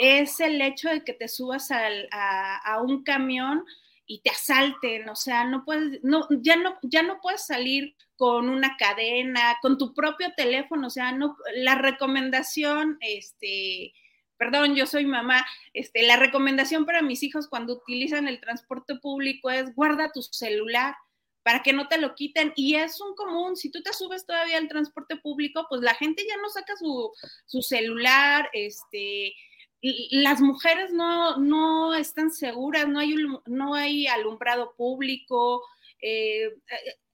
es 0.00 0.40
el 0.40 0.62
hecho 0.62 0.88
de 0.88 1.04
que 1.04 1.12
te 1.12 1.28
subas 1.28 1.70
a, 1.70 2.80
un 2.82 3.04
camión 3.04 3.66
y 4.06 4.22
te 4.22 4.30
asalten, 4.30 5.06
o 5.10 5.14
sea, 5.14 5.44
no 5.44 5.62
puedes, 5.62 6.02
no, 6.02 6.26
ya 6.40 6.56
no, 6.56 6.78
ya 6.82 7.02
no 7.02 7.20
puedes 7.20 7.46
salir 7.46 7.94
con 8.16 8.48
una 8.48 8.78
cadena, 8.78 9.58
con 9.60 9.76
tu 9.76 9.92
propio 9.92 10.32
teléfono, 10.34 10.86
o 10.86 10.90
sea, 10.90 11.12
no, 11.12 11.36
la 11.54 11.74
recomendación, 11.74 12.96
este, 13.02 13.92
perdón, 14.38 14.74
yo 14.74 14.86
soy 14.86 15.04
mamá, 15.04 15.46
este, 15.74 16.02
la 16.02 16.16
recomendación 16.16 16.86
para 16.86 17.02
mis 17.02 17.22
hijos 17.22 17.46
cuando 17.46 17.74
utilizan 17.74 18.26
el 18.26 18.40
transporte 18.40 18.94
público 18.96 19.50
es 19.50 19.74
guarda 19.74 20.12
tu 20.12 20.22
celular 20.22 20.94
para 21.42 21.62
que 21.62 21.74
no 21.74 21.88
te 21.88 21.98
lo 21.98 22.14
quiten. 22.14 22.52
Y 22.56 22.76
es 22.76 23.00
un 23.00 23.14
común, 23.14 23.56
si 23.56 23.70
tú 23.70 23.82
te 23.82 23.92
subes 23.92 24.24
todavía 24.26 24.58
al 24.58 24.68
transporte 24.68 25.16
público, 25.16 25.66
pues 25.68 25.82
la 25.82 25.94
gente 25.94 26.24
ya 26.26 26.36
no 26.38 26.48
saca 26.48 26.74
su, 26.76 27.12
su 27.46 27.62
celular, 27.62 28.48
este, 28.52 29.34
las 29.82 30.40
mujeres 30.40 30.92
no, 30.92 31.94
están 31.94 32.30
seguras, 32.30 32.86
no 32.88 32.98
hay, 32.98 33.14
no 33.46 33.74
hay 33.74 34.06
alumbrado 34.06 34.74
público, 34.76 35.64
eh, 36.02 36.46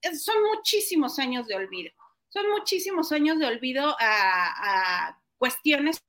eh, 0.01 0.15
son 0.15 0.35
muchísimos 0.55 1.19
años 1.19 1.47
de 1.47 1.55
olvido, 1.55 1.91
son 2.29 2.49
muchísimos 2.49 3.11
años 3.11 3.39
de 3.39 3.45
olvido 3.45 3.95
a, 3.99 5.17
cuestiones 5.37 6.03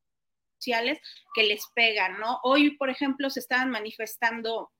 sociales 0.58 0.98
que 1.34 1.42
les 1.42 1.66
pegan, 1.74 2.18
¿no? 2.18 2.40
Hoy, 2.42 2.70
por 2.78 2.88
ejemplo, 2.88 3.28
se 3.28 3.40
estaban 3.40 3.70
manifestando 3.70 4.72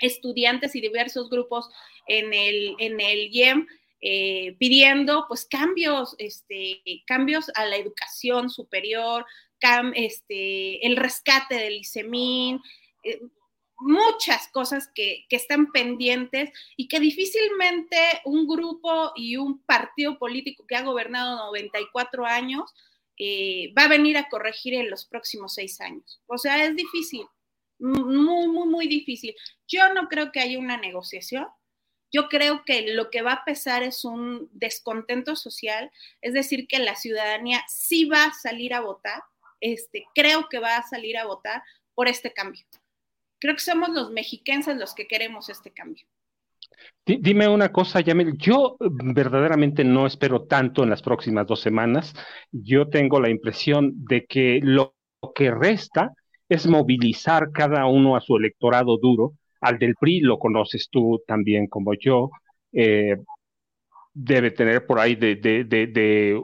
estudiantes 0.00 0.74
y 0.74 0.80
diversos 0.80 1.28
grupos 1.28 1.68
en 2.08 2.32
el, 2.32 2.74
en 2.78 2.98
el 3.02 3.28
IEM 3.30 3.66
eh, 4.04 4.56
pidiendo 4.58 5.26
pues 5.28 5.44
cambios, 5.44 6.16
este, 6.18 6.82
cambios 7.06 7.52
a 7.54 7.66
la 7.66 7.76
educación 7.76 8.50
superior, 8.50 9.24
este, 9.94 10.86
el 10.86 10.96
rescate 10.96 11.54
del 11.54 11.74
ICEMIN, 11.74 12.60
eh, 13.04 13.20
muchas 13.82 14.48
cosas 14.48 14.88
que, 14.94 15.26
están 15.30 15.72
pendientes 15.72 16.50
y 16.76 16.88
que 16.88 17.00
difícilmente 17.00 17.96
un 18.24 18.46
grupo 18.46 19.12
y 19.16 19.36
un 19.36 19.62
partido 19.62 20.18
político 20.18 20.66
que 20.66 20.76
ha 20.76 20.82
gobernado 20.82 21.46
94 21.46 22.26
años 22.26 22.72
eh, 23.18 23.72
va 23.76 23.84
a 23.84 23.88
venir 23.88 24.16
a 24.16 24.28
corregir 24.28 24.74
en 24.74 24.90
los 24.90 25.04
próximos 25.06 25.54
seis 25.54 25.80
años. 25.80 26.20
O 26.26 26.38
sea, 26.38 26.64
es 26.64 26.76
difícil, 26.76 27.26
muy, 27.78 28.48
muy, 28.48 28.68
muy 28.68 28.86
difícil. 28.86 29.34
Yo 29.66 29.92
no 29.92 30.08
creo 30.08 30.32
que 30.32 30.40
haya 30.40 30.58
una 30.58 30.76
negociación. 30.76 31.46
Yo 32.12 32.28
creo 32.28 32.62
que 32.64 32.92
lo 32.94 33.10
que 33.10 33.22
va 33.22 33.32
a 33.32 33.44
pesar 33.44 33.82
es 33.82 34.04
un 34.04 34.48
descontento 34.52 35.34
social, 35.34 35.90
es 36.20 36.34
decir, 36.34 36.68
que 36.68 36.78
la 36.78 36.94
ciudadanía 36.94 37.64
sí 37.68 38.04
va 38.04 38.24
a 38.24 38.34
salir 38.34 38.74
a 38.74 38.80
votar, 38.80 39.22
este, 39.62 40.04
creo 40.14 40.48
que 40.50 40.58
va 40.58 40.76
a 40.76 40.82
salir 40.82 41.16
a 41.16 41.24
votar 41.24 41.62
por 41.94 42.08
este 42.08 42.32
cambio. 42.32 42.62
Creo 43.38 43.54
que 43.54 43.60
somos 43.60 43.88
los 43.88 44.10
mexiquenses 44.10 44.76
los 44.76 44.94
que 44.94 45.06
queremos 45.06 45.48
este 45.48 45.70
cambio. 45.72 46.04
Dime 47.04 47.48
una 47.48 47.70
cosa, 47.70 48.00
Yamil. 48.00 48.36
Yo 48.38 48.76
verdaderamente 48.80 49.84
no 49.84 50.06
espero 50.06 50.44
tanto 50.44 50.82
en 50.82 50.90
las 50.90 51.02
próximas 51.02 51.46
dos 51.46 51.60
semanas. 51.60 52.14
Yo 52.50 52.88
tengo 52.88 53.20
la 53.20 53.30
impresión 53.30 53.92
de 54.04 54.24
que 54.26 54.60
lo 54.62 54.94
que 55.34 55.50
resta 55.50 56.12
es 56.48 56.66
movilizar 56.66 57.50
cada 57.52 57.86
uno 57.86 58.16
a 58.16 58.20
su 58.20 58.36
electorado 58.36 58.98
duro. 58.98 59.34
Al 59.60 59.78
del 59.78 59.94
PRI 59.94 60.20
lo 60.20 60.38
conoces 60.38 60.88
tú 60.90 61.22
también 61.26 61.66
como 61.66 61.94
yo. 61.94 62.30
Eh, 62.72 63.16
debe 64.14 64.50
tener 64.50 64.86
por 64.86 64.98
ahí 64.98 65.14
de, 65.14 65.36
de, 65.36 66.40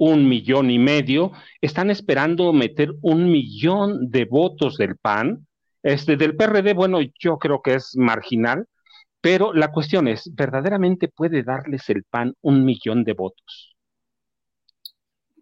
un 0.00 0.28
millón 0.28 0.70
y 0.70 0.80
medio. 0.80 1.30
Están 1.60 1.90
esperando 1.90 2.52
meter 2.52 2.92
un 3.02 3.30
millón 3.30 4.10
de 4.10 4.24
votos 4.24 4.76
del 4.76 4.96
PAN. 4.96 5.46
Este, 5.82 6.16
del 6.16 6.36
PRD, 6.36 6.74
bueno, 6.74 6.98
yo 7.18 7.38
creo 7.38 7.62
que 7.62 7.74
es 7.74 7.96
marginal 7.96 8.66
pero 9.20 9.52
la 9.52 9.70
cuestión 9.70 10.08
es, 10.08 10.34
¿verdaderamente 10.34 11.08
puede 11.08 11.42
darles 11.42 11.88
el 11.90 12.04
PAN 12.04 12.34
un 12.40 12.64
millón 12.64 13.04
de 13.04 13.12
votos? 13.12 13.76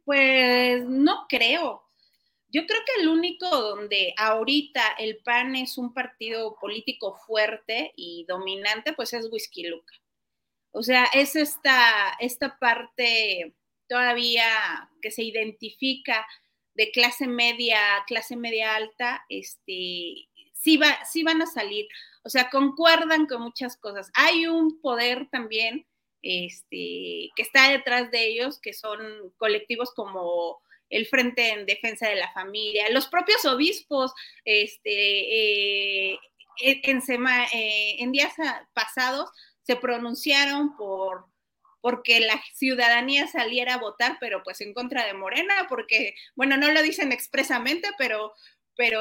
Pues 0.04 0.84
no 0.84 1.26
creo. 1.28 1.84
Yo 2.50 2.66
creo 2.66 2.80
que 2.86 3.02
el 3.02 3.08
único 3.08 3.46
donde 3.48 4.14
ahorita 4.16 4.82
el 4.98 5.18
PAN 5.22 5.54
es 5.54 5.78
un 5.78 5.92
partido 5.92 6.56
político 6.60 7.16
fuerte 7.26 7.92
y 7.94 8.24
dominante, 8.26 8.94
pues 8.94 9.12
es 9.12 9.28
Whisky 9.30 9.66
Luca. 9.68 9.94
O 10.72 10.82
sea, 10.82 11.04
es 11.12 11.36
esta, 11.36 12.16
esta 12.18 12.58
parte 12.58 13.54
todavía 13.88 14.90
que 15.02 15.10
se 15.10 15.22
identifica 15.22 16.26
de 16.74 16.90
clase 16.90 17.26
media, 17.26 17.80
clase 18.06 18.36
media 18.36 18.76
alta, 18.76 19.24
este, 19.28 20.28
sí, 20.52 20.76
va, 20.76 21.04
sí 21.04 21.22
van 21.22 21.42
a 21.42 21.46
salir. 21.46 21.88
O 22.22 22.28
sea, 22.28 22.50
concuerdan 22.50 23.26
con 23.26 23.42
muchas 23.42 23.76
cosas. 23.76 24.10
Hay 24.14 24.46
un 24.46 24.80
poder 24.80 25.28
también 25.30 25.86
este, 26.22 27.30
que 27.34 27.42
está 27.42 27.70
detrás 27.70 28.10
de 28.10 28.26
ellos, 28.26 28.60
que 28.60 28.72
son 28.72 29.00
colectivos 29.36 29.92
como 29.94 30.60
el 30.90 31.06
Frente 31.06 31.50
en 31.50 31.66
Defensa 31.66 32.08
de 32.08 32.16
la 32.16 32.32
Familia, 32.32 32.90
los 32.90 33.08
propios 33.08 33.44
obispos, 33.44 34.12
este, 34.44 36.12
eh, 36.12 36.18
eh, 36.60 36.80
en 37.98 38.12
días 38.12 38.34
pasados 38.72 39.30
se 39.62 39.76
pronunciaron 39.76 40.76
por 40.76 41.26
porque 41.80 42.20
la 42.20 42.42
ciudadanía 42.54 43.26
saliera 43.26 43.74
a 43.74 43.78
votar, 43.78 44.16
pero 44.20 44.42
pues 44.42 44.60
en 44.60 44.74
contra 44.74 45.06
de 45.06 45.14
Morena, 45.14 45.66
porque, 45.68 46.14
bueno, 46.34 46.56
no 46.56 46.70
lo 46.72 46.82
dicen 46.82 47.12
expresamente, 47.12 47.88
pero, 47.98 48.32
pero 48.76 49.00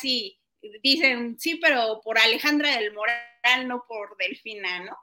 sí, 0.00 0.40
dicen, 0.82 1.38
sí, 1.38 1.56
pero 1.56 2.00
por 2.02 2.18
Alejandra 2.18 2.76
del 2.76 2.92
Moral, 2.92 3.68
no 3.68 3.84
por 3.86 4.16
Delfina, 4.16 4.80
¿no? 4.80 4.96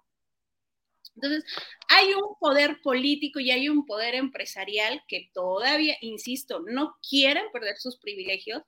Entonces, 1.16 1.44
hay 1.90 2.14
un 2.14 2.36
poder 2.40 2.82
político 2.82 3.40
y 3.40 3.52
hay 3.52 3.70
un 3.70 3.86
poder 3.86 4.16
empresarial 4.16 5.04
que 5.08 5.30
todavía, 5.34 5.98
insisto, 6.02 6.62
no 6.66 6.96
quieren 7.08 7.46
perder 7.52 7.78
sus 7.78 7.98
privilegios 7.98 8.64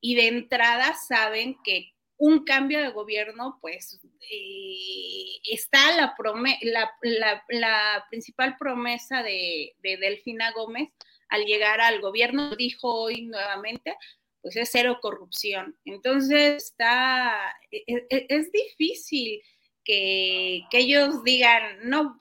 y 0.00 0.14
de 0.14 0.28
entrada 0.28 0.94
saben 0.94 1.56
que 1.64 1.92
un 2.20 2.44
cambio 2.44 2.80
de 2.80 2.90
gobierno, 2.90 3.58
pues 3.62 3.98
eh, 4.30 5.40
está 5.50 5.96
la, 5.96 6.14
la, 6.60 7.44
la, 7.48 8.06
principal 8.10 8.58
promesa 8.58 9.22
de, 9.22 9.74
de 9.78 9.96
Delfina 9.96 10.52
Gómez 10.52 10.90
al 11.30 11.46
llegar 11.46 11.80
al 11.80 12.02
gobierno, 12.02 12.54
dijo 12.56 12.92
hoy 12.92 13.22
nuevamente, 13.22 13.96
pues 14.42 14.54
es 14.56 14.68
cero 14.70 14.98
corrupción. 15.00 15.78
Entonces 15.86 16.62
está, 16.62 17.56
e, 17.70 17.84
e, 17.86 18.26
es, 18.28 18.52
difícil 18.52 19.40
que, 19.82 20.64
ellos 20.72 21.24
digan, 21.24 21.88
no, 21.88 22.20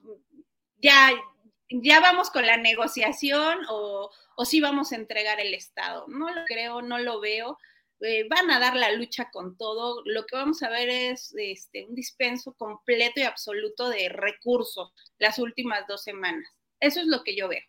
ya, 0.78 1.12
ya 1.70 2.00
vamos 2.00 2.30
con 2.30 2.46
la 2.46 2.56
negociación 2.56 3.60
o, 3.68 4.10
o 4.38 4.46
sí 4.46 4.62
vamos 4.62 4.94
a 4.94 4.96
entregar 4.96 5.42
el 5.42 5.54
Estado. 5.54 6.06
No 6.08 6.34
lo 6.34 6.46
creo, 6.46 6.82
no 6.82 7.00
lo 7.00 7.20
veo. 7.20 7.58
Eh, 8.02 8.28
van 8.30 8.50
a 8.50 8.60
dar 8.60 8.76
la 8.76 8.92
lucha 8.94 9.30
con 9.32 9.58
todo. 9.58 10.02
Lo 10.06 10.26
que 10.26 10.36
vamos 10.36 10.64
a 10.64 10.70
ver 10.70 10.90
es 10.90 11.34
este, 11.38 11.86
un 11.86 11.96
dispenso 11.96 12.54
completo 12.54 13.20
y 13.20 13.24
absoluto 13.24 13.90
de 13.90 14.10
recursos 14.10 14.94
las 15.18 15.40
últimas 15.40 15.86
dos 15.88 16.04
semanas. 16.04 16.48
Eso 16.80 17.02
es 17.02 17.08
lo 17.08 17.24
que 17.24 17.36
yo 17.36 17.50
veo. 17.50 17.62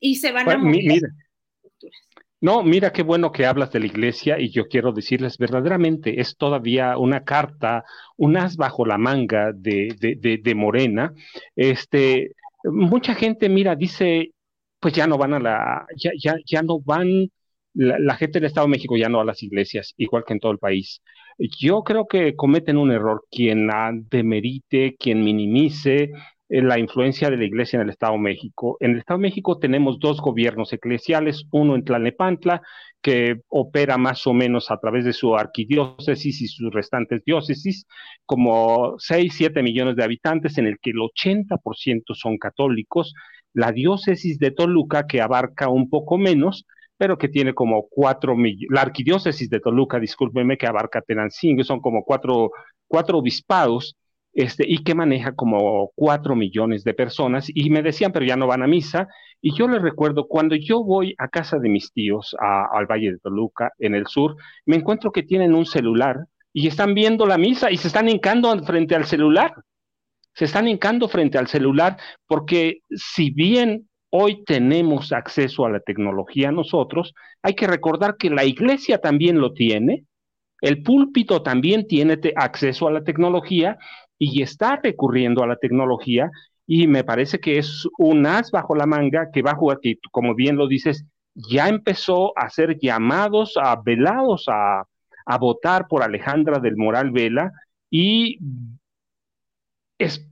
Y 0.00 0.16
se 0.16 0.32
van 0.32 0.48
a 0.48 0.58
mover. 0.58 1.02
No, 2.40 2.62
mira 2.62 2.92
qué 2.92 3.02
bueno 3.02 3.32
que 3.32 3.46
hablas 3.46 3.72
de 3.72 3.80
la 3.80 3.86
iglesia 3.86 4.38
y 4.38 4.50
yo 4.50 4.68
quiero 4.68 4.92
decirles 4.92 5.38
verdaderamente 5.38 6.20
es 6.20 6.36
todavía 6.36 6.96
una 6.96 7.24
carta, 7.24 7.84
un 8.16 8.36
as 8.36 8.56
bajo 8.56 8.86
la 8.86 8.96
manga 8.96 9.52
de, 9.52 9.96
de, 9.98 10.38
de, 10.40 10.54
Morena. 10.54 11.12
Este, 11.56 12.36
mucha 12.62 13.16
gente, 13.16 13.48
mira, 13.48 13.74
dice, 13.74 14.34
pues 14.78 14.94
ya 14.94 15.08
no 15.08 15.18
van 15.18 15.34
a 15.34 15.40
la, 15.40 15.86
ya, 15.96 16.12
ya, 16.16 16.36
ya 16.46 16.62
no 16.62 16.80
van, 16.80 17.28
la, 17.78 18.16
gente 18.16 18.40
del 18.40 18.46
Estado 18.46 18.66
de 18.66 18.72
México 18.72 18.96
ya 18.96 19.08
no 19.08 19.20
a 19.20 19.24
las 19.24 19.42
iglesias, 19.42 19.94
igual 19.96 20.24
que 20.26 20.32
en 20.32 20.40
todo 20.40 20.50
el 20.50 20.58
país. 20.58 21.00
Yo 21.38 21.82
creo 21.84 22.08
que 22.08 22.34
cometen 22.34 22.76
un 22.76 22.90
error 22.90 23.24
quien 23.30 23.68
demerite, 24.10 24.96
quien 24.98 25.22
minimice 25.22 26.10
la 26.48 26.78
influencia 26.78 27.30
de 27.30 27.36
la 27.36 27.44
iglesia 27.44 27.76
en 27.76 27.82
el 27.82 27.90
Estado 27.90 28.14
de 28.14 28.18
México. 28.18 28.78
En 28.80 28.92
el 28.92 28.98
Estado 28.98 29.18
de 29.18 29.28
México 29.28 29.58
tenemos 29.58 30.00
dos 30.00 30.20
gobiernos 30.20 30.72
eclesiales, 30.72 31.44
uno 31.52 31.76
en 31.76 31.84
Tlalnepantla, 31.84 32.62
que 33.00 33.42
opera 33.48 33.96
más 33.96 34.26
o 34.26 34.32
menos 34.32 34.72
a 34.72 34.78
través 34.78 35.04
de 35.04 35.12
su 35.12 35.36
arquidiócesis 35.36 36.40
y 36.40 36.48
sus 36.48 36.72
restantes 36.72 37.22
diócesis, 37.24 37.86
como 38.26 38.96
6, 38.98 39.32
7 39.36 39.62
millones 39.62 39.94
de 39.94 40.02
habitantes, 40.02 40.58
en 40.58 40.66
el 40.66 40.78
que 40.80 40.90
el 40.90 40.96
80% 40.96 42.14
son 42.14 42.38
católicos. 42.38 43.14
La 43.52 43.70
diócesis 43.70 44.40
de 44.40 44.50
Toluca, 44.50 45.06
que 45.06 45.20
abarca 45.20 45.68
un 45.68 45.88
poco 45.88 46.18
menos, 46.18 46.66
pero 46.98 47.16
que 47.16 47.28
tiene 47.28 47.54
como 47.54 47.86
4 47.88 48.36
millones, 48.36 48.68
la 48.70 48.82
arquidiócesis 48.82 49.48
de 49.48 49.60
Toluca, 49.60 49.98
discúlpeme, 50.00 50.58
que 50.58 50.66
abarca 50.66 51.00
Tenancingo, 51.00 51.64
son 51.64 51.80
como 51.80 52.04
cuatro, 52.04 52.50
cuatro 52.88 53.18
obispados, 53.18 53.96
este, 54.34 54.64
y 54.68 54.82
que 54.84 54.94
maneja 54.94 55.32
como 55.32 55.90
cuatro 55.94 56.36
millones 56.36 56.84
de 56.84 56.94
personas. 56.94 57.46
Y 57.54 57.70
me 57.70 57.82
decían, 57.82 58.12
pero 58.12 58.26
ya 58.26 58.36
no 58.36 58.46
van 58.46 58.62
a 58.62 58.66
misa. 58.66 59.08
Y 59.40 59.56
yo 59.56 59.68
les 59.68 59.80
recuerdo, 59.80 60.26
cuando 60.26 60.56
yo 60.56 60.82
voy 60.84 61.14
a 61.18 61.28
casa 61.28 61.58
de 61.58 61.68
mis 61.68 61.92
tíos, 61.92 62.36
al 62.38 62.86
Valle 62.86 63.12
de 63.12 63.18
Toluca, 63.18 63.72
en 63.78 63.94
el 63.94 64.06
sur, 64.06 64.36
me 64.66 64.76
encuentro 64.76 65.12
que 65.12 65.22
tienen 65.22 65.54
un 65.54 65.66
celular 65.66 66.26
y 66.52 66.66
están 66.66 66.94
viendo 66.94 67.26
la 67.26 67.38
misa 67.38 67.70
y 67.70 67.76
se 67.76 67.88
están 67.88 68.08
hincando 68.08 68.56
frente 68.64 68.96
al 68.96 69.06
celular. 69.06 69.54
Se 70.34 70.44
están 70.44 70.68
hincando 70.68 71.08
frente 71.08 71.38
al 71.38 71.48
celular 71.48 71.96
porque 72.26 72.80
si 72.90 73.30
bien 73.30 73.88
hoy 74.10 74.44
tenemos 74.44 75.12
acceso 75.12 75.66
a 75.66 75.70
la 75.70 75.80
tecnología 75.80 76.52
nosotros, 76.52 77.14
hay 77.42 77.54
que 77.54 77.66
recordar 77.66 78.16
que 78.16 78.30
la 78.30 78.44
iglesia 78.44 78.98
también 78.98 79.40
lo 79.40 79.52
tiene, 79.52 80.04
el 80.60 80.82
púlpito 80.82 81.42
también 81.42 81.86
tiene 81.86 82.18
acceso 82.36 82.88
a 82.88 82.92
la 82.92 83.04
tecnología 83.04 83.76
y 84.18 84.42
está 84.42 84.80
recurriendo 84.82 85.42
a 85.42 85.46
la 85.46 85.56
tecnología 85.56 86.30
y 86.66 86.86
me 86.86 87.04
parece 87.04 87.38
que 87.38 87.58
es 87.58 87.86
un 87.98 88.26
as 88.26 88.50
bajo 88.50 88.74
la 88.74 88.86
manga 88.86 89.30
que 89.32 89.42
va 89.42 89.52
a 89.52 89.56
jugar, 89.56 89.78
que 89.80 89.98
como 90.10 90.34
bien 90.34 90.56
lo 90.56 90.66
dices, 90.66 91.04
ya 91.34 91.68
empezó 91.68 92.36
a 92.36 92.46
hacer 92.46 92.78
llamados 92.78 93.54
a 93.56 93.80
velados 93.80 94.46
a, 94.48 94.84
a 95.24 95.38
votar 95.38 95.86
por 95.88 96.02
Alejandra 96.02 96.58
del 96.58 96.76
Moral 96.76 97.10
Vela 97.10 97.52
y 97.90 98.38
es, 99.98 100.28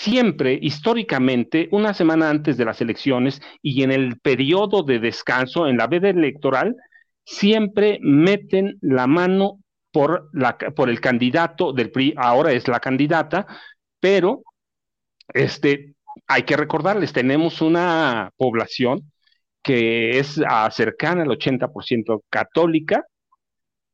siempre, 0.00 0.58
históricamente, 0.60 1.68
una 1.70 1.94
semana 1.94 2.30
antes 2.30 2.56
de 2.56 2.64
las 2.64 2.80
elecciones 2.80 3.40
y 3.60 3.82
en 3.82 3.92
el 3.92 4.18
periodo 4.18 4.82
de 4.82 4.98
descanso, 4.98 5.66
en 5.66 5.76
la 5.76 5.86
veda 5.86 6.08
electoral, 6.08 6.76
siempre 7.24 7.98
meten 8.02 8.78
la 8.80 9.06
mano 9.06 9.58
por, 9.92 10.30
la, 10.32 10.56
por 10.56 10.88
el 10.88 11.00
candidato 11.00 11.72
del 11.72 11.90
PRI, 11.90 12.14
ahora 12.16 12.52
es 12.52 12.66
la 12.68 12.80
candidata, 12.80 13.46
pero 14.00 14.42
este, 15.28 15.94
hay 16.26 16.42
que 16.44 16.56
recordarles, 16.56 17.12
tenemos 17.12 17.60
una 17.60 18.30
población 18.36 19.12
que 19.62 20.18
es 20.18 20.38
uh, 20.38 20.70
cercana 20.70 21.22
al 21.22 21.28
80% 21.28 22.22
católica 22.28 23.04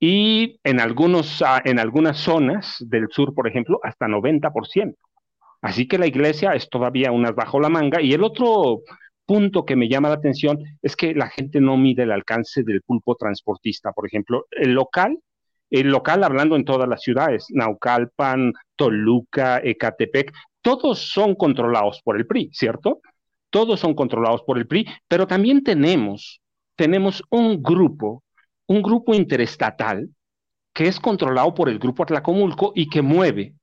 y 0.01 0.59
en, 0.65 0.81
algunos, 0.81 1.43
uh, 1.43 1.61
en 1.65 1.79
algunas 1.79 2.17
zonas 2.19 2.77
del 2.81 3.09
sur, 3.11 3.35
por 3.35 3.49
ejemplo, 3.49 3.81
hasta 3.83 4.07
90%. 4.07 4.95
Así 5.61 5.89
que 5.89 5.99
la 5.99 6.07
iglesia 6.07 6.53
es 6.55 6.69
todavía 6.69 7.13
unas 7.13 7.35
bajo 7.35 7.61
la 7.61 7.69
manga. 7.69 8.01
Y 8.01 8.13
el 8.13 8.23
otro 8.23 8.83
punto 9.27 9.65
que 9.65 9.77
me 9.77 9.89
llama 9.89 10.09
la 10.09 10.15
atención 10.15 10.59
es 10.81 10.97
que 10.97 11.15
la 11.15 11.29
gente 11.29 11.61
no 11.61 11.77
mide 11.77 12.05
el 12.05 12.13
alcance 12.13 12.63
del 12.63 12.83
pulpo 12.83 13.15
transportista. 13.17 13.93
Por 13.93 14.07
ejemplo, 14.07 14.47
el 14.51 14.73
local, 14.73 15.19
el 15.71 15.89
local 15.89 16.25
hablando 16.25 16.57
en 16.57 16.65
todas 16.65 16.89
las 16.89 17.03
ciudades, 17.03 17.47
Naucalpan, 17.51 18.53
Toluca, 18.77 19.61
Ecatepec, 19.63 20.33
todos 20.63 20.99
son 21.13 21.35
controlados 21.35 22.01
por 22.03 22.17
el 22.17 22.27
PRI, 22.27 22.51
¿cierto? 22.53 23.01
Todos 23.51 23.81
son 23.81 23.95
controlados 23.95 24.43
por 24.43 24.59
el 24.59 24.67
PRI, 24.67 24.87
pero 25.09 25.27
también 25.27 25.63
tenemos, 25.63 26.41
tenemos 26.77 27.23
un 27.31 27.63
grupo, 27.63 28.23
un 28.67 28.83
grupo 28.83 29.15
interestatal 29.15 30.09
que 30.73 30.87
es 30.87 31.01
controlado 31.01 31.55
por 31.55 31.69
el 31.69 31.79
grupo 31.79 32.03
Atlacomulco 32.03 32.73
y 32.75 32.89
que 32.89 33.03
mueve, 33.03 33.55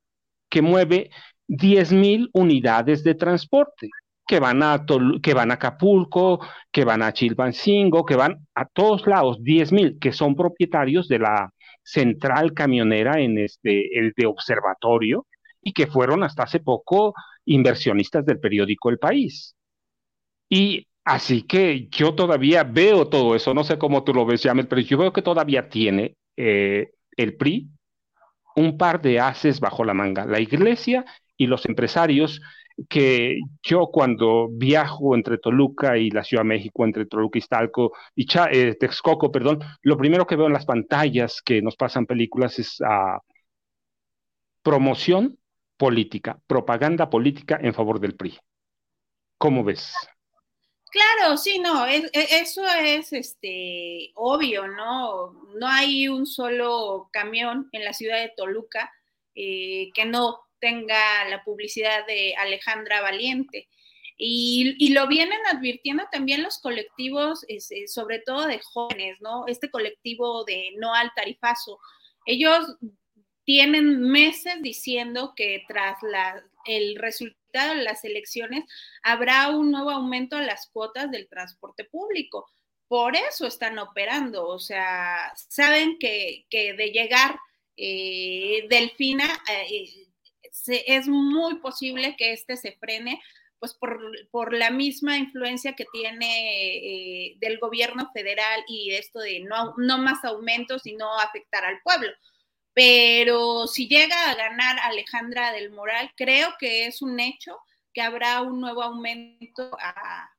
que 0.49 0.61
mueve 0.61 1.09
10 1.47 1.91
mil 1.93 2.29
unidades 2.33 3.03
de 3.03 3.15
transporte 3.15 3.89
que 4.27 4.39
van, 4.39 4.63
a 4.63 4.85
que 5.21 5.33
van 5.33 5.51
a 5.51 5.55
Acapulco, 5.55 6.39
que 6.71 6.83
van 6.83 7.03
a 7.03 7.13
Chilpancingo, 7.13 8.05
que 8.05 8.15
van 8.15 8.47
a 8.55 8.65
todos 8.65 9.05
lados, 9.05 9.43
10 9.43 9.71
mil, 9.71 9.99
que 9.99 10.11
son 10.11 10.35
propietarios 10.35 11.07
de 11.07 11.19
la 11.19 11.51
central 11.83 12.53
camionera 12.53 13.19
en 13.19 13.37
este, 13.37 13.97
el 13.99 14.13
de 14.17 14.25
observatorio, 14.25 15.27
y 15.61 15.73
que 15.73 15.87
fueron 15.87 16.23
hasta 16.23 16.43
hace 16.43 16.59
poco 16.59 17.13
inversionistas 17.45 18.25
del 18.25 18.39
periódico 18.39 18.89
El 18.89 18.97
País. 18.97 19.55
Y 20.49 20.87
así 21.03 21.43
que 21.43 21.87
yo 21.89 22.15
todavía 22.15 22.63
veo 22.63 23.07
todo 23.07 23.35
eso, 23.35 23.53
no 23.53 23.63
sé 23.63 23.77
cómo 23.77 24.03
tú 24.03 24.13
lo 24.13 24.25
ves, 24.25 24.43
Yamel, 24.43 24.67
pero 24.67 24.81
yo 24.81 24.97
veo 24.97 25.13
que 25.13 25.21
todavía 25.21 25.69
tiene 25.69 26.15
eh, 26.37 26.91
el 27.15 27.35
PRI 27.37 27.69
un 28.55 28.77
par 28.77 29.01
de 29.01 29.19
haces 29.19 29.59
bajo 29.59 29.83
la 29.83 29.93
manga, 29.93 30.25
la 30.25 30.39
iglesia 30.39 31.05
y 31.37 31.47
los 31.47 31.65
empresarios 31.65 32.41
que 32.89 33.39
yo 33.63 33.87
cuando 33.87 34.49
viajo 34.51 35.15
entre 35.15 35.37
Toluca 35.37 35.97
y 35.97 36.09
la 36.09 36.23
Ciudad 36.23 36.43
de 36.43 36.49
México, 36.49 36.83
entre 36.83 37.05
Toluca 37.05 37.39
y 37.39 37.41
Talco 37.41 37.93
y 38.15 38.27
eh, 38.51 38.75
Texcoco, 38.79 39.31
perdón, 39.31 39.59
lo 39.81 39.97
primero 39.97 40.27
que 40.27 40.35
veo 40.35 40.47
en 40.47 40.53
las 40.53 40.65
pantallas 40.65 41.41
que 41.41 41.61
nos 41.61 41.75
pasan 41.75 42.05
películas 42.05 42.59
es 42.59 42.79
uh, 42.81 43.19
promoción 44.61 45.37
política, 45.77 46.39
propaganda 46.47 47.09
política 47.09 47.59
en 47.61 47.73
favor 47.73 47.99
del 47.99 48.15
PRI. 48.15 48.37
¿Cómo 49.37 49.63
ves? 49.63 49.93
Claro, 50.91 51.37
sí, 51.37 51.59
no, 51.59 51.85
es, 51.85 52.05
e, 52.13 52.39
eso 52.41 52.65
es 52.65 53.11
este 53.11 54.11
obvio, 54.15 54.67
¿no? 54.67 55.33
No 55.59 55.67
hay 55.67 56.07
un 56.07 56.25
solo 56.25 57.09
camión 57.11 57.67
en 57.73 57.83
la 57.83 57.93
ciudad 57.93 58.17
de 58.17 58.31
Toluca 58.35 58.91
eh, 59.35 59.89
que 59.93 60.05
no 60.05 60.44
tenga 60.65 61.29
la 61.29 61.43
publicidad 61.43 62.07
de 62.07 62.33
Alejandra 62.37 62.99
Valiente. 62.99 63.69
Y, 64.17 64.91
lo 64.93 65.07
vienen 65.07 65.37
advirtiendo 65.51 66.05
también 66.11 66.41
los 66.41 66.57
colectivos, 66.57 67.45
este, 67.47 67.87
sobre 67.87 68.17
todo 68.19 68.47
de 68.47 68.59
jóvenes, 68.59 69.17
¿no? 69.21 69.45
Este 69.45 69.69
colectivo 69.69 70.43
de 70.43 70.71
no 70.77 70.95
al 70.95 71.11
tarifazo. 71.15 71.77
Ellos 72.25 72.77
tienen 73.43 73.99
meses 74.01 74.55
diciendo 74.63 75.33
que 75.35 75.63
tras 75.67 75.97
el 76.65 76.95
resultado 76.95 77.75
de 77.75 77.83
las 77.83 78.03
elecciones 78.03 78.63
habrá 79.03 79.49
un 79.49 79.69
nuevo 79.71 79.91
aumento 79.91 80.35
a 80.37 80.41
las 80.41 80.67
cuotas 80.73 81.11
del 81.11 81.27
transporte 81.27 81.83
público. 81.83 82.49
Por 82.87 83.15
eso 83.15 83.45
están 83.45 83.77
operando, 83.77 84.47
o 84.47 84.57
sea, 84.57 85.31
saben 85.35 85.99
que, 85.99 86.45
de 86.49 86.91
llegar 86.91 87.37
eh, 87.77 88.65
Delfina, 88.67 89.27
eh, 89.51 90.07
es 90.67 91.07
muy 91.07 91.55
posible 91.59 92.15
que 92.17 92.33
este 92.33 92.57
se 92.57 92.73
frene, 92.73 93.21
pues 93.59 93.73
por, 93.73 94.53
la 94.53 94.69
misma 94.69 95.17
influencia 95.17 95.73
que 95.73 95.85
tiene 95.91 96.77
eh, 96.77 97.35
del 97.39 97.57
gobierno 97.59 98.11
federal 98.13 98.63
y 98.67 98.91
esto 98.91 99.19
de 99.19 99.39
no, 99.41 99.73
no 99.77 99.97
más 99.97 100.23
aumentos 100.23 100.85
y 100.85 100.93
no 100.95 101.19
afectar 101.19 101.65
al 101.65 101.81
pueblo. 101.83 102.11
Pero 102.73 103.67
si 103.67 103.87
llega 103.87 104.29
a 104.29 104.35
ganar 104.35 104.77
Alejandra 104.79 105.53
del 105.53 105.71
Moral, 105.71 106.11
creo 106.17 106.53
que 106.59 106.87
es 106.87 107.01
un 107.01 107.19
hecho 107.21 107.57
que 107.93 108.01
habrá 108.01 108.41
un 108.41 108.59
nuevo 108.59 108.83
aumento 108.83 109.71
a, 109.79 110.29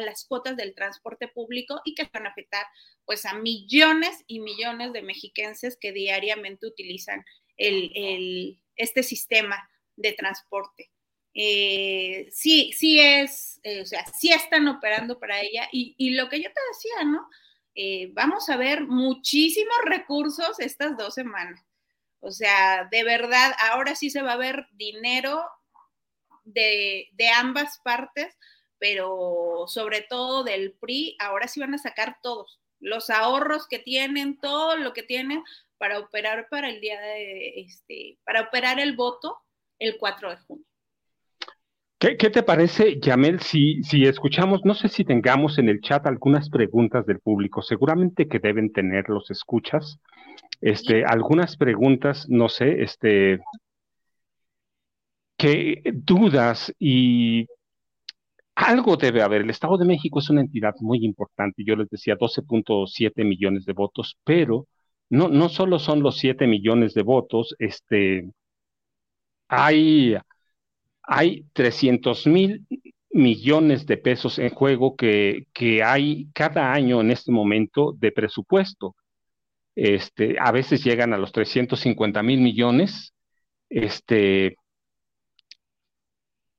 las 0.00 0.24
cuotas 0.24 0.56
del 0.56 0.74
transporte 0.74 1.28
público 1.28 1.80
y 1.84 1.94
que 1.94 2.08
van 2.12 2.26
a 2.26 2.30
afectar 2.30 2.66
pues 3.04 3.26
a 3.26 3.34
millones 3.34 4.24
y 4.26 4.40
millones 4.40 4.92
de 4.92 5.02
mexiquenses 5.02 5.76
que 5.76 5.92
diariamente 5.92 6.66
utilizan 6.66 7.24
el, 7.56 8.58
este 8.76 9.02
sistema 9.02 9.68
de 9.96 10.12
transporte. 10.12 10.90
Eh, 11.38 12.28
sí, 12.32 12.72
sí 12.72 12.98
es, 12.98 13.60
eh, 13.62 13.82
o 13.82 13.86
sea, 13.86 14.06
sí 14.06 14.32
están 14.32 14.66
operando 14.68 15.18
para 15.18 15.40
ella. 15.40 15.68
Y, 15.70 16.10
lo 16.10 16.28
que 16.28 16.42
yo 16.42 16.50
te 16.50 16.60
decía, 16.72 17.04
¿no? 17.04 17.28
Eh, 17.74 18.10
vamos 18.12 18.48
a 18.48 18.56
ver 18.56 18.86
muchísimos 18.86 19.76
recursos 19.84 20.58
estas 20.60 20.96
dos 20.96 21.14
semanas. 21.14 21.62
O 22.20 22.30
sea, 22.30 22.88
de 22.90 23.04
verdad, 23.04 23.52
ahora 23.70 23.94
sí 23.94 24.08
se 24.08 24.22
va 24.22 24.32
a 24.32 24.38
ver 24.38 24.66
dinero 24.72 25.44
de, 26.44 27.08
de 27.12 27.28
ambas 27.28 27.80
partes, 27.84 28.34
pero 28.78 29.66
sobre 29.68 30.02
todo 30.02 30.42
del 30.42 30.72
PRI, 30.72 31.16
ahora 31.18 31.48
sí 31.48 31.60
van 31.60 31.74
a 31.74 31.78
sacar 31.78 32.18
todos 32.22 32.60
los 32.80 33.10
ahorros 33.10 33.66
que 33.68 33.78
tienen, 33.78 34.38
todo 34.40 34.76
lo 34.76 34.92
que 34.92 35.02
tienen 35.02 35.42
para 35.78 35.98
operar 35.98 36.48
para 36.50 36.68
el 36.68 36.80
día 36.80 37.00
de, 37.00 37.60
este, 37.60 38.18
para 38.24 38.42
operar 38.42 38.80
el 38.80 38.96
voto 38.96 39.38
el 39.78 39.96
4 39.98 40.30
de 40.30 40.36
junio. 40.38 40.66
¿Qué, 41.98 42.14
te 42.14 42.42
parece, 42.42 43.00
Yamel, 43.00 43.40
si, 43.40 43.82
si 43.82 44.04
escuchamos, 44.04 44.60
no 44.64 44.74
sé 44.74 44.88
si 44.88 45.02
tengamos 45.02 45.58
en 45.58 45.70
el 45.70 45.80
chat 45.80 46.06
algunas 46.06 46.50
preguntas 46.50 47.06
del 47.06 47.20
público, 47.20 47.62
seguramente 47.62 48.28
que 48.28 48.38
deben 48.38 48.70
tener 48.70 49.08
los 49.08 49.30
escuchas, 49.30 49.98
este, 50.60 51.04
algunas 51.04 51.56
preguntas, 51.56 52.26
no 52.28 52.50
sé, 52.50 52.82
este, 52.82 53.40
qué 55.38 55.82
dudas 55.94 56.72
y 56.78 57.46
algo 58.54 58.96
debe 58.96 59.22
haber. 59.22 59.42
El 59.42 59.50
Estado 59.50 59.78
de 59.78 59.86
México 59.86 60.18
es 60.18 60.30
una 60.30 60.42
entidad 60.42 60.74
muy 60.80 61.04
importante, 61.04 61.64
yo 61.64 61.76
les 61.76 61.88
decía 61.88 62.16
12.7 62.16 63.24
millones 63.24 63.64
de 63.64 63.72
votos, 63.72 64.18
pero 64.22 64.66
no, 65.10 65.28
no 65.28 65.48
solo 65.48 65.78
son 65.78 66.02
los 66.02 66.18
7 66.18 66.46
millones 66.46 66.94
de 66.94 67.02
votos, 67.02 67.54
este, 67.58 68.30
hay, 69.48 70.16
hay 71.02 71.44
300 71.52 72.26
mil 72.26 72.66
millones 73.10 73.86
de 73.86 73.96
pesos 73.96 74.38
en 74.38 74.50
juego 74.50 74.96
que, 74.96 75.46
que 75.52 75.82
hay 75.82 76.28
cada 76.34 76.72
año 76.72 77.00
en 77.00 77.10
este 77.10 77.32
momento 77.32 77.94
de 77.98 78.12
presupuesto. 78.12 78.94
Este, 79.74 80.36
a 80.40 80.52
veces 80.52 80.84
llegan 80.84 81.12
a 81.14 81.18
los 81.18 81.32
350 81.32 82.22
mil 82.22 82.40
millones. 82.40 83.14
Este, 83.68 84.56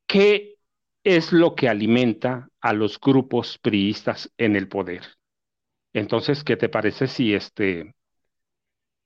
¿Qué 0.07 0.55
es 1.03 1.31
lo 1.31 1.55
que 1.55 1.69
alimenta 1.69 2.49
a 2.61 2.73
los 2.73 2.99
grupos 2.99 3.57
priistas 3.59 4.31
en 4.37 4.55
el 4.55 4.67
poder? 4.67 5.03
Entonces, 5.93 6.43
¿qué 6.43 6.57
te 6.57 6.69
parece 6.69 7.07
si 7.07 7.33
este, 7.33 7.93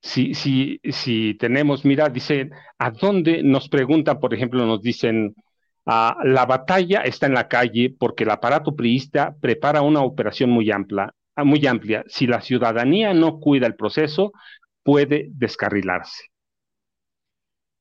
si, 0.02 0.34
si, 0.34 0.80
si 0.84 1.36
tenemos, 1.36 1.86
mira, 1.86 2.10
dicen, 2.10 2.52
¿a 2.80 2.90
dónde 2.90 3.44
nos 3.44 3.70
preguntan, 3.70 4.20
por 4.20 4.34
ejemplo, 4.34 4.66
nos 4.66 4.82
dicen, 4.82 5.36
ah, 5.86 6.18
la 6.24 6.46
batalla 6.46 7.02
está 7.02 7.28
en 7.28 7.36
la 7.36 7.48
calle 7.48 7.96
porque 7.98 8.24
el 8.24 8.32
aparato 8.32 8.76
priista 8.76 9.36
prepara 9.40 9.84
una 9.84 10.02
operación 10.02 10.50
muy 10.50 10.72
amplia, 10.72 11.14
ah, 11.36 11.44
muy 11.44 11.66
amplia. 11.68 12.04
Si 12.08 12.26
la 12.26 12.42
ciudadanía 12.42 13.14
no 13.14 13.40
cuida 13.40 13.68
el 13.68 13.76
proceso, 13.76 14.32
puede 14.84 15.28
descarrilarse. 15.30 16.24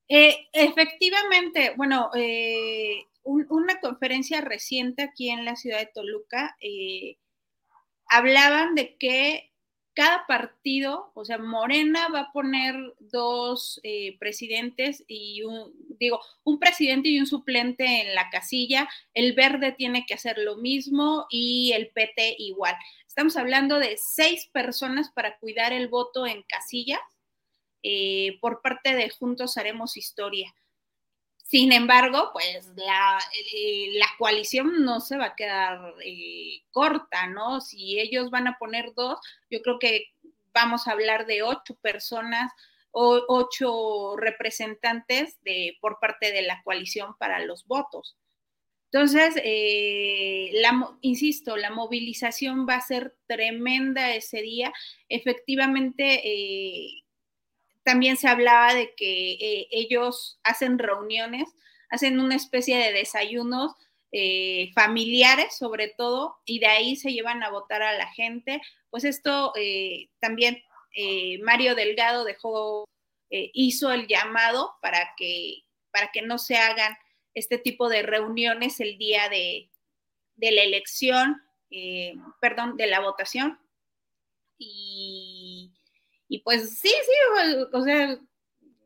Eh, 0.08 0.48
efectivamente, 0.52 1.72
bueno, 1.76 2.10
eh, 2.14 3.04
una 3.22 3.80
conferencia 3.80 4.40
reciente 4.40 5.04
aquí 5.04 5.30
en 5.30 5.44
la 5.44 5.56
ciudad 5.56 5.78
de 5.78 5.90
Toluca, 5.94 6.56
eh, 6.60 7.16
hablaban 8.08 8.74
de 8.74 8.96
que 8.98 9.49
cada 10.00 10.26
partido, 10.26 11.12
o 11.12 11.26
sea, 11.26 11.36
Morena 11.36 12.08
va 12.08 12.20
a 12.20 12.32
poner 12.32 12.74
dos 13.00 13.78
eh, 13.82 14.16
presidentes 14.18 15.04
y 15.06 15.42
un, 15.42 15.74
digo, 15.98 16.20
un 16.42 16.58
presidente 16.58 17.10
y 17.10 17.20
un 17.20 17.26
suplente 17.26 17.84
en 17.84 18.14
la 18.14 18.30
casilla, 18.30 18.88
el 19.12 19.34
verde 19.34 19.72
tiene 19.72 20.06
que 20.06 20.14
hacer 20.14 20.38
lo 20.38 20.56
mismo 20.56 21.26
y 21.28 21.72
el 21.74 21.90
PT 21.90 22.36
igual. 22.38 22.74
Estamos 23.06 23.36
hablando 23.36 23.78
de 23.78 23.98
seis 23.98 24.48
personas 24.50 25.10
para 25.10 25.36
cuidar 25.36 25.74
el 25.74 25.88
voto 25.88 26.26
en 26.26 26.44
casillas 26.44 27.00
eh, 27.82 28.38
por 28.40 28.62
parte 28.62 28.94
de 28.94 29.10
Juntos 29.10 29.58
Haremos 29.58 29.98
Historia. 29.98 30.54
Sin 31.50 31.72
embargo, 31.72 32.30
pues 32.32 32.70
la, 32.76 33.18
eh, 33.52 33.88
la, 33.94 34.06
coalición 34.18 34.84
no 34.84 35.00
se 35.00 35.16
va 35.16 35.24
a 35.26 35.34
quedar 35.34 35.94
eh, 36.04 36.62
corta, 36.70 37.26
¿no? 37.26 37.60
Si 37.60 37.98
ellos 37.98 38.30
van 38.30 38.46
a 38.46 38.56
poner 38.56 38.94
dos, 38.94 39.18
yo 39.50 39.60
creo 39.60 39.80
que 39.80 40.12
vamos 40.54 40.86
a 40.86 40.92
hablar 40.92 41.26
de 41.26 41.42
ocho 41.42 41.74
personas 41.82 42.52
o 42.92 43.24
ocho 43.26 44.16
representantes 44.16 45.42
de, 45.42 45.76
por 45.80 45.98
parte 45.98 46.30
de 46.30 46.42
la 46.42 46.62
coalición 46.62 47.16
para 47.18 47.40
los 47.40 47.66
votos. 47.66 48.16
Entonces, 48.92 49.34
eh, 49.42 50.50
la, 50.54 50.96
insisto, 51.00 51.56
la 51.56 51.70
movilización 51.70 52.64
va 52.64 52.76
a 52.76 52.80
ser 52.80 53.16
tremenda 53.26 54.14
ese 54.14 54.40
día. 54.40 54.72
Efectivamente, 55.08 57.02
también 57.82 58.16
se 58.16 58.28
hablaba 58.28 58.74
de 58.74 58.94
que 58.94 59.32
eh, 59.32 59.68
ellos 59.70 60.38
hacen 60.42 60.78
reuniones, 60.78 61.48
hacen 61.88 62.20
una 62.20 62.36
especie 62.36 62.76
de 62.76 62.92
desayunos 62.92 63.72
eh, 64.12 64.70
familiares 64.74 65.56
sobre 65.56 65.88
todo, 65.88 66.38
y 66.44 66.58
de 66.58 66.66
ahí 66.66 66.96
se 66.96 67.12
llevan 67.12 67.42
a 67.42 67.50
votar 67.50 67.82
a 67.82 67.96
la 67.96 68.08
gente. 68.08 68.60
Pues 68.90 69.04
esto 69.04 69.52
eh, 69.56 70.08
también 70.20 70.62
Mario 71.44 71.76
Delgado 71.76 72.24
dejó, 72.24 72.84
hizo 73.30 73.92
el 73.92 74.08
llamado 74.08 74.74
para 74.82 75.14
que, 75.16 75.62
para 75.92 76.10
que 76.10 76.20
no 76.20 76.36
se 76.36 76.56
hagan 76.56 76.96
este 77.32 77.58
tipo 77.58 77.88
de 77.88 78.02
reuniones 78.02 78.80
el 78.80 78.98
día 78.98 79.28
de, 79.28 79.70
de 80.34 80.50
la 80.50 80.62
elección, 80.62 81.40
perdón, 82.40 82.76
de 82.76 82.88
la 82.88 82.98
votación. 82.98 83.60
Y 86.30 86.42
pues 86.42 86.78
sí, 86.78 86.88
sí, 86.88 87.56
o, 87.72 87.82
sea, 87.82 88.16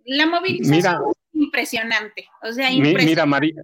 la 0.06 0.26
movilización 0.26 0.96
es 1.10 1.40
impresionante. 1.40 2.26
O 2.42 2.50
sea, 2.50 2.72
impresionante. 2.72 3.10
Mira, 3.10 3.26
María. 3.26 3.62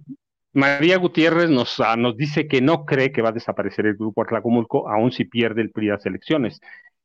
María 0.53 0.97
Gutiérrez 0.97 1.49
nos, 1.49 1.79
ah, 1.79 1.95
nos 1.95 2.17
dice 2.17 2.47
que 2.47 2.61
no 2.61 2.85
cree 2.85 3.11
que 3.11 3.21
va 3.21 3.29
a 3.29 3.33
desaparecer 3.33 3.85
el 3.85 3.95
grupo 3.95 4.21
Atlacomulco, 4.21 4.89
aun 4.89 5.11
si 5.11 5.25
pierde 5.25 5.61
el 5.61 5.71
PRI 5.71 5.87
las 5.87 6.05
elecciones. 6.05 6.59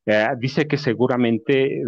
Eh, 0.05 0.27
dice 0.39 0.66
que 0.66 0.77
seguramente 0.77 1.83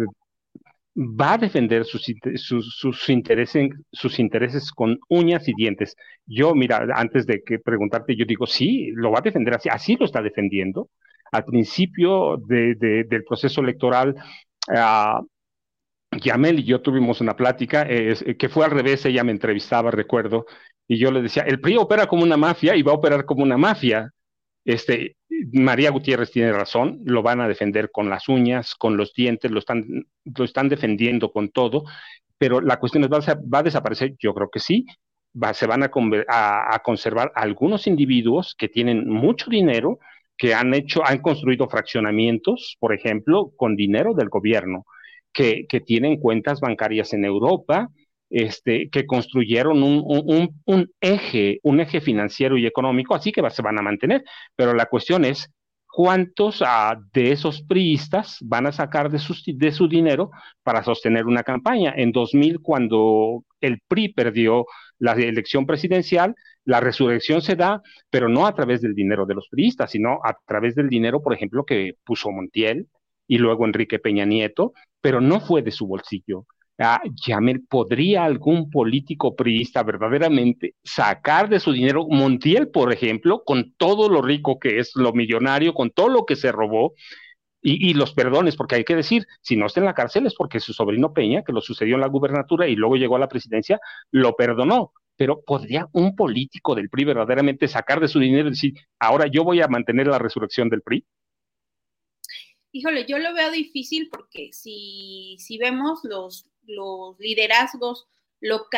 va 0.95 1.33
a 1.33 1.37
defender 1.37 1.85
sus, 1.85 2.11
sus, 2.35 3.09
intereses, 3.09 3.69
sus 3.91 4.19
intereses 4.19 4.71
con 4.71 4.99
uñas 5.09 5.47
y 5.47 5.53
dientes. 5.53 5.95
Yo, 6.25 6.55
mira, 6.55 6.87
antes 6.95 7.25
de 7.25 7.43
que 7.43 7.59
preguntarte, 7.59 8.15
yo 8.15 8.25
digo, 8.25 8.47
sí, 8.47 8.91
lo 8.95 9.11
va 9.11 9.19
a 9.19 9.23
defender 9.23 9.53
así, 9.55 9.69
así 9.69 9.95
lo 9.97 10.05
está 10.05 10.21
defendiendo. 10.21 10.89
Al 11.31 11.45
principio 11.45 12.37
del 12.37 13.23
proceso 13.27 13.61
electoral, 13.61 14.15
Uh, 14.67 15.25
Yamel 16.11 16.59
y 16.59 16.63
yo 16.63 16.81
tuvimos 16.81 17.21
una 17.21 17.35
plática 17.35 17.85
que 17.87 18.49
fue 18.49 18.65
al 18.65 18.71
revés, 18.71 19.05
ella 19.05 19.23
me 19.23 19.31
entrevistaba, 19.31 19.91
recuerdo, 19.91 20.45
y 20.87 20.97
yo 20.97 21.11
le 21.11 21.21
decía, 21.21 21.43
el 21.43 21.61
PRI 21.61 21.77
opera 21.77 22.07
como 22.07 22.23
una 22.23 22.35
mafia 22.35 22.75
y 22.75 22.81
va 22.81 22.91
a 22.91 22.95
operar 22.95 23.25
como 23.25 23.43
una 23.43 23.57
mafia. 23.57 24.11
Este, 24.65 25.17
María 25.53 25.91
Gutiérrez 25.91 26.31
tiene 26.31 26.51
razón, 26.51 26.99
lo 27.05 27.21
van 27.21 27.41
a 27.41 27.47
defender 27.47 27.91
con 27.91 28.09
las 28.09 28.27
uñas, 28.27 28.73
con 28.75 28.97
los 28.97 29.13
dientes, 29.13 29.51
lo 29.51 29.59
están, 29.59 29.85
lo 30.25 30.43
están 30.43 30.67
defendiendo 30.67 31.31
con 31.31 31.49
todo, 31.49 31.83
pero 32.39 32.59
la 32.59 32.79
cuestión 32.79 33.03
es, 33.03 33.09
¿va 33.11 33.59
a, 33.59 33.63
desaparecer? 33.63 34.15
Yo 34.17 34.33
creo 34.33 34.49
que 34.49 34.59
sí, 34.59 34.87
va, 35.41 35.53
se 35.53 35.67
van 35.67 35.83
a, 35.83 35.91
a 36.27 36.79
conservar 36.79 37.31
algunos 37.35 37.85
individuos 37.85 38.55
que 38.57 38.67
tienen 38.67 39.07
mucho 39.07 39.49
dinero, 39.49 39.99
que 40.39 40.55
han 40.55 40.73
hecho, 40.73 41.05
han 41.05 41.19
construido 41.19 41.69
fraccionamientos, 41.69 42.77
por 42.79 42.93
ejemplo, 42.95 43.51
con 43.57 43.75
dinero 43.75 44.13
del 44.15 44.29
gobierno, 44.29 44.85
que, 45.33 45.65
que 45.67 45.81
tienen 45.81 46.17
cuentas 46.17 46.61
bancarias 46.61 47.13
en 47.13 47.25
Europa, 47.25 47.89
este, 48.29 48.89
que 48.89 49.05
construyeron 49.05 49.83
un, 49.83 50.01
un, 50.05 50.61
un, 50.65 50.91
eje, 51.01 51.59
un 51.63 51.81
eje 51.81 51.99
financiero 51.99 52.57
y 52.57 52.65
económico, 52.65 53.15
así 53.15 53.31
que 53.33 53.47
se 53.49 53.61
van 53.61 53.79
a 53.79 53.81
mantener. 53.81 54.23
Pero 54.55 54.73
la 54.73 54.85
cuestión 54.85 55.25
es, 55.25 55.51
¿cuántos 55.99 56.63
ah, 56.65 56.97
de 57.11 57.33
esos 57.33 57.61
priistas 57.61 58.37
van 58.39 58.65
a 58.65 58.71
sacar 58.71 59.11
de, 59.11 59.19
de 59.47 59.71
su 59.73 59.89
dinero 59.89 60.31
para 60.63 60.81
sostener 60.81 61.25
una 61.25 61.43
campaña? 61.43 61.93
En 61.93 62.13
2000, 62.13 62.61
cuando 62.61 63.43
el 63.59 63.81
PRI 63.85 64.13
perdió 64.13 64.65
la 64.97 65.11
elección 65.11 65.65
presidencial, 65.65 66.35
la 66.63 66.79
resurrección 66.79 67.41
se 67.41 67.57
da, 67.57 67.81
pero 68.09 68.29
no 68.29 68.47
a 68.47 68.55
través 68.55 68.79
del 68.79 68.95
dinero 68.95 69.25
de 69.25 69.35
los 69.35 69.49
priistas, 69.49 69.91
sino 69.91 70.21
a 70.23 70.37
través 70.45 70.73
del 70.73 70.87
dinero, 70.87 71.21
por 71.21 71.33
ejemplo, 71.33 71.65
que 71.65 71.95
puso 72.05 72.31
Montiel 72.31 72.87
y 73.27 73.37
luego 73.37 73.65
Enrique 73.65 73.99
Peña 73.99 74.23
Nieto, 74.23 74.71
pero 75.01 75.19
no 75.19 75.41
fue 75.41 75.63
de 75.63 75.71
su 75.71 75.85
bolsillo. 75.85 76.45
Ah, 76.81 77.01
¿podría 77.67 78.23
algún 78.23 78.69
político 78.69 79.35
priista 79.35 79.83
verdaderamente 79.83 80.75
sacar 80.81 81.49
de 81.49 81.59
su 81.59 81.73
dinero 81.73 82.07
Montiel, 82.07 82.69
por 82.69 82.93
ejemplo, 82.93 83.43
con 83.43 83.73
todo 83.73 84.07
lo 84.07 84.21
rico 84.21 84.59
que 84.59 84.79
es, 84.79 84.95
lo 84.95 85.11
millonario, 85.11 85.73
con 85.73 85.91
todo 85.91 86.07
lo 86.07 86.25
que 86.25 86.37
se 86.37 86.53
robó, 86.53 86.93
y, 87.61 87.89
y, 87.89 87.93
los 87.93 88.13
perdones, 88.13 88.55
porque 88.55 88.75
hay 88.75 88.85
que 88.85 88.95
decir, 88.95 89.25
si 89.41 89.57
no 89.57 89.65
está 89.65 89.81
en 89.81 89.87
la 89.87 89.93
cárcel 89.93 90.25
es 90.25 90.35
porque 90.35 90.61
su 90.61 90.71
sobrino 90.71 91.11
Peña, 91.11 91.43
que 91.43 91.51
lo 91.51 91.59
sucedió 91.59 91.95
en 91.95 92.01
la 92.01 92.07
gubernatura 92.07 92.67
y 92.69 92.77
luego 92.77 92.95
llegó 92.95 93.17
a 93.17 93.19
la 93.19 93.27
presidencia, 93.27 93.81
lo 94.11 94.35
perdonó. 94.37 94.93
Pero 95.17 95.41
¿podría 95.41 95.89
un 95.91 96.15
político 96.15 96.75
del 96.75 96.89
PRI 96.89 97.03
verdaderamente 97.03 97.67
sacar 97.67 97.99
de 97.99 98.07
su 98.07 98.19
dinero 98.19 98.47
y 98.47 98.51
decir, 98.51 98.73
ahora 98.99 99.27
yo 99.27 99.43
voy 99.43 99.59
a 99.61 99.67
mantener 99.67 100.07
la 100.07 100.17
resurrección 100.17 100.69
del 100.69 100.81
PRI? 100.81 101.05
Híjole, 102.71 103.05
yo 103.05 103.17
lo 103.17 103.33
veo 103.33 103.51
difícil 103.51 104.07
porque 104.09 104.49
si, 104.53 105.35
si 105.39 105.57
vemos 105.57 105.99
los, 106.03 106.48
los 106.69 107.19
liderazgos 107.19 108.07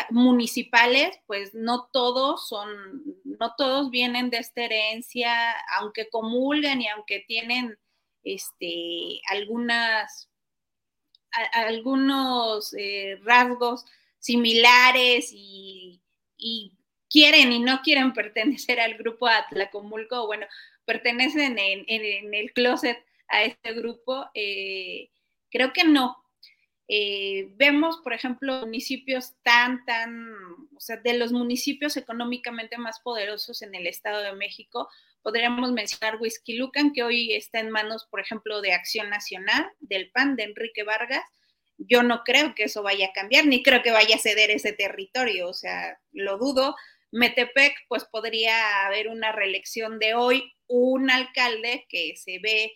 municipales, 0.09 1.19
pues 1.27 1.53
no 1.53 1.89
todos 1.93 2.47
son, 2.47 2.69
no 3.23 3.53
todos 3.57 3.91
vienen 3.91 4.29
de 4.29 4.37
esta 4.37 4.63
herencia, 4.63 5.51
aunque 5.79 6.09
comulgan 6.09 6.81
y 6.81 6.87
aunque 6.87 7.19
tienen 7.27 7.77
este, 8.23 9.21
algunas, 9.29 10.29
algunos 11.53 12.73
eh, 12.77 13.19
rasgos 13.23 13.85
similares 14.19 15.31
y, 15.33 16.01
quieren 17.09 17.51
y 17.51 17.59
no 17.59 17.81
quieren 17.81 18.13
pertenecer 18.13 18.79
al 18.79 18.95
grupo 18.95 19.27
Atlacomulco, 19.27 20.25
bueno, 20.25 20.47
pertenecen 20.85 21.57
en, 21.59 22.33
el 22.33 22.53
closet 22.53 23.05
a 23.27 23.43
este 23.43 23.73
grupo, 23.73 24.27
eh, 24.33 25.09
creo 25.51 25.71
que 25.71 25.83
no. 25.83 26.17
Eh, 26.93 27.53
vemos, 27.55 27.99
por 28.03 28.11
ejemplo, 28.11 28.59
municipios 28.61 29.33
tan, 29.43 29.85
tan, 29.85 30.33
o 30.75 30.79
sea, 30.79 30.97
de 30.97 31.13
los 31.13 31.31
municipios 31.31 31.95
económicamente 31.95 32.77
más 32.77 32.99
poderosos 32.99 33.61
en 33.61 33.73
el 33.75 33.87
Estado 33.87 34.21
de 34.21 34.33
México, 34.33 34.89
Podríamos 35.23 35.71
mencionar 35.71 36.19
Whisky 36.19 36.57
Lucan, 36.57 36.93
que 36.93 37.03
hoy 37.03 37.33
está 37.33 37.59
en 37.59 37.69
manos, 37.69 38.07
por 38.09 38.19
ejemplo, 38.19 38.61
de 38.61 38.73
Acción 38.73 39.09
Nacional, 39.09 39.69
del 39.79 40.09
PAN, 40.11 40.35
de 40.35 40.43
Enrique 40.43 40.83
Vargas. 40.83 41.23
Yo 41.77 42.01
no 42.01 42.23
creo 42.23 42.55
que 42.55 42.63
eso 42.63 42.81
vaya 42.81 43.07
a 43.07 43.13
cambiar, 43.13 43.45
ni 43.45 43.61
creo 43.61 43.83
que 43.83 43.91
vaya 43.91 44.15
a 44.15 44.19
ceder 44.19 44.49
ese 44.49 44.73
territorio, 44.73 45.47
o 45.49 45.53
sea, 45.53 45.99
lo 46.11 46.37
dudo. 46.37 46.75
Metepec, 47.11 47.75
pues 47.87 48.05
podría 48.05 48.85
haber 48.85 49.09
una 49.09 49.31
reelección 49.31 49.99
de 49.99 50.15
hoy, 50.15 50.53
un 50.67 51.11
alcalde 51.11 51.85
que 51.87 52.15
se 52.15 52.39
ve, 52.39 52.73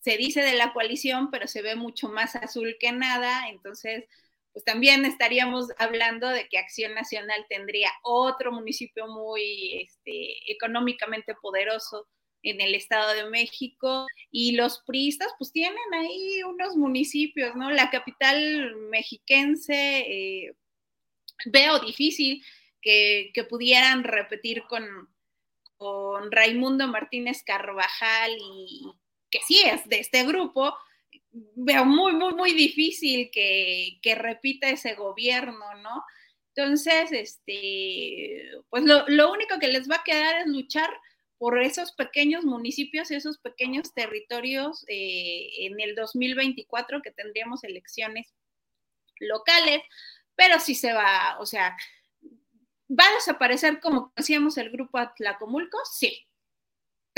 se 0.00 0.16
dice 0.16 0.42
de 0.42 0.54
la 0.54 0.72
coalición, 0.72 1.30
pero 1.30 1.46
se 1.46 1.62
ve 1.62 1.74
mucho 1.76 2.08
más 2.08 2.36
azul 2.36 2.76
que 2.78 2.92
nada, 2.92 3.48
entonces 3.48 4.04
pues 4.52 4.64
también 4.64 5.04
estaríamos 5.04 5.68
hablando 5.78 6.28
de 6.28 6.48
que 6.48 6.58
Acción 6.58 6.94
Nacional 6.94 7.46
tendría 7.48 7.92
otro 8.02 8.50
municipio 8.52 9.06
muy 9.06 9.82
este, 9.82 10.50
económicamente 10.50 11.34
poderoso 11.40 12.08
en 12.42 12.60
el 12.60 12.74
Estado 12.74 13.14
de 13.14 13.30
México 13.30 14.06
y 14.30 14.56
los 14.56 14.82
priistas 14.86 15.32
pues 15.38 15.52
tienen 15.52 15.78
ahí 15.94 16.42
unos 16.42 16.76
municipios, 16.76 17.54
¿no? 17.56 17.70
La 17.70 17.90
capital 17.90 18.76
mexiquense 18.90 19.98
eh, 20.00 20.54
veo 21.46 21.78
difícil 21.80 22.44
que, 22.80 23.32
pudieran 23.48 24.04
repetir 24.04 24.62
con, 24.68 24.84
con 25.76 26.30
Raimundo 26.32 26.86
Martínez 26.88 27.42
Carvajal 27.44 28.32
y 28.40 28.92
que 29.30 29.40
sí 29.46 29.60
es 29.64 29.88
de 29.88 30.00
este 30.00 30.24
grupo, 30.24 30.74
veo 31.30 31.84
muy, 31.84 32.12
muy, 32.12 32.34
muy 32.34 32.52
difícil 32.52 33.30
que, 33.30 34.14
repita 34.16 34.68
ese 34.68 34.94
gobierno, 34.94 35.74
¿no? 35.82 36.04
Entonces, 36.54 37.12
este, 37.12 38.50
pues 38.68 38.82
lo, 38.84 39.32
único 39.32 39.58
que 39.60 39.68
les 39.68 39.88
va 39.88 39.96
a 39.96 40.04
quedar 40.04 40.40
es 40.40 40.46
luchar 40.46 40.90
por 41.38 41.60
esos 41.62 41.92
pequeños 41.92 42.44
municipios, 42.44 43.10
esos 43.12 43.38
pequeños 43.38 43.94
territorios 43.94 44.84
eh, 44.88 45.66
en 45.66 45.80
el 45.80 45.94
2024 45.94 47.00
que 47.00 47.12
tendríamos 47.12 47.62
elecciones 47.62 48.34
locales, 49.20 49.82
pero 50.34 50.58
sí 50.58 50.74
se 50.74 50.92
va, 50.92 51.36
o 51.38 51.46
sea, 51.46 51.76
¿va 52.88 53.04
a 53.04 53.14
desaparecer 53.14 53.80
como 53.80 54.12
decíamos 54.16 54.58
el 54.58 54.70
grupo 54.70 54.98
Atlacomulco? 54.98 55.78
Sí. 55.92 56.27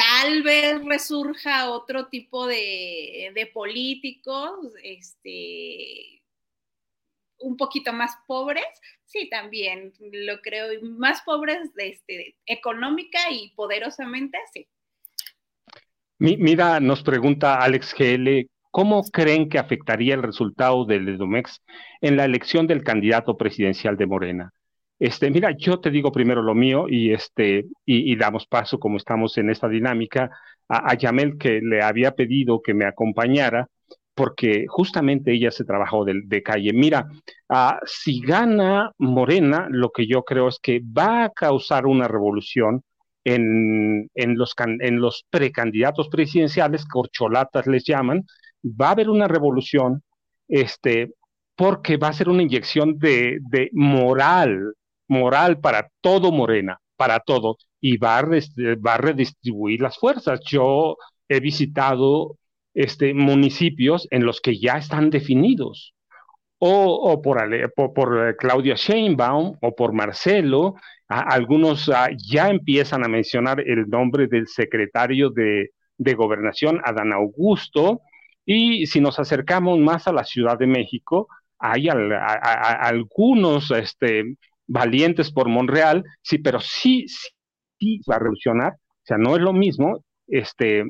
Tal 0.01 0.43
vez 0.43 0.83
resurja 0.83 1.71
otro 1.71 2.07
tipo 2.07 2.47
de, 2.47 3.33
de 3.35 3.47
políticos, 3.53 4.73
este, 4.83 6.23
un 7.39 7.57
poquito 7.59 7.93
más 7.93 8.17
pobres, 8.27 8.65
sí, 9.05 9.29
también 9.29 9.93
lo 10.01 10.41
creo, 10.41 10.69
más 10.83 11.21
pobres 11.23 11.59
este, 11.77 12.37
económica 12.47 13.19
y 13.31 13.51
poderosamente, 13.51 14.39
sí. 14.55 14.67
Mira, 16.19 16.81
nos 16.81 17.03
pregunta 17.03 17.57
Alex 17.57 17.95
GL, 17.95 18.47
¿cómo 18.71 19.03
creen 19.05 19.51
que 19.51 19.59
afectaría 19.59 20.15
el 20.15 20.23
resultado 20.23 20.87
del 20.87 21.09
EDOMEX 21.09 21.63
en 22.01 22.17
la 22.17 22.25
elección 22.25 22.67
del 22.67 22.85
candidato 22.85 23.37
presidencial 23.37 23.99
de 23.99 24.07
Morena? 24.07 24.53
Este, 25.01 25.31
mira, 25.31 25.57
yo 25.57 25.81
te 25.81 25.91
digo 25.91 26.13
primero 26.13 26.43
lo 26.43 26.55
mío 26.55 26.85
y 26.89 27.13
este, 27.13 27.65
y, 27.87 28.15
damos 28.17 28.47
paso, 28.47 28.79
como 28.79 28.99
estamos 28.99 29.37
en 29.39 29.49
esta 29.51 29.67
dinámica, 29.69 30.31
a, 30.69 30.91
a 30.91 30.95
Yamel 30.95 31.39
que 31.39 31.61
le 31.63 31.83
había 31.83 32.13
pedido 32.13 32.61
que 32.61 32.75
me 32.75 32.85
acompañara 32.85 33.67
porque 34.15 34.67
justamente 34.69 35.33
ella 35.33 35.51
se 35.51 35.65
trabajó 35.65 36.05
de, 36.05 36.43
calle. 36.43 36.75
Mira, 36.75 37.09
ah, 37.49 37.81
si 37.87 38.21
gana 38.21 38.93
Morena, 38.99 39.67
lo 39.71 39.91
que 39.93 40.07
yo 40.07 40.25
creo 40.25 40.49
es 40.49 40.59
que 40.61 40.81
va 40.81 41.25
a 41.25 41.31
causar 41.31 41.87
una 41.87 42.07
revolución 42.07 42.83
en, 43.25 44.11
los, 44.15 44.55
en 44.59 45.01
los 45.01 45.25
precandidatos 45.31 46.11
presidenciales, 46.11 46.85
corcholatas 46.85 47.67
les 47.67 47.85
llaman, 47.85 48.27
va 48.63 48.89
a 48.89 48.93
haber 48.93 49.09
una 49.09 49.27
revolución, 49.27 50.03
este, 50.49 51.15
porque 51.57 51.97
va 51.97 52.09
a 52.09 52.13
ser 52.13 52.29
una 52.29 52.43
inyección 52.43 52.99
de 52.99 53.71
moral, 53.73 54.75
moral 55.11 55.61
para 55.61 55.91
todo 56.01 56.33
Morena, 56.33 56.81
para 56.97 57.21
todo, 57.21 57.59
y 57.81 57.97
va 57.99 58.19
a, 58.19 58.23
va 58.23 58.97
redistribuir 58.97 59.81
las 59.81 59.99
fuerzas. 59.99 60.41
Yo 60.47 60.97
he 61.29 61.41
visitado 61.41 62.39
este, 62.75 63.13
municipios 63.13 64.07
en 64.11 64.25
los 64.25 64.41
que 64.41 64.59
ya 64.59 64.79
están 64.79 65.11
definidos, 65.11 65.95
o, 66.63 67.23
por, 67.23 67.39
por, 67.95 68.37
Claudia 68.37 68.75
Sheinbaum 68.75 69.57
o 69.63 69.75
por 69.75 69.95
Marcelo, 69.95 70.75
algunos 71.09 71.89
ah, 71.89 72.11
ya 72.17 72.51
empiezan 72.51 73.03
a 73.05 73.09
mencionar 73.09 73.61
el 73.61 73.89
nombre 73.89 74.27
del 74.29 74.47
secretario 74.47 75.31
de, 75.31 75.71
gobernación, 76.15 76.81
Adán 76.85 77.13
Augusto, 77.13 78.03
y 78.45 78.87
si 78.87 79.01
nos 79.01 79.19
acercamos 79.19 79.79
más 79.79 80.07
a 80.07 80.13
la 80.13 80.25
Ciudad 80.25 80.59
de 80.59 80.67
México, 80.67 81.29
hay 81.59 81.89
algunos 81.89 83.71
este, 83.71 84.37
valientes 84.71 85.33
por 85.33 85.49
Monreal, 85.49 86.05
sí, 86.23 86.39
pero 86.39 86.61
sí, 86.61 87.07
sí, 87.79 88.01
va 88.09 88.17
a 88.17 88.19
revolucionar, 88.21 88.73
o 88.73 89.03
sea, 89.03 89.19
no 89.19 89.35
es 89.35 89.43
lo 89.43 89.53
mismo 89.53 90.05
este, 90.29 90.85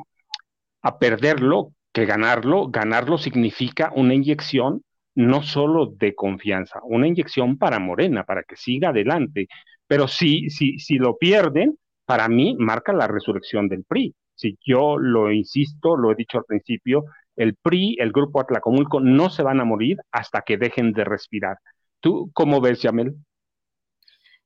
a 0.83 0.99
perderlo 0.99 1.73
que 1.93 2.05
ganarlo. 2.05 2.69
Ganarlo 2.69 3.17
significa 3.17 3.91
una 3.95 4.15
inyección 4.15 4.83
no 5.15 5.43
solo 5.43 5.87
de 5.87 6.15
confianza, 6.15 6.81
una 6.85 7.09
inyección 7.09 7.59
para 7.59 7.79
Morena, 7.79 8.25
para 8.25 8.43
que 8.43 8.57
siga 8.57 8.91
adelante. 8.91 9.49
Pero 9.87 10.09
si, 10.09 10.51
si, 10.51 10.79
si 10.79 10.97
lo 10.97 11.17
pierden, 11.17 11.77
para 12.05 12.29
mí 12.29 12.57
marca 12.59 12.93
la 12.93 13.09
resurrección 13.09 13.69
del 13.69 13.85
PRI. 13.85 14.15
Si 14.35 14.59
yo 14.65 14.99
lo 14.99 15.33
insisto, 15.33 15.97
lo 15.97 16.13
he 16.13 16.15
dicho 16.17 16.39
al 16.39 16.45
principio, 16.45 17.05
el 17.37 17.57
PRI, 17.57 17.97
el 17.99 18.13
grupo 18.13 18.41
Atlacomulco, 18.41 19.01
no 19.01 19.31
se 19.31 19.43
van 19.43 19.61
a 19.61 19.65
morir 19.65 19.97
hasta 20.13 20.43
que 20.43 20.59
dejen 20.59 20.93
de 20.93 21.05
respirar. 21.05 21.59
¿Tú 22.01 22.31
cómo 22.35 22.61
ves, 22.61 22.83
Yamel? 22.83 23.15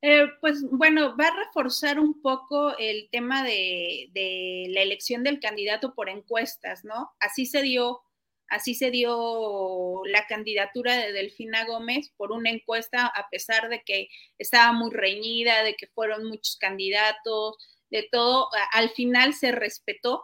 Eh, 0.06 0.26
pues 0.42 0.62
bueno, 0.70 1.16
va 1.16 1.28
a 1.28 1.46
reforzar 1.46 1.98
un 1.98 2.20
poco 2.20 2.76
el 2.76 3.08
tema 3.10 3.42
de, 3.42 4.10
la 4.68 4.82
elección 4.82 5.22
del 5.24 5.40
candidato 5.40 5.94
por 5.94 6.10
encuestas, 6.10 6.84
¿no? 6.84 7.14
Así 7.20 7.46
se 7.46 7.62
dio, 7.62 8.02
así 8.50 8.74
se 8.74 8.90
dio 8.90 10.02
la 10.04 10.26
candidatura 10.26 10.98
de 10.98 11.12
Delfina 11.12 11.64
Gómez 11.64 12.12
por 12.18 12.32
una 12.32 12.50
encuesta, 12.50 13.06
a 13.06 13.30
pesar 13.30 13.70
de 13.70 13.82
que 13.82 14.08
estaba 14.36 14.72
muy 14.72 14.90
reñida, 14.90 15.62
de 15.62 15.74
que 15.74 15.86
fueron 15.86 16.26
muchos 16.26 16.58
candidatos, 16.58 17.56
de 17.88 18.06
todo, 18.12 18.50
al 18.72 18.90
final 18.90 19.32
se 19.32 19.52
respetó. 19.52 20.22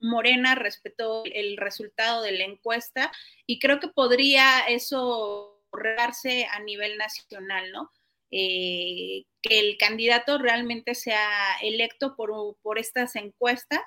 Morena 0.00 0.54
respetó 0.54 1.22
el 1.24 1.56
resultado 1.56 2.20
de 2.20 2.32
la 2.32 2.44
encuesta 2.44 3.10
y 3.46 3.58
creo 3.58 3.80
que 3.80 3.88
podría 3.88 4.66
eso 4.68 5.64
regarse 5.72 6.44
a 6.44 6.60
nivel 6.60 6.98
nacional, 6.98 7.72
¿no? 7.72 7.90
Eh, 8.36 9.26
que 9.42 9.60
el 9.60 9.76
candidato 9.78 10.38
realmente 10.38 10.96
sea 10.96 11.56
electo 11.62 12.16
por, 12.16 12.78
estas 12.80 13.14
encuestas 13.14 13.80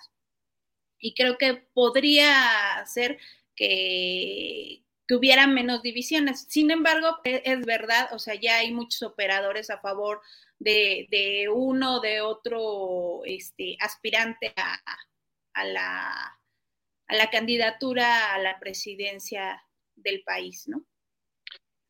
y 0.99 1.13
creo 1.15 1.37
que 1.37 1.55
podría 1.73 2.81
ser 2.85 3.19
que, 3.57 4.83
hubiera 5.11 5.47
menos 5.47 5.81
divisiones. 5.81 6.45
Sin 6.47 6.71
embargo, 6.71 7.17
e, 7.25 7.41
es, 7.43 7.65
verdad, 7.65 8.07
o 8.13 8.19
sea, 8.19 8.35
ya 8.35 8.59
hay 8.59 8.71
muchos 8.71 9.01
operadores 9.01 9.69
a 9.69 9.81
favor 9.81 10.21
de, 10.59 11.07
de 11.11 11.49
uno 11.49 11.99
de 11.99 12.21
otro 12.21 13.25
este, 13.25 13.75
aspirante 13.81 14.53
a, 14.55 15.65
la, 15.65 16.39
a 17.07 17.15
la 17.15 17.29
candidatura 17.31 18.33
a 18.33 18.39
la 18.39 18.59
presidencia 18.59 19.61
del 19.95 20.23
país, 20.23 20.69
¿no? 20.69 20.85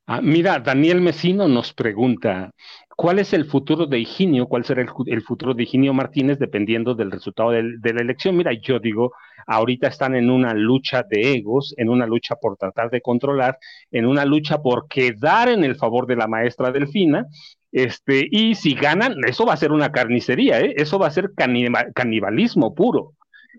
Ah, 0.10 0.22
mira, 0.22 0.60
Daniel 0.60 1.02
Mesino 1.02 1.50
nos 1.50 1.74
pregunta, 1.74 2.52
¿cuál 2.96 3.20
es 3.20 3.34
el 3.34 3.44
futuro 3.44 3.86
de 3.88 4.00
Higinio? 4.00 4.48
¿Cuál 4.48 4.64
será 4.64 4.82
el, 4.82 5.22
futuro 5.22 5.54
de 5.54 5.64
Higinio 5.64 5.94
Martínez 5.94 6.40
dependiendo 6.40 6.96
del 6.96 7.12
resultado 7.12 7.52
de 7.52 7.94
la 7.94 8.02
elección? 8.02 8.38
Mira, 8.38 8.54
yo 8.54 8.80
digo, 8.80 9.12
ahorita 9.48 9.88
están 9.90 10.16
en 10.16 10.30
una 10.30 10.54
lucha 10.54 11.04
de 11.04 11.34
egos, 11.34 11.74
en 11.78 11.90
una 11.90 12.06
lucha 12.06 12.36
por 12.38 12.56
tratar 12.56 12.90
de 12.90 13.02
controlar, 13.02 13.58
en 13.92 14.06
una 14.06 14.24
lucha 14.24 14.60
por 14.62 14.88
quedar 14.88 15.50
en 15.50 15.66
el 15.66 15.76
favor 15.76 16.08
de 16.08 16.16
la 16.16 16.28
maestra 16.28 16.72
Delfina, 16.72 17.26
este, 17.74 18.28
y 18.32 18.56
si 18.56 18.76
ganan, 18.76 19.18
eso 19.28 19.46
va 19.46 19.54
a 19.56 19.58
ser 19.58 19.74
una 19.74 19.92
carnicería, 19.92 20.62
¿eh? 20.62 20.74
eso 20.78 20.98
va 21.00 21.08
a 21.08 21.12
ser 21.12 21.32
canibalismo 21.36 22.74
puro. 22.74 23.17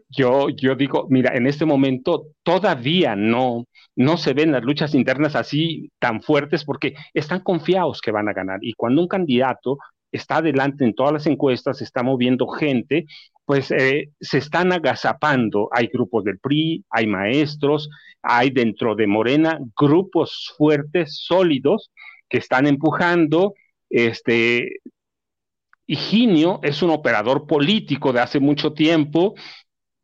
Yo, 0.09 0.49
yo 0.51 0.75
digo, 0.75 1.07
mira, 1.11 1.35
en 1.35 1.47
este 1.47 1.65
momento 1.65 2.29
todavía 2.43 3.15
no, 3.17 3.65
no 3.97 4.17
se 4.17 4.33
ven 4.33 4.53
las 4.53 4.63
luchas 4.63 4.95
internas 4.95 5.37
así 5.37 5.91
tan 5.99 6.23
fuertes 6.23 6.65
porque 6.65 6.95
están 7.15 7.41
confiados 7.41 8.01
que 8.01 8.11
van 8.11 8.29
a 8.29 8.33
ganar. 8.33 8.59
Y 8.63 8.73
cuando 8.75 9.03
un 9.03 9.09
candidato 9.09 9.79
está 10.13 10.37
adelante 10.37 10.85
en 10.85 10.95
todas 10.95 11.13
las 11.13 11.27
encuestas, 11.27 11.83
está 11.83 12.03
moviendo 12.03 12.49
gente, 12.49 13.07
pues 13.45 13.71
eh, 13.71 14.11
se 14.21 14.39
están 14.39 14.73
agazapando. 14.73 15.69
Hay 15.73 15.89
grupos 15.89 16.25
del 16.25 16.39
PRI, 16.39 16.85
hay 16.91 17.07
maestros, 17.07 17.89
hay 18.23 18.51
dentro 18.51 18.95
de 18.95 19.07
Morena 19.07 19.59
grupos 19.79 20.53
fuertes, 20.57 21.19
sólidos, 21.25 21.91
que 22.29 22.39
están 22.39 22.67
empujando. 22.67 23.55
Este, 23.91 24.81
Higinio 25.87 26.61
es 26.63 26.83
un 26.83 26.91
operador 26.91 27.47
político 27.47 28.13
de 28.13 28.21
hace 28.21 28.41
mucho 28.41 28.75
tiempo 28.75 29.35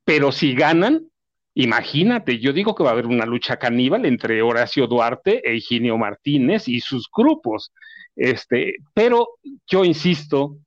pero 0.05 0.33
si 0.33 0.55
ganan, 0.55 1.09
imagínate, 1.55 2.39
yo 2.39 2.53
digo 2.53 2.75
que 2.75 2.83
va 2.83 2.91
a 2.91 2.93
haber 2.93 3.07
una 3.07 3.27
lucha 3.27 3.59
caníbal 3.59 4.07
entre 4.07 4.43
Horacio 4.43 4.87
Duarte 4.87 5.49
e 5.49 5.57
Higinio 5.57 5.97
Martínez 5.99 6.69
y 6.69 6.81
sus 6.81 7.09
grupos. 7.15 7.73
Este, 8.17 8.75
pero 8.93 9.29
yo 9.67 9.85
insisto, 9.85 10.59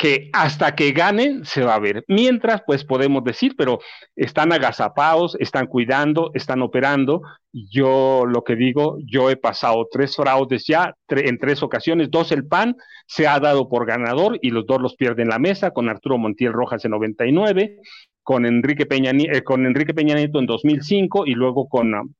que 0.00 0.30
hasta 0.32 0.74
que 0.74 0.92
ganen 0.92 1.44
se 1.44 1.62
va 1.62 1.74
a 1.74 1.78
ver. 1.78 2.06
Mientras, 2.08 2.62
pues 2.66 2.84
podemos 2.86 3.22
decir, 3.22 3.54
pero 3.58 3.80
están 4.16 4.50
agazapados, 4.50 5.36
están 5.38 5.66
cuidando, 5.66 6.30
están 6.32 6.62
operando. 6.62 7.20
Yo 7.52 8.24
lo 8.26 8.42
que 8.42 8.56
digo, 8.56 8.96
yo 9.04 9.28
he 9.28 9.36
pasado 9.36 9.86
tres 9.92 10.16
fraudes 10.16 10.64
ya, 10.66 10.94
en 11.10 11.38
tres 11.38 11.62
ocasiones, 11.62 12.10
dos 12.10 12.32
el 12.32 12.46
PAN 12.46 12.76
se 13.06 13.26
ha 13.26 13.38
dado 13.40 13.68
por 13.68 13.84
ganador 13.84 14.38
y 14.40 14.48
los 14.48 14.64
dos 14.64 14.80
los 14.80 14.96
pierden 14.96 15.28
la 15.28 15.38
mesa, 15.38 15.72
con 15.72 15.90
Arturo 15.90 16.16
Montiel 16.16 16.54
Rojas 16.54 16.82
en 16.86 16.92
99, 16.92 17.76
con 18.22 18.46
Enrique 18.46 18.86
Peña, 18.86 19.10
eh, 19.10 19.42
con 19.44 19.66
Enrique 19.66 19.92
Peña 19.92 20.14
Nieto 20.14 20.38
en 20.38 20.46
2005 20.46 21.26
y 21.26 21.34
luego 21.34 21.68
con, 21.68 22.14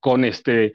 con 0.00 0.24
este 0.24 0.72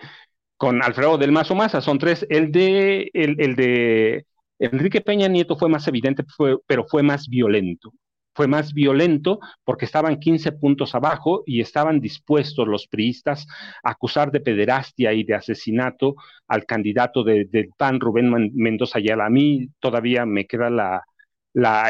con 0.55 0.81
Alfredo 0.81 1.17
del 1.17 1.33
Mazo 1.33 1.53
Maza, 1.53 1.81
son 1.81 1.97
tres, 1.97 2.25
el 2.29 2.49
de 2.53 3.11
el, 3.13 3.35
el 3.41 3.55
de 3.57 4.25
Enrique 4.63 5.01
Peña 5.01 5.27
Nieto 5.27 5.57
fue 5.57 5.67
más 5.67 5.87
evidente, 5.89 6.23
pero 6.65 6.85
fue 6.85 7.03
más 7.03 7.27
violento. 7.27 7.91
Fue 8.33 8.47
más 8.47 8.73
violento 8.73 9.39
porque 9.65 9.85
estaban 9.85 10.19
15 10.19 10.53
puntos 10.53 10.95
abajo 10.95 11.43
y 11.45 11.59
estaban 11.59 11.99
dispuestos 11.99 12.67
los 12.67 12.87
priistas 12.87 13.45
a 13.83 13.91
acusar 13.91 14.31
de 14.31 14.39
pederastia 14.39 15.11
y 15.13 15.23
de 15.25 15.35
asesinato 15.35 16.15
al 16.47 16.65
candidato 16.65 17.23
del 17.23 17.69
PAN, 17.77 17.99
Rubén 17.99 18.51
Mendoza 18.55 18.99
Ayala. 18.99 19.25
A 19.25 19.29
mí 19.29 19.67
todavía 19.79 20.25
me 20.25 20.45
queda 20.47 21.03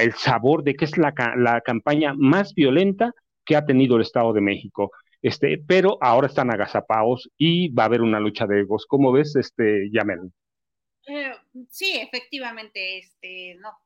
el 0.02 0.14
sabor 0.14 0.64
de 0.64 0.74
que 0.74 0.86
es 0.86 0.98
la, 0.98 1.14
la 1.38 1.62
campaña 1.62 2.14
más 2.18 2.56
violenta 2.56 3.12
que 3.46 3.56
ha 3.56 3.66
tenido 3.66 3.98
el 3.98 4.02
Estado 4.02 4.34
de 4.34 4.42
México. 4.42 4.92
Este, 5.22 5.60
pero 5.66 5.98
ahora 6.02 6.28
están 6.28 6.52
agazapados 6.52 7.30
y 7.38 7.70
va 7.70 7.84
a 7.84 7.86
haber 7.86 8.02
una 8.02 8.20
lucha 8.20 8.48
de 8.48 8.62
egos. 8.62 8.86
¿Cómo 8.88 9.12
ves, 9.12 9.36
este, 9.36 9.90
Yamel? 9.92 10.32
Eh, 11.08 11.34
sí, 11.70 11.98
efectivamente, 11.98 13.00
este, 13.00 13.56
no, 13.56 13.78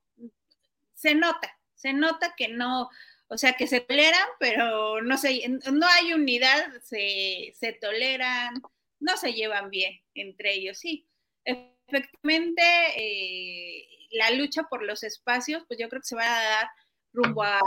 se 0.93 1.15
nota, 1.15 1.57
se 1.75 1.93
nota 1.93 2.35
que 2.35 2.47
no, 2.47 2.89
o 3.27 3.37
sea, 3.37 3.53
que 3.53 3.67
se 3.67 3.81
toleran, 3.81 4.27
pero 4.39 5.01
no 5.01 5.17
se, 5.17 5.47
no 5.71 5.87
hay 5.87 6.13
unidad, 6.13 6.81
se, 6.83 7.53
se 7.55 7.73
toleran, 7.73 8.61
no 8.99 9.17
se 9.17 9.33
llevan 9.33 9.69
bien 9.69 9.99
entre 10.13 10.53
ellos, 10.53 10.77
sí. 10.79 11.07
Efectivamente, 11.43 12.61
eh, 12.95 13.87
la 14.11 14.31
lucha 14.31 14.63
por 14.63 14.83
los 14.83 15.03
espacios, 15.03 15.63
pues 15.67 15.79
yo 15.79 15.89
creo 15.89 16.01
que 16.01 16.07
se 16.07 16.15
va 16.15 16.23
a 16.25 16.43
dar 16.43 16.69
rumbo 17.13 17.43
a, 17.43 17.61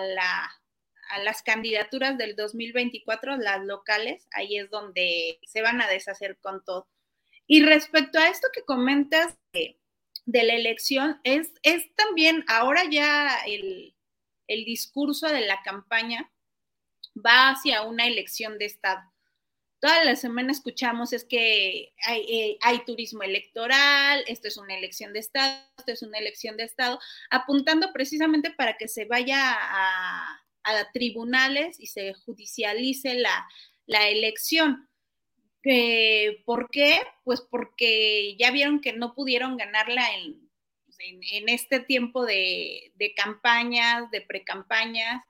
la, 0.00 0.50
a 1.10 1.18
las 1.22 1.42
candidaturas 1.42 2.16
del 2.18 2.36
2024, 2.36 3.36
las 3.36 3.64
locales, 3.64 4.26
ahí 4.32 4.58
es 4.58 4.70
donde 4.70 5.38
se 5.44 5.62
van 5.62 5.80
a 5.82 5.88
deshacer 5.88 6.38
con 6.38 6.64
todo. 6.64 6.88
Y 7.46 7.62
respecto 7.62 8.18
a 8.18 8.28
esto 8.28 8.48
que 8.52 8.64
comentas 8.64 9.36
de, 9.52 9.78
la 10.26 10.54
elección, 10.54 11.20
es, 11.24 11.52
es, 11.62 11.94
también 11.94 12.44
ahora 12.48 12.84
ya 12.90 13.38
el, 13.46 13.94
el 14.46 14.64
discurso 14.64 15.28
de 15.28 15.46
la 15.46 15.62
campaña 15.62 16.30
va 17.14 17.50
hacia 17.50 17.82
una 17.82 18.06
elección 18.06 18.58
de 18.58 18.66
Estado 18.66 19.14
toda 19.84 20.02
la 20.02 20.16
semana 20.16 20.50
escuchamos 20.50 21.12
es 21.12 21.24
que 21.24 21.92
eh, 22.10 22.56
hay, 22.62 22.84
turismo 22.86 23.22
electoral, 23.22 24.24
esto 24.26 24.48
es 24.48 24.56
una 24.56 24.74
elección 24.74 25.12
de 25.12 25.18
Estado, 25.18 25.60
esto 25.76 25.92
es 25.92 26.02
una 26.02 26.16
elección 26.16 26.56
de 26.56 26.62
Estado, 26.64 26.98
apuntando 27.28 27.92
precisamente 27.92 28.50
para 28.50 28.78
que 28.78 28.88
se 28.88 29.04
vaya 29.04 29.38
a, 29.38 30.40
tribunales 30.94 31.78
y 31.78 31.88
se 31.88 32.14
judicialice 32.14 33.16
la, 33.16 34.08
elección. 34.08 34.88
¿Por 36.44 36.68
qué? 36.70 37.00
Pues 37.24 37.40
porque 37.40 38.36
ya 38.36 38.50
vieron 38.50 38.80
que 38.80 38.92
no 38.92 39.14
pudieron 39.14 39.56
ganarla 39.56 40.06
en, 40.16 40.42
este 41.48 41.80
tiempo 41.80 42.24
de, 42.24 42.92
de 42.94 43.14
campañas, 43.14 44.10
de 44.10 44.22
precampañas, 44.22 45.22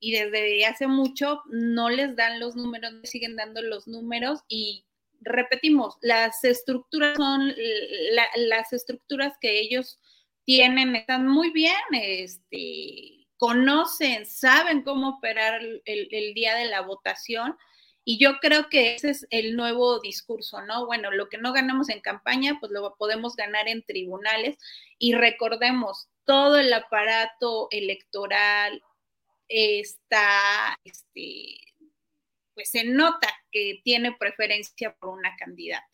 y 0.00 0.12
desde 0.12 0.64
hace 0.66 0.86
mucho 0.86 1.42
no 1.48 1.90
les 1.90 2.14
dan 2.16 2.40
los 2.40 2.56
números, 2.56 2.92
no 2.92 3.00
siguen 3.04 3.36
dando 3.36 3.62
los 3.62 3.88
números 3.88 4.40
y 4.48 4.84
repetimos, 5.20 5.96
las 6.00 6.44
estructuras 6.44 7.16
son 7.16 7.52
las 8.36 8.72
estructuras 8.72 9.34
que 9.40 9.58
ellos 9.58 9.98
tienen, 10.44 10.94
están 10.96 11.26
muy 11.26 11.50
bien, 11.50 11.74
este, 11.92 13.26
conocen, 13.36 14.26
saben 14.26 14.82
cómo 14.82 15.18
operar 15.18 15.60
el, 15.60 15.82
el 15.84 16.34
día 16.34 16.54
de 16.54 16.66
la 16.66 16.80
votación. 16.80 17.56
Y 18.10 18.16
yo 18.16 18.38
creo 18.40 18.70
que 18.70 18.94
ese 18.94 19.10
es 19.10 19.26
el 19.28 19.54
nuevo 19.54 20.00
discurso, 20.00 20.62
¿no? 20.62 20.86
Bueno, 20.86 21.10
lo 21.10 21.28
que 21.28 21.36
no 21.36 21.52
ganamos 21.52 21.90
en 21.90 22.00
campaña, 22.00 22.56
pues 22.58 22.72
lo 22.72 22.96
podemos 22.96 23.36
ganar 23.36 23.68
en 23.68 23.82
tribunales. 23.82 24.56
Y 24.98 25.12
recordemos, 25.12 26.08
todo 26.24 26.58
el 26.58 26.72
aparato 26.72 27.68
electoral, 27.70 28.82
está, 29.46 30.78
este, 30.84 31.58
pues 32.54 32.70
se 32.70 32.84
nota 32.84 33.28
que 33.52 33.82
tiene 33.84 34.16
preferencia 34.18 34.96
por 34.98 35.10
una 35.10 35.36
candidata. 35.36 35.84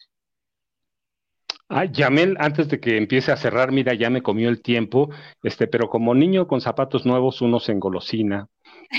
Ah, 1.69 1.87
Yamel, 1.87 2.37
antes 2.39 2.69
de 2.69 2.79
que 2.79 2.97
empiece 2.97 3.33
a 3.33 3.37
cerrar, 3.37 3.73
mira, 3.73 3.93
ya 3.93 4.09
me 4.09 4.23
comió 4.23 4.51
el 4.51 4.63
tiempo, 4.63 5.11
este, 5.43 5.67
pero 5.67 5.89
como 5.91 6.15
niño 6.15 6.47
con 6.47 6.61
zapatos 6.61 7.05
nuevos 7.07 7.41
uno 7.41 7.59
se 7.59 7.73
engolosina. 7.73 8.49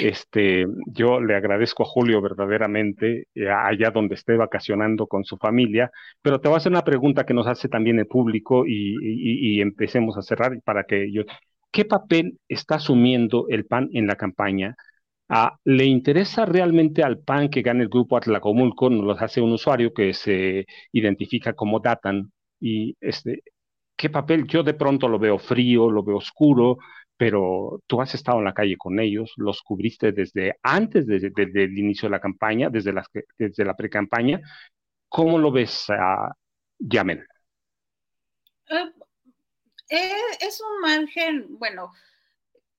Este, 0.01 0.65
yo 0.87 1.19
le 1.21 1.35
agradezco 1.35 1.83
a 1.83 1.85
Julio 1.85 2.21
verdaderamente 2.21 3.27
eh, 3.33 3.49
allá 3.49 3.91
donde 3.91 4.15
esté 4.15 4.35
vacacionando 4.35 5.07
con 5.07 5.23
su 5.23 5.37
familia, 5.37 5.91
pero 6.21 6.39
te 6.41 6.47
voy 6.47 6.55
a 6.55 6.57
hacer 6.57 6.71
una 6.71 6.83
pregunta 6.83 7.25
que 7.25 7.33
nos 7.33 7.47
hace 7.47 7.69
también 7.69 7.99
el 7.99 8.07
público 8.07 8.65
y, 8.67 9.61
empecemos 9.61 10.17
a 10.17 10.21
cerrar 10.21 10.59
para 10.63 10.83
que 10.83 11.11
yo, 11.11 11.23
¿Qué 11.75 11.83
papel 11.83 12.39
está 12.47 12.75
asumiendo 12.75 13.47
el 13.49 13.65
PAN 13.65 13.89
en 13.91 14.07
la 14.07 14.15
campaña? 14.15 14.77
Ah, 15.27 15.57
¿Le 15.65 15.85
interesa 15.85 16.45
realmente 16.45 17.03
al 17.03 17.19
PAN 17.19 17.49
que 17.49 17.61
gane 17.63 17.83
el 17.83 17.89
grupo 17.89 18.15
Atlacomulco? 18.15 18.89
Nos 18.89 19.03
lo 19.03 19.11
hace 19.13 19.41
un 19.41 19.51
usuario 19.53 19.93
que 19.93 20.13
se 20.13 20.65
identifica 20.93 21.53
como 21.53 21.81
Datan. 21.81 22.31
Y 22.61 22.95
este, 23.01 23.43
¿qué 23.97 24.09
papel? 24.09 24.47
Yo 24.47 24.63
de 24.63 24.73
pronto 24.73 25.09
lo 25.09 25.19
veo 25.19 25.37
frío, 25.37 25.91
lo 25.91 26.03
veo 26.03 26.17
oscuro, 26.17 26.77
pero 27.17 27.81
tú 27.87 28.01
has 28.01 28.13
estado 28.13 28.39
en 28.39 28.45
la 28.45 28.53
calle 28.53 28.77
con 28.77 28.99
ellos, 28.99 29.33
los 29.37 29.61
cubriste 29.61 30.11
desde 30.11 30.59
antes 30.61 31.07
del 31.07 31.77
inicio 31.77 32.07
de 32.07 32.11
la 32.11 32.19
campaña, 32.19 32.69
desde, 32.69 32.93
las, 32.93 33.07
desde 33.37 33.65
la 33.65 33.75
pre-campaña. 33.75 34.41
¿Cómo 35.07 35.37
lo 35.37 35.51
ves, 35.51 35.87
uh, 35.89 36.33
Yamel? 36.79 37.25
Eh, 39.89 40.11
es 40.41 40.61
un 40.61 40.81
margen, 40.81 41.45
bueno, 41.57 41.91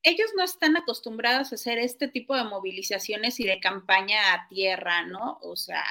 ellos 0.03 0.31
no 0.37 0.45
están 0.45 0.77
acostumbrados 0.77 1.51
a 1.51 1.55
hacer 1.55 1.79
este 1.79 2.09
tipo 2.09 2.37
de 2.37 2.45
movilizaciones 2.45 3.41
y 3.41 3.45
de 3.45 3.59
campaña 3.59 4.35
a 4.35 4.49
tierra, 4.49 5.05
¿no? 5.07 5.39
O 5.43 5.57
sea, 5.57 5.85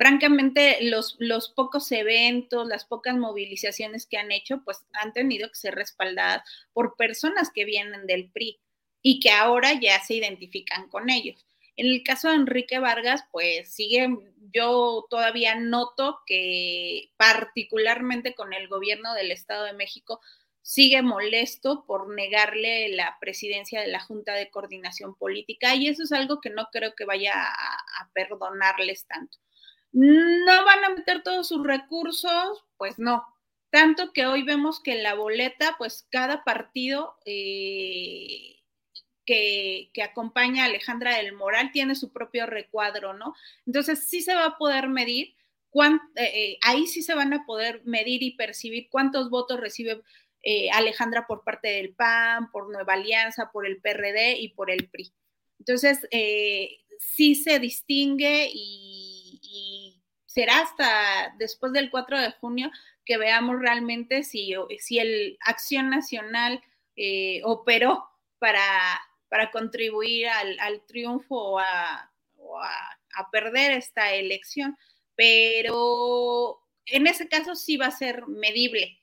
francamente, 0.00 0.78
los, 0.80 1.52
pocos 1.54 1.92
eventos, 1.92 2.66
las 2.66 2.86
pocas 2.86 3.18
movilizaciones 3.18 4.06
que 4.06 4.16
han 4.16 4.32
hecho, 4.32 4.62
pues 4.64 4.86
han 4.94 5.12
tenido 5.12 5.50
que 5.50 5.56
ser 5.56 5.74
respaldadas 5.74 6.42
por 6.72 6.96
personas 6.96 7.50
que 7.54 7.66
vienen 7.66 8.06
del 8.06 8.30
PRI 8.30 8.58
y 9.02 9.20
que 9.20 9.30
ahora 9.30 9.78
ya 9.78 10.02
se 10.02 10.14
identifican 10.14 10.88
con 10.88 11.10
ellos. 11.10 11.44
En 11.76 11.86
el 11.86 12.02
caso 12.02 12.30
de 12.30 12.36
Enrique 12.36 12.78
Vargas, 12.78 13.24
pues 13.30 13.74
sigue, 13.74 14.08
yo 14.54 15.04
todavía 15.10 15.54
noto 15.56 16.20
que 16.24 17.10
particularmente 17.18 18.34
con 18.34 18.54
el 18.54 18.68
gobierno 18.68 19.12
del 19.12 19.30
Estado 19.30 19.64
de 19.64 19.74
México, 19.74 20.22
sigue 20.62 21.02
molesto 21.02 21.84
por 21.84 22.14
negarle 22.14 22.88
la 22.94 23.18
presidencia 23.20 23.80
de 23.82 23.88
la 23.88 24.00
Junta 24.00 24.32
de 24.34 24.50
Coordinación 24.50 25.14
Política 25.14 25.74
y 25.74 25.88
eso 25.88 26.04
es 26.04 26.12
algo 26.12 26.40
que 26.40 26.50
no 26.50 26.68
creo 26.72 26.94
que 26.94 27.04
vaya 27.04 27.32
a, 27.34 28.10
perdonarles 28.14 29.06
tanto. 29.06 29.36
¿No 29.92 30.64
van 30.64 30.84
a 30.84 30.90
meter 30.90 31.22
todos 31.22 31.48
sus 31.48 31.66
recursos? 31.66 32.64
Pues 32.76 32.98
no. 32.98 33.24
Tanto 33.70 34.12
que 34.12 34.26
hoy 34.26 34.42
vemos 34.42 34.80
que 34.82 34.92
en 34.92 35.02
la 35.02 35.14
boleta, 35.14 35.76
pues 35.78 36.06
cada 36.10 36.44
partido 36.44 37.16
eh, 37.24 38.56
que, 39.24 39.90
acompaña 40.02 40.64
a 40.64 40.66
Alejandra 40.66 41.16
del 41.16 41.34
Moral 41.34 41.70
tiene 41.72 41.94
su 41.94 42.12
propio 42.12 42.46
recuadro, 42.46 43.14
¿no? 43.14 43.34
Entonces 43.66 44.08
sí 44.08 44.22
se 44.22 44.34
va 44.34 44.46
a 44.46 44.58
poder 44.58 44.88
medir, 44.88 45.34
eh, 45.74 45.98
eh, 46.16 46.58
ahí 46.62 46.86
sí 46.86 47.02
se 47.02 47.14
van 47.14 47.32
a 47.32 47.44
poder 47.46 47.82
medir 47.84 48.22
y 48.24 48.36
percibir 48.36 48.88
cuántos 48.90 49.30
votos 49.30 49.60
recibe 49.60 50.02
Alejandra 50.72 51.26
por 51.26 51.44
parte 51.44 51.68
del 51.68 51.94
PAN, 51.94 52.50
por 52.50 52.72
Nueva 52.72 52.94
Alianza, 52.94 53.50
por 53.52 53.66
el 53.66 53.80
PRD 53.80 54.38
y 54.38 54.48
por 54.48 54.70
el 54.70 54.88
PRI. 54.88 55.12
Entonces, 55.58 56.08
sí 56.98 57.34
se 57.34 57.58
distingue 57.58 58.50
y, 58.52 59.09
será 60.30 60.60
hasta 60.60 61.34
después 61.38 61.72
del 61.72 61.90
4 61.90 62.20
de 62.20 62.30
junio 62.32 62.70
que 63.04 63.18
veamos 63.18 63.58
realmente 63.60 64.22
si, 64.22 64.54
si 64.78 64.98
el 64.98 65.38
Acción 65.44 65.90
Nacional 65.90 66.62
operó 67.42 68.06
para 68.38 68.62
para 69.30 69.50
contribuir 69.52 70.26
al, 70.28 70.82
triunfo 70.86 71.36
o, 71.36 71.58
a, 71.60 72.10
perder 73.30 73.72
esta 73.72 74.12
elección, 74.12 74.76
pero 75.14 76.60
en 76.86 77.06
ese 77.06 77.28
caso 77.28 77.54
sí 77.54 77.76
va 77.76 77.86
a 77.86 77.90
ser 77.92 78.26
medible 78.26 78.98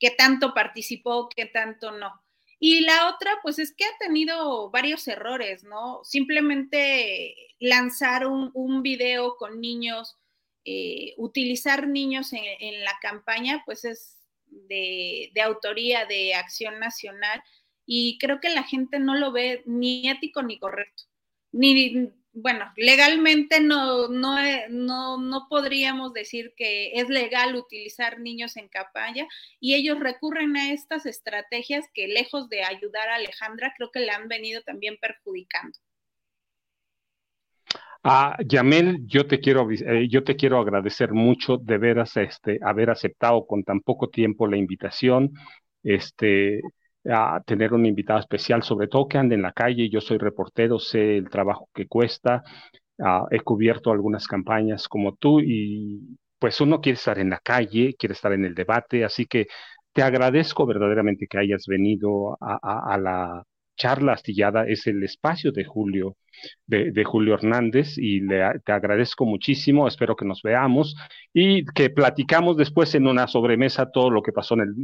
qué 0.00 0.10
tanto 0.10 0.54
participó, 0.54 1.28
qué 1.28 1.46
tanto 1.46 1.92
no. 1.92 2.20
Y 2.58 2.80
la 2.80 3.08
otra, 3.10 3.38
pues 3.42 3.58
es 3.58 3.72
que 3.74 3.84
ha 3.84 3.98
tenido 3.98 4.70
varios 4.70 5.06
errores, 5.06 5.62
¿no? 5.62 6.02
Simplemente 6.02 7.54
lanzar 7.60 8.26
un, 8.26 8.82
video 8.82 9.36
con 9.36 9.60
niños, 9.60 10.16
eh, 10.64 11.14
utilizar 11.18 11.88
niños 11.88 12.32
en, 12.32 12.84
la 12.84 12.92
campaña, 13.02 13.62
pues 13.66 13.84
es 13.84 14.18
de, 14.46 15.30
autoría 15.42 16.06
de 16.06 16.34
Acción 16.34 16.80
Nacional 16.80 17.42
y 17.84 18.18
creo 18.18 18.40
que 18.40 18.48
la 18.48 18.62
gente 18.62 18.98
no 18.98 19.14
lo 19.14 19.30
ve 19.30 19.62
ni 19.66 20.08
ético 20.08 20.42
ni 20.42 20.58
correcto. 20.58 21.04
Ni, 21.52 22.10
bueno, 22.32 22.72
legalmente 22.76 23.60
no, 23.60 24.08
no, 24.08 24.36
no, 24.70 25.18
no 25.18 25.46
podríamos 25.48 26.12
decir 26.12 26.54
que 26.56 26.92
es 26.94 27.08
legal 27.08 27.54
utilizar 27.54 28.18
niños 28.18 28.56
en 28.56 28.68
campaña 28.68 29.28
y 29.60 29.74
ellos 29.74 30.00
recurren 30.00 30.56
a 30.56 30.72
estas 30.72 31.06
estrategias 31.06 31.86
que 31.94 32.08
lejos 32.08 32.48
de 32.48 32.64
ayudar 32.64 33.08
a 33.08 33.16
Alejandra, 33.16 33.72
creo 33.76 33.90
que 33.92 34.00
le 34.00 34.10
han 34.10 34.28
venido 34.28 34.62
también 34.62 34.96
perjudicando. 35.00 35.78
Ah, 38.06 38.36
Yamel, 38.46 39.06
yo 39.06 39.26
te 39.26 39.40
quiero, 39.40 39.66
eh, 39.70 40.08
yo 40.10 40.22
te 40.24 40.36
quiero 40.36 40.58
agradecer 40.58 41.12
mucho 41.14 41.56
de 41.56 41.78
veras 41.78 42.16
este, 42.18 42.58
haber 42.62 42.90
aceptado 42.90 43.46
con 43.46 43.62
tan 43.64 43.80
poco 43.80 44.08
tiempo 44.10 44.46
la 44.46 44.58
invitación. 44.58 45.32
Este, 45.82 46.60
a 47.10 47.42
tener 47.46 47.72
un 47.74 47.84
invitado 47.86 48.18
especial, 48.20 48.62
sobre 48.62 48.88
todo 48.88 49.08
que 49.08 49.18
ande 49.18 49.34
en 49.34 49.42
la 49.42 49.52
calle. 49.52 49.88
Yo 49.90 50.00
soy 50.00 50.18
reportero, 50.18 50.78
sé 50.78 51.16
el 51.18 51.28
trabajo 51.30 51.68
que 51.74 51.86
cuesta, 51.86 52.42
ah, 53.00 53.26
he 53.30 53.40
cubierto 53.40 53.90
algunas 53.92 54.26
campañas 54.26 54.88
como 54.88 55.14
tú 55.16 55.40
y 55.40 56.18
pues 56.38 56.60
uno 56.60 56.80
quiere 56.80 56.96
estar 56.96 57.18
en 57.18 57.30
la 57.30 57.40
calle, 57.40 57.94
quiere 57.98 58.14
estar 58.14 58.32
en 58.32 58.44
el 58.44 58.54
debate, 58.54 59.04
así 59.04 59.26
que 59.26 59.46
te 59.92 60.02
agradezco 60.02 60.66
verdaderamente 60.66 61.26
que 61.28 61.38
hayas 61.38 61.66
venido 61.66 62.36
a 62.40 62.98
la 62.98 63.44
charla 63.76 64.12
astillada, 64.12 64.66
es 64.66 64.86
el 64.86 65.02
espacio 65.02 65.52
de 65.52 65.64
Julio 65.64 66.16
de, 66.66 67.04
Julio 67.04 67.34
Hernández 67.34 67.98
y 67.98 68.20
le, 68.20 68.60
te 68.64 68.72
agradezco 68.72 69.24
muchísimo, 69.24 69.86
espero 69.86 70.16
que 70.16 70.24
nos 70.24 70.42
veamos 70.42 70.96
y 71.32 71.64
que 71.66 71.90
platicamos 71.90 72.56
después 72.56 72.94
en 72.94 73.06
una 73.06 73.26
sobremesa 73.26 73.90
todo 73.90 74.10
lo 74.10 74.22
que 74.22 74.32
pasó 74.32 74.54
en 74.54 74.60
el... 74.60 74.74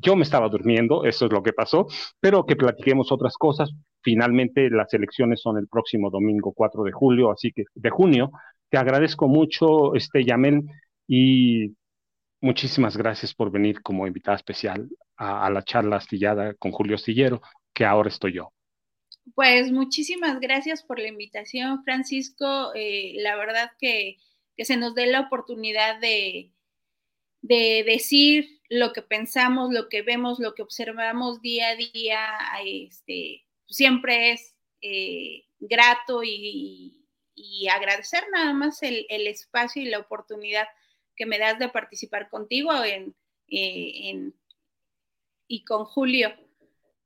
Yo 0.00 0.16
me 0.16 0.22
estaba 0.22 0.48
durmiendo, 0.48 1.04
eso 1.04 1.26
es 1.26 1.32
lo 1.32 1.42
que 1.42 1.52
pasó, 1.52 1.86
pero 2.18 2.44
que 2.44 2.56
platiquemos 2.56 3.12
otras 3.12 3.36
cosas. 3.36 3.70
Finalmente 4.02 4.68
las 4.70 4.92
elecciones 4.94 5.40
son 5.40 5.58
el 5.58 5.68
próximo 5.68 6.10
domingo 6.10 6.52
4 6.52 6.82
de 6.82 6.92
julio, 6.92 7.30
así 7.30 7.52
que 7.52 7.64
de 7.74 7.90
junio. 7.90 8.32
Te 8.68 8.78
agradezco 8.78 9.28
mucho, 9.28 9.94
este 9.94 10.24
Yamel, 10.24 10.62
y 11.06 11.76
muchísimas 12.40 12.96
gracias 12.96 13.34
por 13.34 13.50
venir 13.50 13.80
como 13.82 14.06
invitada 14.06 14.36
especial 14.36 14.88
a, 15.16 15.46
a 15.46 15.50
la 15.50 15.62
charla 15.62 15.96
astillada 15.96 16.54
con 16.54 16.72
Julio 16.72 16.96
Astillero, 16.96 17.40
que 17.74 17.84
ahora 17.84 18.08
estoy 18.08 18.34
yo. 18.34 18.52
Pues 19.34 19.70
muchísimas 19.70 20.40
gracias 20.40 20.82
por 20.82 20.98
la 20.98 21.08
invitación, 21.08 21.84
Francisco. 21.84 22.72
Eh, 22.74 23.14
la 23.16 23.36
verdad 23.36 23.70
que, 23.78 24.16
se 24.58 24.76
nos 24.76 24.94
dé 24.94 25.06
la 25.06 25.20
oportunidad 25.20 26.00
de, 26.00 26.52
de, 27.40 27.82
decir 27.86 28.60
lo 28.68 28.92
que 28.92 29.00
pensamos, 29.00 29.72
lo 29.72 29.88
que 29.88 30.02
vemos, 30.02 30.38
lo 30.38 30.54
que 30.54 30.62
observamos 30.62 31.40
día 31.40 31.68
a 31.68 31.76
día, 31.76 32.38
este, 32.62 33.46
siempre 33.66 34.32
es 34.32 34.54
eh, 34.82 35.44
grato 35.58 36.22
y, 36.24 36.96
agradecer 37.72 38.22
nada 38.32 38.52
más 38.52 38.82
el, 38.82 39.06
espacio 39.08 39.80
y 39.80 39.86
la 39.86 39.98
oportunidad 39.98 40.66
que 41.16 41.24
me 41.24 41.38
das 41.38 41.58
de 41.58 41.68
participar 41.70 42.28
contigo 42.28 42.70
en, 42.84 43.14
eh, 43.48 44.10
en, 44.10 44.34
y 45.48 45.64
con 45.64 45.86
Julio. 45.86 46.34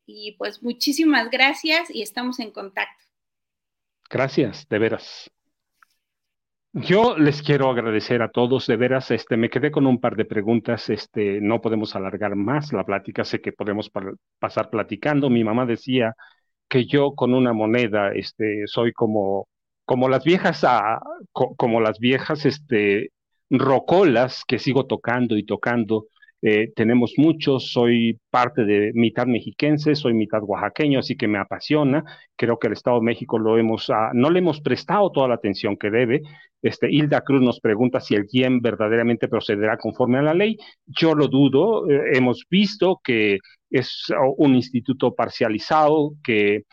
Y 0.06 0.36
pues 0.38 0.62
muchísimas 0.62 1.30
gracias 1.30 1.90
y 1.90 2.02
estamos 2.02 2.38
en 2.40 2.50
contacto. 2.50 3.04
Gracias, 4.10 4.68
de 4.68 4.78
veras. 4.78 5.30
Yo 6.72 7.16
les 7.16 7.40
quiero 7.40 7.70
agradecer 7.70 8.20
a 8.20 8.30
todos, 8.30 8.66
de 8.66 8.76
veras, 8.76 9.12
este, 9.12 9.36
me 9.36 9.48
quedé 9.48 9.70
con 9.70 9.86
un 9.86 10.00
par 10.00 10.16
de 10.16 10.24
preguntas, 10.24 10.90
este, 10.90 11.40
no 11.40 11.60
podemos 11.60 11.94
alargar 11.94 12.34
más 12.34 12.72
la 12.72 12.84
plática, 12.84 13.24
sé 13.24 13.40
que 13.40 13.52
podemos 13.52 13.92
pasar 14.40 14.70
platicando. 14.70 15.30
Mi 15.30 15.44
mamá 15.44 15.66
decía 15.66 16.14
que 16.68 16.84
yo 16.86 17.14
con 17.14 17.32
una 17.32 17.52
moneda, 17.52 18.12
este, 18.12 18.64
soy 18.66 18.92
como, 18.92 19.46
como 19.84 20.08
las 20.08 20.24
viejas, 20.24 20.64
ah, 20.64 21.00
como 21.32 21.80
las 21.80 22.00
viejas, 22.00 22.44
este, 22.44 23.10
rocolas 23.50 24.42
que 24.44 24.58
sigo 24.58 24.86
tocando 24.86 25.36
y 25.36 25.44
tocando 25.44 26.06
eh, 26.46 26.74
tenemos 26.76 27.14
muchos, 27.16 27.72
soy 27.72 28.20
parte 28.28 28.66
de 28.66 28.92
mitad 28.92 29.26
mexiquense, 29.26 29.94
soy 29.94 30.12
mitad 30.12 30.42
oaxaqueño, 30.42 30.98
así 30.98 31.16
que 31.16 31.26
me 31.26 31.38
apasiona. 31.38 32.04
Creo 32.36 32.58
que 32.58 32.66
el 32.66 32.74
Estado 32.74 32.98
de 32.98 33.06
México 33.06 33.38
lo 33.38 33.56
hemos, 33.56 33.88
ah, 33.88 34.10
no 34.12 34.28
le 34.28 34.40
hemos 34.40 34.60
prestado 34.60 35.10
toda 35.10 35.26
la 35.26 35.36
atención 35.36 35.78
que 35.78 35.90
debe. 35.90 36.20
Este, 36.60 36.90
Hilda 36.90 37.22
Cruz 37.22 37.40
nos 37.40 37.60
pregunta 37.60 37.98
si 37.98 38.14
el 38.14 38.26
verdaderamente 38.60 39.26
procederá 39.26 39.78
conforme 39.78 40.18
a 40.18 40.22
la 40.22 40.34
ley. 40.34 40.58
Yo 40.84 41.14
lo 41.14 41.28
dudo. 41.28 41.88
Eh, 41.88 42.10
hemos 42.12 42.44
visto 42.50 43.00
que 43.02 43.38
es 43.70 44.04
un 44.36 44.54
instituto 44.54 45.14
parcializado, 45.14 46.12
que, 46.22 46.64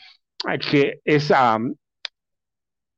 que 0.69 0.99
es, 1.05 1.31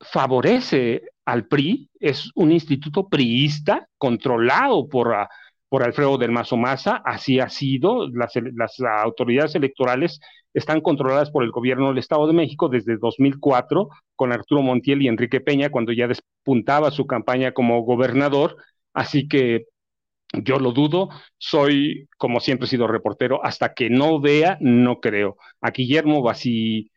favorece 0.01 1.03
al 1.25 1.45
PRI, 1.45 1.87
es 1.99 2.31
un 2.33 2.51
instituto 2.51 3.07
priista 3.07 3.87
controlado 3.99 4.89
por 4.89 5.15
por 5.73 5.81
Alfredo 5.81 6.19
del 6.19 6.29
Mazo 6.29 6.55
Maza, 6.55 7.01
así 7.03 7.39
ha 7.39 7.49
sido, 7.49 8.07
las, 8.09 8.79
autoridades 9.01 9.55
electorales 9.55 10.19
están 10.53 10.81
controladas 10.81 11.31
por 11.31 11.43
el 11.43 11.49
gobierno 11.49 11.87
del 11.87 11.97
Estado 11.97 12.27
de 12.27 12.33
México 12.33 12.69
desde 12.69 12.97
2004 12.97 13.89
con 14.15 14.31
Arturo 14.31 14.61
Montiel 14.61 15.01
y 15.01 15.07
Enrique 15.07 15.41
Peña 15.41 15.71
cuando 15.71 15.91
ya 15.91 16.07
despuntaba 16.07 16.91
su 16.91 17.07
campaña 17.07 17.53
como 17.53 17.81
gobernador, 17.81 18.55
así 18.93 19.27
que 19.27 19.65
yo 20.33 20.59
lo 20.59 20.73
dudo, 20.73 21.09
soy, 21.39 22.07
como 22.19 22.39
siempre 22.39 22.67
he 22.67 22.69
sido 22.69 22.85
reportero, 22.85 23.43
hasta 23.43 23.73
que 23.73 23.89
no 23.89 24.21
vea, 24.21 24.59
no 24.61 24.99
creo. 24.99 25.37
A 25.59 25.71
Guillermo 25.71 26.21
Basil, 26.21 26.91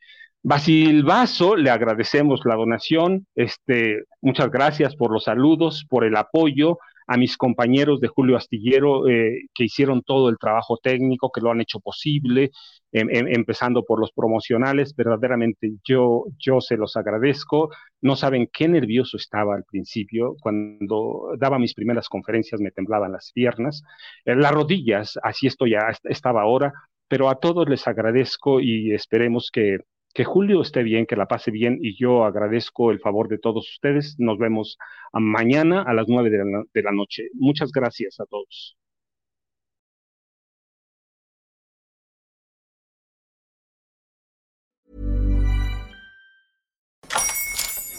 Vaso 1.02 1.56
le 1.56 1.70
agradecemos 1.70 2.42
la 2.44 2.56
donación, 2.56 3.26
este, 3.36 4.02
muchas 4.20 4.50
gracias 4.50 4.94
por 4.96 5.12
los 5.12 5.24
saludos, 5.24 5.86
por 5.88 6.04
el 6.04 6.14
apoyo, 6.14 6.76
a 7.06 7.16
mis 7.16 7.36
compañeros 7.36 8.00
de 8.00 8.08
Julio 8.08 8.36
Astillero 8.36 9.08
eh, 9.08 9.46
que 9.54 9.64
hicieron 9.64 10.02
todo 10.02 10.28
el 10.28 10.38
trabajo 10.38 10.76
técnico, 10.82 11.30
que 11.32 11.40
lo 11.40 11.50
han 11.50 11.60
hecho 11.60 11.80
posible, 11.80 12.50
em, 12.92 13.08
em, 13.10 13.28
empezando 13.28 13.84
por 13.84 14.00
los 14.00 14.12
promocionales. 14.12 14.94
Verdaderamente 14.94 15.72
yo, 15.84 16.24
yo 16.38 16.60
se 16.60 16.76
los 16.76 16.96
agradezco. 16.96 17.70
No 18.00 18.16
saben 18.16 18.48
qué 18.52 18.68
nervioso 18.68 19.16
estaba 19.16 19.54
al 19.54 19.64
principio. 19.64 20.36
Cuando 20.40 21.34
daba 21.38 21.58
mis 21.58 21.74
primeras 21.74 22.08
conferencias 22.08 22.60
me 22.60 22.70
temblaban 22.72 23.12
las 23.12 23.32
piernas, 23.32 23.82
eh, 24.24 24.34
las 24.34 24.52
rodillas, 24.52 25.18
así 25.22 25.46
estoy 25.46 25.72
ya, 25.72 25.90
estaba 26.04 26.42
ahora. 26.42 26.72
Pero 27.08 27.28
a 27.28 27.36
todos 27.36 27.68
les 27.68 27.86
agradezco 27.86 28.60
y 28.60 28.92
esperemos 28.92 29.50
que 29.52 29.78
que 30.16 30.24
Julio 30.24 30.62
esté 30.62 30.82
bien, 30.82 31.04
que 31.04 31.14
la 31.14 31.26
pase 31.26 31.50
bien 31.50 31.78
y 31.82 31.94
yo 31.94 32.24
agradezco 32.24 32.90
el 32.90 33.00
favor 33.00 33.28
de 33.28 33.36
todos 33.36 33.70
ustedes. 33.70 34.16
Nos 34.18 34.38
vemos 34.38 34.78
mañana 35.12 35.82
a 35.82 35.92
las 35.92 36.06
nueve 36.08 36.30
de 36.30 36.82
la, 36.82 36.92
noche. 36.92 37.28
Muchas 37.34 37.70
gracias 37.70 38.18
a 38.18 38.24
todos. 38.24 38.78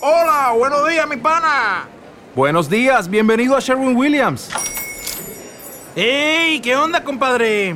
Hola, 0.01 0.55
buenos 0.57 0.89
días, 0.89 1.07
mi 1.07 1.17
pana. 1.17 1.87
Buenos 2.35 2.67
días, 2.67 3.07
bienvenido 3.07 3.55
a 3.55 3.59
Sherwin 3.59 3.95
Williams. 3.95 4.49
¡Ey! 5.95 6.59
¿Qué 6.61 6.75
onda, 6.75 7.03
compadre? 7.03 7.75